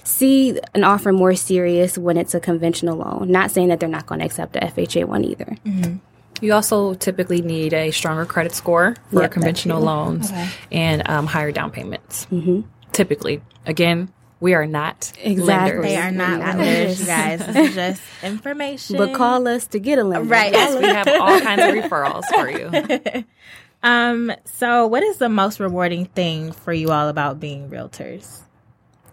see 0.02 0.58
an 0.74 0.84
offer 0.84 1.12
more 1.12 1.34
serious 1.34 1.98
when 1.98 2.16
it's 2.16 2.34
a 2.34 2.40
conventional 2.40 2.96
loan. 2.96 3.30
Not 3.30 3.50
saying 3.50 3.68
that 3.68 3.80
they're 3.80 3.88
not 3.88 4.06
going 4.06 4.20
to 4.20 4.24
accept 4.24 4.56
a 4.56 4.60
FHA 4.60 5.04
one 5.04 5.24
either. 5.24 5.56
Mm-hmm. 5.66 5.96
You 6.40 6.54
also 6.54 6.94
typically 6.94 7.42
need 7.42 7.74
a 7.74 7.90
stronger 7.90 8.24
credit 8.24 8.52
score 8.54 8.96
for 9.12 9.22
Yep, 9.22 9.32
conventional 9.32 9.82
loans 9.82 10.30
Okay. 10.30 10.48
and 10.72 11.06
um, 11.10 11.26
higher 11.26 11.52
down 11.52 11.70
payments. 11.70 12.26
Mm-hmm. 12.32 12.60
Typically, 12.92 13.42
again, 13.66 14.10
we 14.40 14.54
are 14.54 14.66
not 14.66 15.12
Exactly. 15.22 15.44
lenders. 15.44 15.82
They 15.82 15.96
are 15.96 16.10
not 16.10 16.38
Not 16.40 16.56
lenders, 16.58 16.66
lenders. 16.66 17.00
you 17.00 17.06
guys. 17.06 17.40
This 17.46 17.68
is 17.70 17.74
just 17.74 18.02
information. 18.22 18.96
But 18.96 19.14
call 19.14 19.46
us 19.48 19.66
to 19.68 19.78
get 19.78 19.98
a 19.98 20.04
lender. 20.04 20.28
Right. 20.28 20.52
Yes, 20.52 20.76
we 20.78 20.84
have 20.86 21.08
all 21.20 21.40
kinds 21.48 21.62
of 21.62 21.84
referrals 21.90 22.24
for 22.34 22.48
you. 22.50 23.24
Um, 23.80 24.32
so 24.44 24.88
what 24.88 25.04
is 25.04 25.18
the 25.18 25.28
most 25.28 25.60
rewarding 25.60 26.06
thing 26.06 26.50
for 26.50 26.72
you 26.72 26.90
all 26.90 27.08
about 27.08 27.38
being 27.38 27.70
realtors? 27.70 28.40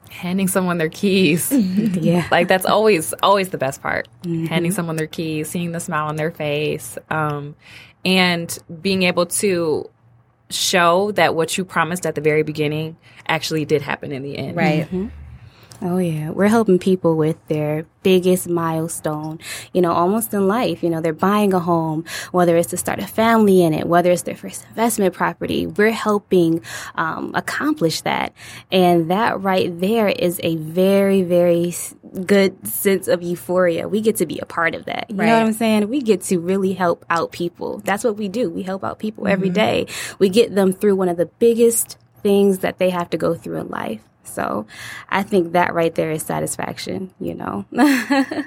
Handing 0.10 0.48
someone 0.48 0.80
their 0.80 0.90
keys. 0.90 1.52
Yeah. 1.52 2.28
like 2.32 2.48
that's 2.48 2.66
always 2.66 3.14
always 3.22 3.50
the 3.50 3.60
best 3.60 3.84
part 3.84 4.08
handing 4.24 4.72
someone 4.72 4.96
their 4.96 5.06
keys 5.06 5.50
seeing 5.52 5.72
the 5.72 5.80
smile 5.80 6.08
on 6.08 6.16
their 6.16 6.32
face 6.32 6.98
um, 7.12 7.56
and 8.04 8.58
being 8.82 9.04
able 9.04 9.28
to 9.28 9.88
show 10.50 11.12
that 11.14 11.36
what 11.36 11.58
you 11.58 11.66
promised 11.66 12.06
at 12.06 12.16
the 12.16 12.22
very 12.22 12.44
beginning 12.44 12.98
actually 13.28 13.66
did 13.66 13.82
happen 13.82 14.12
in 14.12 14.24
the 14.24 14.38
end 14.38 14.56
Right. 14.56 14.86
Mm-hmm. 14.86 15.08
Oh 15.82 15.98
yeah, 15.98 16.30
we're 16.30 16.48
helping 16.48 16.80
people 16.80 17.16
with 17.16 17.38
their 17.48 17.86
biggest 18.02 18.48
milestone, 18.48 19.40
you 19.74 19.82
know, 19.82 19.92
almost 19.92 20.34
in 20.34 20.48
life. 20.48 20.84
You 20.84 20.90
know, 20.90 21.02
they're 21.02 21.14
buying 21.14 21.54
a 21.54 21.60
home, 21.60 22.06
whether 22.32 22.56
it's 22.56 22.70
to 22.70 22.78
start 22.78 23.00
a 23.00 23.08
family 23.08 23.62
in 23.62 23.74
it, 23.74 23.88
whether 23.88 24.12
it's 24.12 24.22
their 24.22 24.36
first 24.36 24.66
investment 24.70 25.14
property. 25.14 25.68
We're 25.68 25.92
helping 25.92 26.62
um, 26.96 27.32
accomplish 27.36 28.02
that, 28.02 28.34
and 28.72 29.12
that 29.12 29.42
right 29.42 29.78
there 29.80 30.08
is 30.08 30.40
a 30.44 30.56
very, 30.56 31.24
very 31.24 31.74
good 32.26 32.66
sense 32.66 33.08
of 33.08 33.22
euphoria. 33.22 33.88
We 33.88 34.02
get 34.02 34.18
to 34.18 34.26
be 34.26 34.40
a 34.40 34.46
part 34.46 34.76
of 34.76 34.86
that. 34.86 35.10
You 35.10 35.18
know 35.18 35.26
what 35.26 35.48
I'm 35.48 35.54
saying? 35.54 35.90
We 35.90 36.02
get 36.02 36.22
to 36.24 36.40
really 36.40 36.74
help 36.74 37.06
out 37.10 37.32
people. 37.32 37.80
That's 37.80 38.04
what 38.04 38.16
we 38.16 38.30
do. 38.30 38.50
We 38.50 38.64
help 38.64 38.84
out 38.84 39.00
people 39.00 39.28
every 39.28 39.50
day. 39.50 39.88
We 40.20 40.30
get 40.30 40.56
them 40.56 40.72
through 40.72 40.96
one 40.96 41.10
of 41.10 41.18
the 41.18 41.26
biggest 41.26 41.98
things 42.24 42.60
that 42.60 42.78
they 42.78 42.90
have 42.90 43.10
to 43.10 43.18
go 43.18 43.36
through 43.36 43.58
in 43.58 43.70
life. 43.70 44.02
So 44.26 44.66
I 45.10 45.24
think 45.24 45.54
that 45.54 45.74
right 45.74 45.94
there 45.96 46.12
is 46.12 46.24
satisfaction, 46.24 47.14
you 47.20 47.34
know. 47.36 47.66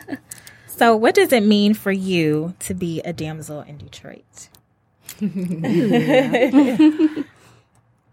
So 0.67 0.95
what 0.95 1.17
does 1.17 1.33
it 1.33 1.43
mean 1.43 1.75
for 1.75 1.91
you 1.91 2.55
to 2.61 2.73
be 2.73 3.01
a 3.01 3.13
damsel 3.13 3.63
in 3.63 3.79
Detroit? 3.79 4.49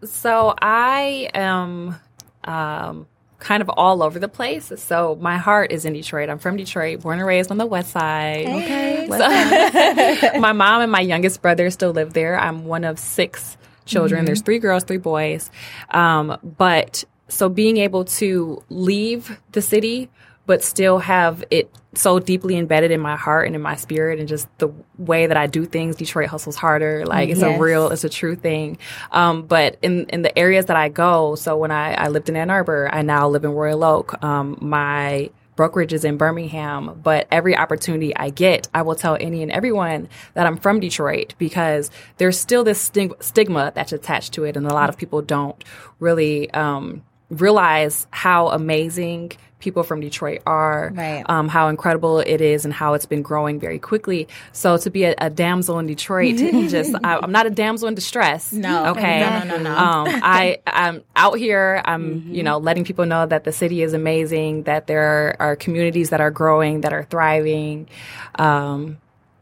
so 0.04 0.54
i 0.60 1.28
am 1.32 1.96
um, 2.44 3.06
kind 3.38 3.62
of 3.62 3.68
all 3.70 4.02
over 4.02 4.18
the 4.18 4.28
place 4.28 4.72
so 4.76 5.16
my 5.20 5.36
heart 5.36 5.72
is 5.72 5.84
in 5.84 5.92
detroit 5.92 6.28
i'm 6.28 6.38
from 6.38 6.56
detroit 6.56 7.00
born 7.02 7.18
and 7.18 7.26
raised 7.26 7.50
on 7.50 7.58
the 7.58 7.66
west 7.66 7.90
side 7.92 8.46
Okay. 8.46 9.06
So- 9.08 9.18
my 10.40 10.52
mom 10.52 10.82
and 10.82 10.90
my 10.90 11.00
youngest 11.00 11.42
brother 11.42 11.70
still 11.70 11.92
live 11.92 12.12
there. 12.12 12.38
I'm 12.38 12.64
one 12.64 12.82
of 12.82 12.98
six 12.98 13.56
children. 13.84 14.24
There's 14.24 14.42
three 14.42 14.58
girls, 14.58 14.82
three 14.82 14.96
boys. 14.96 15.48
Um, 15.90 16.36
but 16.42 17.04
so 17.28 17.48
being 17.48 17.76
able 17.78 18.04
to 18.04 18.62
leave 18.68 19.38
the 19.52 19.62
city, 19.62 20.08
but 20.46 20.62
still 20.62 20.98
have 21.00 21.42
it 21.50 21.68
so 21.94 22.18
deeply 22.20 22.56
embedded 22.56 22.90
in 22.92 23.00
my 23.00 23.16
heart 23.16 23.46
and 23.46 23.56
in 23.56 23.62
my 23.62 23.74
spirit 23.74 24.20
and 24.20 24.28
just 24.28 24.46
the 24.58 24.68
way 24.98 25.26
that 25.26 25.36
I 25.36 25.46
do 25.48 25.64
things. 25.64 25.96
Detroit 25.96 26.28
hustles 26.28 26.54
harder. 26.54 27.04
Like 27.04 27.30
it's 27.30 27.40
Yes. 27.40 27.58
a 27.58 27.60
real, 27.60 27.88
it's 27.90 28.04
a 28.04 28.08
true 28.08 28.36
thing. 28.36 28.78
Um, 29.10 29.42
but 29.42 29.76
in, 29.82 30.04
in 30.10 30.22
the 30.22 30.36
areas 30.38 30.66
that 30.66 30.76
I 30.76 30.88
go, 30.88 31.34
so 31.34 31.56
when 31.56 31.70
I, 31.72 31.94
I 31.94 32.08
lived 32.08 32.28
in 32.28 32.36
Ann 32.36 32.50
Arbor, 32.50 32.88
I 32.92 33.02
now 33.02 33.28
live 33.28 33.44
in 33.44 33.50
Royal 33.52 33.82
Oak. 33.82 34.22
Um, 34.22 34.56
my 34.60 35.30
brokerage 35.56 35.94
is 35.94 36.04
in 36.04 36.18
Birmingham, 36.18 37.00
but 37.02 37.26
every 37.32 37.56
opportunity 37.56 38.14
I 38.14 38.28
get, 38.28 38.68
I 38.74 38.82
will 38.82 38.94
tell 38.94 39.16
any 39.18 39.42
and 39.42 39.50
everyone 39.50 40.08
that 40.34 40.46
I'm 40.46 40.58
from 40.58 40.80
Detroit 40.80 41.34
because 41.38 41.90
there's 42.18 42.38
still 42.38 42.62
this 42.62 42.78
stig- 42.80 43.20
stigma 43.22 43.72
that's 43.74 43.92
attached 43.92 44.34
to 44.34 44.44
it, 44.44 44.54
and 44.56 44.66
a 44.66 44.74
lot 44.74 44.90
of 44.90 44.98
people 44.98 45.22
don't 45.22 45.64
really 45.98 46.50
um, 46.50 47.02
realize 47.30 48.06
how 48.10 48.48
amazing 48.48 49.32
people 49.58 49.82
from 49.82 50.00
Detroit 50.00 50.42
are, 50.46 50.92
Right. 50.94 51.24
um, 51.28 51.48
how 51.48 51.68
incredible 51.68 52.20
it 52.20 52.40
is, 52.42 52.64
and 52.64 52.72
how 52.74 52.92
it's 52.94 53.06
been 53.06 53.22
growing 53.22 53.58
very 53.58 53.78
quickly. 53.78 54.28
So 54.52 54.76
to 54.76 54.90
be 54.90 55.04
a, 55.04 55.14
a 55.18 55.30
damsel 55.30 55.78
in 55.78 55.86
Detroit, 55.86 56.36
just 56.36 56.94
I, 57.04 57.18
I'm 57.22 57.32
not 57.32 57.46
a 57.46 57.50
damsel 57.50 57.88
in 57.88 57.94
distress. 57.94 58.52
No. 58.52 58.88
okay, 58.88 59.20
No, 59.20 59.44
no, 59.44 59.56
no, 59.56 59.62
no. 59.62 59.76
Um, 59.76 60.06
I 60.22 60.58
I'm 60.66 61.02
out 61.16 61.38
here. 61.38 61.80
I'm 61.84 62.22
you 62.32 62.42
know 62.42 62.58
letting 62.58 62.84
people 62.84 63.06
know 63.06 63.24
that 63.26 63.44
the 63.44 63.52
city 63.52 63.82
is 63.82 63.92
amazing, 63.94 64.64
that 64.64 64.86
there 64.86 65.34
are 65.40 65.56
communities 65.56 66.10
that 66.10 66.20
are 66.20 66.30
growing, 66.30 66.82
that 66.82 66.92
are 66.92 67.04
thriving. 67.04 67.88
Um, 68.36 68.98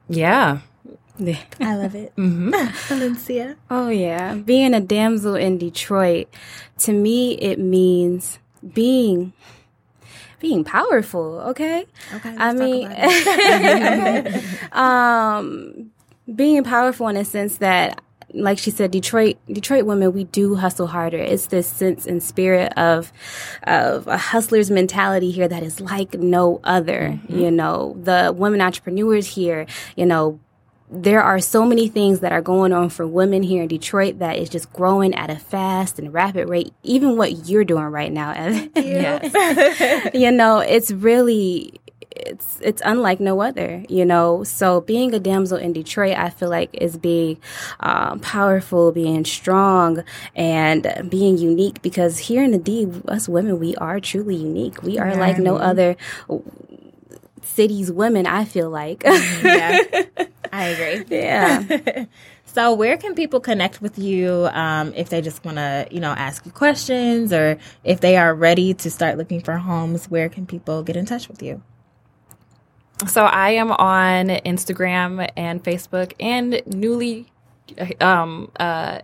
yeah. 0.08 0.60
I 1.60 1.76
love 1.76 1.94
it. 1.94 2.14
Valyncia. 2.16 3.56
oh 3.70 3.88
yeah, 3.88 4.34
being 4.34 4.74
a 4.74 4.80
damsel 4.80 5.34
in 5.34 5.58
Detroit, 5.58 6.28
to 6.78 6.92
me 6.92 7.34
it 7.34 7.58
means 7.58 8.38
being 8.72 9.32
being 10.44 10.62
powerful, 10.62 11.40
okay? 11.40 11.86
Okay. 12.14 12.36
I 12.36 12.52
mean, 12.52 12.92
um, 14.72 15.90
being 16.34 16.62
powerful 16.62 17.08
in 17.08 17.16
a 17.16 17.24
sense 17.24 17.56
that, 17.58 18.02
like 18.34 18.58
she 18.58 18.70
said, 18.70 18.90
Detroit, 18.90 19.38
Detroit 19.50 19.86
women, 19.86 20.12
we 20.12 20.24
do 20.24 20.54
hustle 20.56 20.86
harder. 20.86 21.16
It's 21.16 21.46
this 21.46 21.66
sense 21.66 22.06
and 22.06 22.22
spirit 22.22 22.74
of, 22.76 23.10
of 23.62 24.06
a 24.06 24.18
hustler's 24.18 24.70
mentality 24.70 25.30
here 25.30 25.48
that 25.48 25.62
is 25.62 25.80
like 25.80 26.12
no 26.12 26.60
other. 26.62 27.18
You 27.26 27.50
know, 27.50 27.96
the 28.02 28.34
women 28.36 28.60
entrepreneurs 28.60 29.26
here, 29.26 29.64
you 29.96 30.04
know, 30.04 30.40
there 30.90 31.22
are 31.22 31.40
so 31.40 31.64
many 31.64 31.88
things 31.88 32.20
that 32.20 32.32
are 32.32 32.42
going 32.42 32.72
on 32.72 32.90
for 32.90 33.06
women 33.06 33.42
here 33.42 33.62
in 33.62 33.68
Detroit 33.68 34.18
that 34.18 34.38
is 34.38 34.48
just 34.48 34.72
growing 34.72 35.14
at 35.14 35.30
a 35.30 35.36
fast 35.36 35.98
and 35.98 36.12
rapid 36.12 36.48
rate. 36.48 36.72
Even 36.82 37.16
what 37.16 37.48
you're 37.48 37.64
doing 37.64 37.84
right 37.84 38.12
now, 38.12 38.32
Evann. 38.32 38.70
Yes. 38.76 40.10
you 40.14 40.30
know, 40.30 40.58
it's 40.58 40.90
really 40.90 41.80
it's 42.16 42.58
it's 42.60 42.82
unlike 42.84 43.18
no 43.20 43.40
other, 43.40 43.84
you 43.88 44.04
know. 44.04 44.44
So 44.44 44.80
being 44.82 45.14
a 45.14 45.18
damsel 45.18 45.58
in 45.58 45.72
Detroit, 45.72 46.16
I 46.16 46.30
feel 46.30 46.48
like 46.48 46.70
is 46.74 46.96
being 46.96 47.38
um, 47.80 48.20
powerful, 48.20 48.92
being 48.92 49.24
strong, 49.24 50.04
and 50.34 51.08
being 51.08 51.38
unique. 51.38 51.82
Because 51.82 52.18
here 52.18 52.42
in 52.42 52.52
the 52.52 52.58
D, 52.58 52.88
us 53.08 53.28
women, 53.28 53.58
we 53.58 53.74
are 53.76 54.00
truly 54.00 54.36
unique. 54.36 54.82
We 54.82 54.98
are 54.98 55.16
like 55.16 55.38
no 55.38 55.56
other 55.56 55.96
city's 57.44 57.92
women. 57.92 58.26
I 58.26 58.44
feel 58.44 58.70
like, 58.70 59.02
yeah. 59.04 59.80
I 60.52 60.64
agree. 60.66 61.04
yeah. 61.18 62.04
So, 62.46 62.72
where 62.72 62.96
can 62.96 63.16
people 63.16 63.40
connect 63.40 63.82
with 63.82 63.98
you 63.98 64.48
um, 64.52 64.92
if 64.94 65.08
they 65.08 65.20
just 65.20 65.44
want 65.44 65.56
to, 65.56 65.88
you 65.90 65.98
know, 65.98 66.12
ask 66.12 66.46
you 66.46 66.52
questions 66.52 67.32
or 67.32 67.58
if 67.82 67.98
they 67.98 68.16
are 68.16 68.32
ready 68.32 68.72
to 68.74 68.90
start 68.92 69.18
looking 69.18 69.40
for 69.40 69.56
homes? 69.56 70.08
Where 70.08 70.28
can 70.28 70.46
people 70.46 70.84
get 70.84 70.94
in 70.94 71.04
touch 71.04 71.26
with 71.26 71.42
you? 71.42 71.62
So 73.08 73.24
I 73.24 73.50
am 73.50 73.72
on 73.72 74.28
Instagram 74.28 75.28
and 75.36 75.64
Facebook 75.64 76.12
and 76.20 76.62
newly 76.66 77.26
um 78.00 78.52
uh 78.60 79.00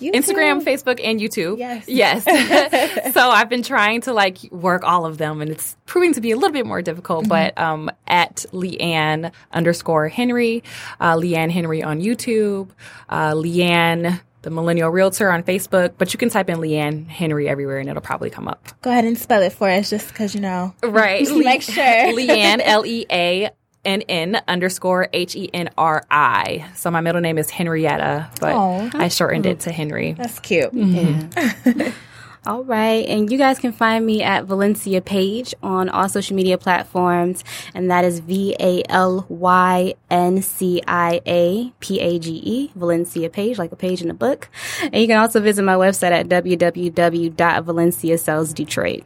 Instagram, 0.00 0.62
Facebook, 0.62 1.00
and 1.02 1.20
YouTube. 1.20 1.58
Yes. 1.58 1.84
Yes. 1.88 2.24
so 3.14 3.30
I've 3.30 3.48
been 3.48 3.62
trying 3.62 4.00
to 4.02 4.12
like 4.12 4.38
work 4.50 4.82
all 4.84 5.06
of 5.06 5.18
them 5.18 5.40
and 5.40 5.50
it's 5.50 5.76
proving 5.86 6.14
to 6.14 6.20
be 6.20 6.30
a 6.30 6.36
little 6.36 6.52
bit 6.52 6.66
more 6.66 6.82
difficult, 6.82 7.28
but 7.28 7.56
um 7.58 7.90
at 8.06 8.44
LeAnn 8.52 9.32
underscore 9.52 10.08
Henry, 10.08 10.62
uh 11.00 11.14
LeAnn 11.14 11.50
Henry 11.50 11.82
on 11.82 12.00
YouTube, 12.00 12.70
uh 13.08 13.32
LeAnn 13.32 14.20
the 14.42 14.50
Millennial 14.50 14.88
Realtor 14.88 15.30
on 15.30 15.42
Facebook, 15.42 15.94
but 15.98 16.14
you 16.14 16.18
can 16.18 16.30
type 16.30 16.48
in 16.48 16.58
LeAnn 16.58 17.06
Henry 17.06 17.48
everywhere 17.48 17.78
and 17.78 17.90
it'll 17.90 18.00
probably 18.00 18.30
come 18.30 18.48
up. 18.48 18.70
Go 18.80 18.90
ahead 18.90 19.04
and 19.04 19.18
spell 19.18 19.42
it 19.42 19.52
for 19.52 19.68
us 19.68 19.90
just 19.90 20.08
because 20.08 20.34
you 20.34 20.40
know. 20.40 20.74
Right. 20.82 21.28
Make 21.36 21.62
sure. 21.62 21.84
LeAnn, 21.84 22.60
L 22.64 22.86
E 22.86 23.06
A 23.10 23.50
N 23.84 24.02
N 24.02 24.40
underscore 24.46 25.08
H 25.12 25.34
E 25.36 25.50
N 25.52 25.70
R 25.78 26.04
I. 26.10 26.66
So 26.74 26.90
my 26.90 27.00
middle 27.00 27.20
name 27.20 27.38
is 27.38 27.50
Henrietta, 27.50 28.28
but 28.40 28.54
Aw. 28.54 28.90
I 28.94 29.08
shortened 29.08 29.46
it 29.46 29.60
to 29.60 29.72
Henry. 29.72 30.12
That's 30.12 30.38
cute. 30.40 30.72
Mm-hmm. 30.72 31.90
All 32.46 32.64
right. 32.64 33.06
And 33.06 33.30
you 33.30 33.36
guys 33.36 33.58
can 33.58 33.72
find 33.72 34.06
me 34.06 34.22
at 34.22 34.46
Valyncia 34.46 35.04
Page 35.04 35.54
on 35.62 35.90
all 35.90 36.08
social 36.08 36.34
media 36.34 36.56
platforms. 36.56 37.44
And 37.74 37.90
that 37.90 38.06
is 38.06 38.20
V 38.20 38.56
A 38.58 38.82
L 38.88 39.26
Y 39.28 39.92
N 40.10 40.40
C 40.40 40.80
I 40.88 41.20
A 41.26 41.70
P 41.80 42.00
A 42.00 42.18
G 42.18 42.40
E, 42.42 42.72
Valyncia 42.76 43.30
Page, 43.30 43.58
like 43.58 43.72
a 43.72 43.76
page 43.76 44.00
in 44.00 44.10
a 44.10 44.14
book. 44.14 44.48
And 44.82 44.96
you 44.96 45.06
can 45.06 45.18
also 45.18 45.38
visit 45.40 45.64
my 45.64 45.74
website 45.74 46.12
at 46.12 46.28
www.valynciasellsdetroit. 46.28 49.04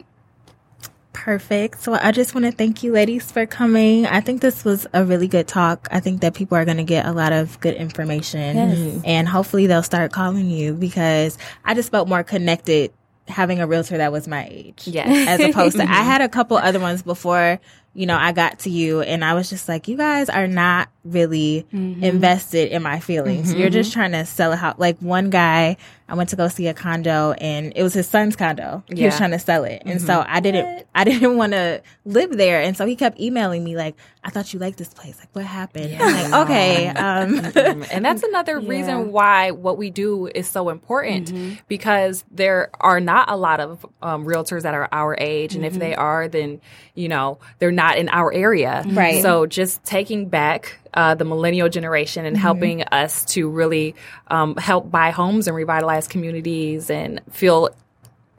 Perfect. 1.15 1.81
So 1.81 1.93
I 1.93 2.11
just 2.11 2.35
want 2.35 2.45
to 2.45 2.51
thank 2.51 2.83
you 2.83 2.91
ladies 2.91 3.31
for 3.31 3.45
coming. 3.45 4.05
I 4.05 4.19
think 4.21 4.41
this 4.41 4.63
was 4.65 4.85
a 4.93 5.03
really 5.03 5.27
good 5.27 5.47
talk. 5.47 5.87
I 5.89 5.99
think 6.01 6.21
that 6.21 6.33
people 6.35 6.57
are 6.57 6.65
going 6.65 6.77
to 6.77 6.83
get 6.83 7.05
a 7.05 7.11
lot 7.13 7.31
of 7.31 7.59
good 7.61 7.73
information 7.75 8.55
Yes. 8.55 8.77
Mm-hmm. 8.77 8.99
and 9.05 9.27
hopefully 9.27 9.65
they'll 9.67 9.81
start 9.81 10.11
calling 10.11 10.49
you 10.49 10.73
because 10.73 11.37
I 11.63 11.73
just 11.73 11.89
felt 11.89 12.07
more 12.07 12.23
connected 12.23 12.91
having 13.27 13.59
a 13.59 13.65
realtor 13.65 13.97
that 13.97 14.11
was 14.11 14.27
my 14.27 14.47
age. 14.51 14.83
Yes. 14.87 15.27
As 15.27 15.39
opposed 15.49 15.77
to, 15.77 15.83
I 15.89 16.03
had 16.03 16.21
a 16.21 16.29
couple 16.29 16.57
other 16.57 16.79
ones 16.79 17.01
before, 17.01 17.59
you 17.93 18.05
know, 18.05 18.17
I 18.17 18.33
got 18.33 18.59
to 18.59 18.69
you 18.69 19.01
and 19.01 19.25
I 19.25 19.33
was 19.33 19.49
just 19.49 19.67
like, 19.67 19.87
you 19.87 19.97
guys 19.97 20.29
are 20.29 20.47
not 20.47 20.89
really 21.05 21.65
mm-hmm. 21.71 22.03
invested 22.03 22.69
in 22.71 22.83
my 22.83 22.99
feelings. 22.99 23.53
You're 23.53 23.67
mm-hmm. 23.67 23.73
just 23.73 23.93
trying 23.93 24.11
to 24.11 24.25
sell 24.25 24.51
a 24.51 24.55
house. 24.55 24.75
Like 24.77 24.97
one 24.99 25.29
guy, 25.29 25.77
I 26.07 26.15
went 26.15 26.29
to 26.29 26.35
go 26.35 26.47
see 26.47 26.67
a 26.67 26.73
condo 26.73 27.31
and 27.33 27.73
it 27.75 27.81
was 27.81 27.93
his 27.93 28.07
son's 28.07 28.35
condo. 28.35 28.83
He 28.87 29.05
was 29.05 29.17
trying 29.17 29.31
to 29.31 29.39
sell 29.39 29.63
it. 29.63 29.83
And 29.85 30.01
so 30.01 30.19
mm-hmm. 30.19 30.33
I 30.33 30.39
didn't, 30.39 30.87
I 30.93 31.03
didn't 31.05 31.37
want 31.37 31.53
to 31.53 31.81
live 32.05 32.35
there. 32.37 32.61
And 32.61 32.75
so 32.75 32.85
he 32.85 32.95
kept 32.95 33.19
emailing 33.19 33.63
me 33.63 33.75
like, 33.75 33.95
I 34.23 34.29
thought 34.29 34.53
you 34.53 34.59
liked 34.59 34.77
this 34.77 34.93
place. 34.93 35.17
Like 35.19 35.29
what 35.33 35.45
happened? 35.45 35.95
I'm 35.99 36.31
like, 36.31 36.41
okay. 36.45 36.87
Um, 36.89 37.39
and 37.91 38.03
that's 38.03 38.23
another 38.35 38.59
reason 38.59 39.11
why 39.11 39.51
what 39.51 39.77
we 39.77 39.89
do 39.89 40.27
is 40.27 40.47
so 40.47 40.69
important 40.69 41.31
because 41.67 42.23
there 42.31 42.69
are 42.79 42.99
not 42.99 43.29
a 43.29 43.35
lot 43.35 43.59
of 43.59 43.85
um, 44.01 44.25
realtors 44.25 44.63
that 44.63 44.73
are 44.73 44.89
our 44.91 45.15
age. 45.19 45.55
And 45.55 45.65
if 45.65 45.73
they 45.73 45.95
are, 45.95 46.27
then, 46.27 46.61
you 46.93 47.07
know, 47.07 47.39
they're 47.59 47.71
not 47.71 47.97
in 47.97 48.09
our 48.09 48.33
area. 48.33 48.83
Right. 48.87 49.21
So 49.21 49.45
just 49.45 49.83
taking 49.83 50.29
back 50.29 50.79
uh, 50.95 51.13
the 51.15 51.25
millennial 51.25 51.69
generation 51.69 52.25
and 52.25 52.35
helping 52.37 52.81
us 52.83 53.25
to 53.25 53.49
really 53.49 53.93
um, 54.29 54.55
help 54.55 54.89
buy 54.89 55.11
homes 55.11 55.47
and 55.47 55.55
revitalize 55.55 56.07
communities 56.07 56.89
and 56.89 57.21
feel 57.31 57.69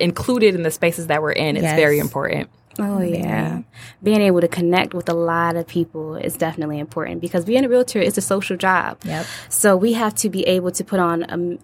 included 0.01 0.55
in 0.55 0.63
the 0.63 0.71
spaces 0.71 1.07
that 1.07 1.23
we're 1.23 1.33
in. 1.33 1.57
It's 1.57 1.63
Yes. 1.65 1.77
very 1.79 1.99
important. 1.99 2.49
Oh 2.79 3.01
yeah. 3.01 3.63
Being 4.03 4.21
able 4.21 4.43
to 4.43 4.49
connect 4.49 4.93
with 4.93 5.09
a 5.09 5.15
lot 5.15 5.57
of 5.57 5.67
people 5.67 6.17
is 6.17 6.37
definitely 6.37 6.79
important 6.79 7.23
because 7.23 7.45
being 7.47 7.65
a 7.65 7.69
realtor 7.69 8.01
is 8.01 8.19
a 8.19 8.21
social 8.21 8.57
job. 8.59 8.99
Yep. 9.05 9.25
So 9.49 9.77
we 9.77 9.95
have 9.95 10.15
to 10.17 10.29
be 10.29 10.43
able 10.43 10.71
to 10.73 10.85
put 10.85 11.01
on 11.01 11.23
a 11.23 11.59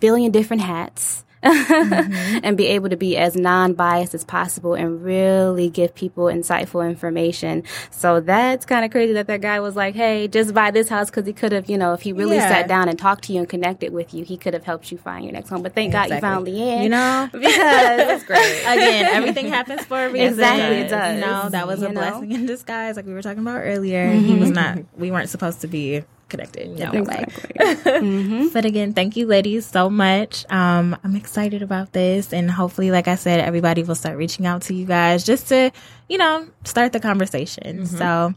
billion 0.00 0.32
different 0.32 0.62
hats. 0.62 1.24
Mm-hmm. 1.42 2.38
and 2.44 2.56
be 2.56 2.66
able 2.66 2.88
to 2.88 2.96
be 2.96 3.16
as 3.16 3.36
non-biased 3.36 4.14
as 4.14 4.24
possible 4.24 4.74
and 4.74 5.02
really 5.02 5.68
give 5.68 5.94
people 5.94 6.24
insightful 6.24 6.88
information. 6.88 7.62
So 7.90 8.20
that's 8.20 8.64
kind 8.66 8.84
of 8.84 8.90
crazy 8.90 9.12
that 9.14 9.26
that 9.26 9.40
guy 9.40 9.60
was 9.60 9.76
like, 9.76 9.94
"Hey, 9.94 10.28
just 10.28 10.54
buy 10.54 10.70
this 10.70 10.88
house" 10.88 11.10
because 11.10 11.26
he 11.26 11.32
could 11.32 11.52
have, 11.52 11.68
you 11.68 11.78
know, 11.78 11.92
if 11.92 12.02
he 12.02 12.12
really 12.12 12.36
Yeah. 12.36 12.48
sat 12.48 12.68
down 12.68 12.88
and 12.88 12.98
talked 12.98 13.24
to 13.24 13.32
you 13.32 13.40
and 13.40 13.48
connected 13.48 13.92
with 13.92 14.14
you, 14.14 14.24
he 14.24 14.36
could 14.36 14.54
have 14.54 14.64
helped 14.64 14.90
you 14.90 14.98
find 14.98 15.24
your 15.24 15.32
next 15.32 15.50
home. 15.50 15.62
But 15.62 15.74
thank 15.74 15.92
God 15.92 16.10
you 16.10 16.20
found 16.20 16.48
Exactly. 16.48 16.66
LeAnn. 16.66 16.82
You 16.82 16.88
know, 16.88 17.28
because 17.32 18.22
again, 18.22 19.06
everything 19.06 19.48
happens 19.48 19.84
for 19.84 20.06
a 20.06 20.10
reason. 20.10 20.28
Exactly, 20.28 20.76
it 20.78 20.88
does. 20.88 21.14
You 21.14 21.20
know, 21.20 21.48
that 21.50 21.66
was 21.66 21.82
a 21.82 21.88
know? 21.88 21.94
blessing 21.94 22.32
in 22.32 22.46
disguise, 22.46 22.96
like 22.96 23.06
we 23.06 23.12
were 23.12 23.22
talking 23.22 23.40
about 23.40 23.60
earlier. 23.60 24.10
He 24.10 24.34
was 24.34 24.50
mm-hmm. 24.50 24.78
not. 24.78 24.78
We 24.96 25.10
weren't 25.10 25.28
supposed 25.28 25.60
to 25.60 25.68
be 25.68 26.04
connected. 26.28 26.68
in 26.68 26.76
that 26.76 27.06
way. 27.06 28.50
But 28.52 28.64
again, 28.64 28.92
thank 28.92 29.16
you, 29.16 29.26
ladies, 29.26 29.66
so 29.66 29.90
much. 29.90 30.44
Um, 30.50 30.96
I'm 31.04 31.16
excited 31.16 31.62
about 31.62 31.92
this, 31.92 32.32
and 32.32 32.50
hopefully, 32.50 32.90
like 32.90 33.08
I 33.08 33.14
said, 33.16 33.40
everybody 33.40 33.82
will 33.82 33.94
start 33.94 34.16
reaching 34.16 34.46
out 34.46 34.62
to 34.62 34.74
you 34.74 34.86
guys 34.86 35.24
just 35.24 35.48
to, 35.48 35.70
you 36.08 36.18
know, 36.18 36.46
start 36.64 36.92
the 36.92 37.00
conversation. 37.00 37.86
So. 37.86 38.34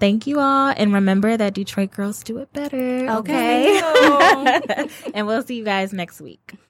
Thank 0.00 0.28
you 0.28 0.38
all, 0.38 0.72
and 0.76 0.94
remember 0.94 1.36
that 1.36 1.54
Detroit 1.54 1.90
girls 1.90 2.22
do 2.22 2.38
it 2.38 2.52
better. 2.52 3.08
Okay, 3.18 3.80
and 5.14 5.26
we'll 5.26 5.42
see 5.42 5.56
you 5.56 5.64
guys 5.64 5.92
next 5.92 6.20
week. 6.20 6.52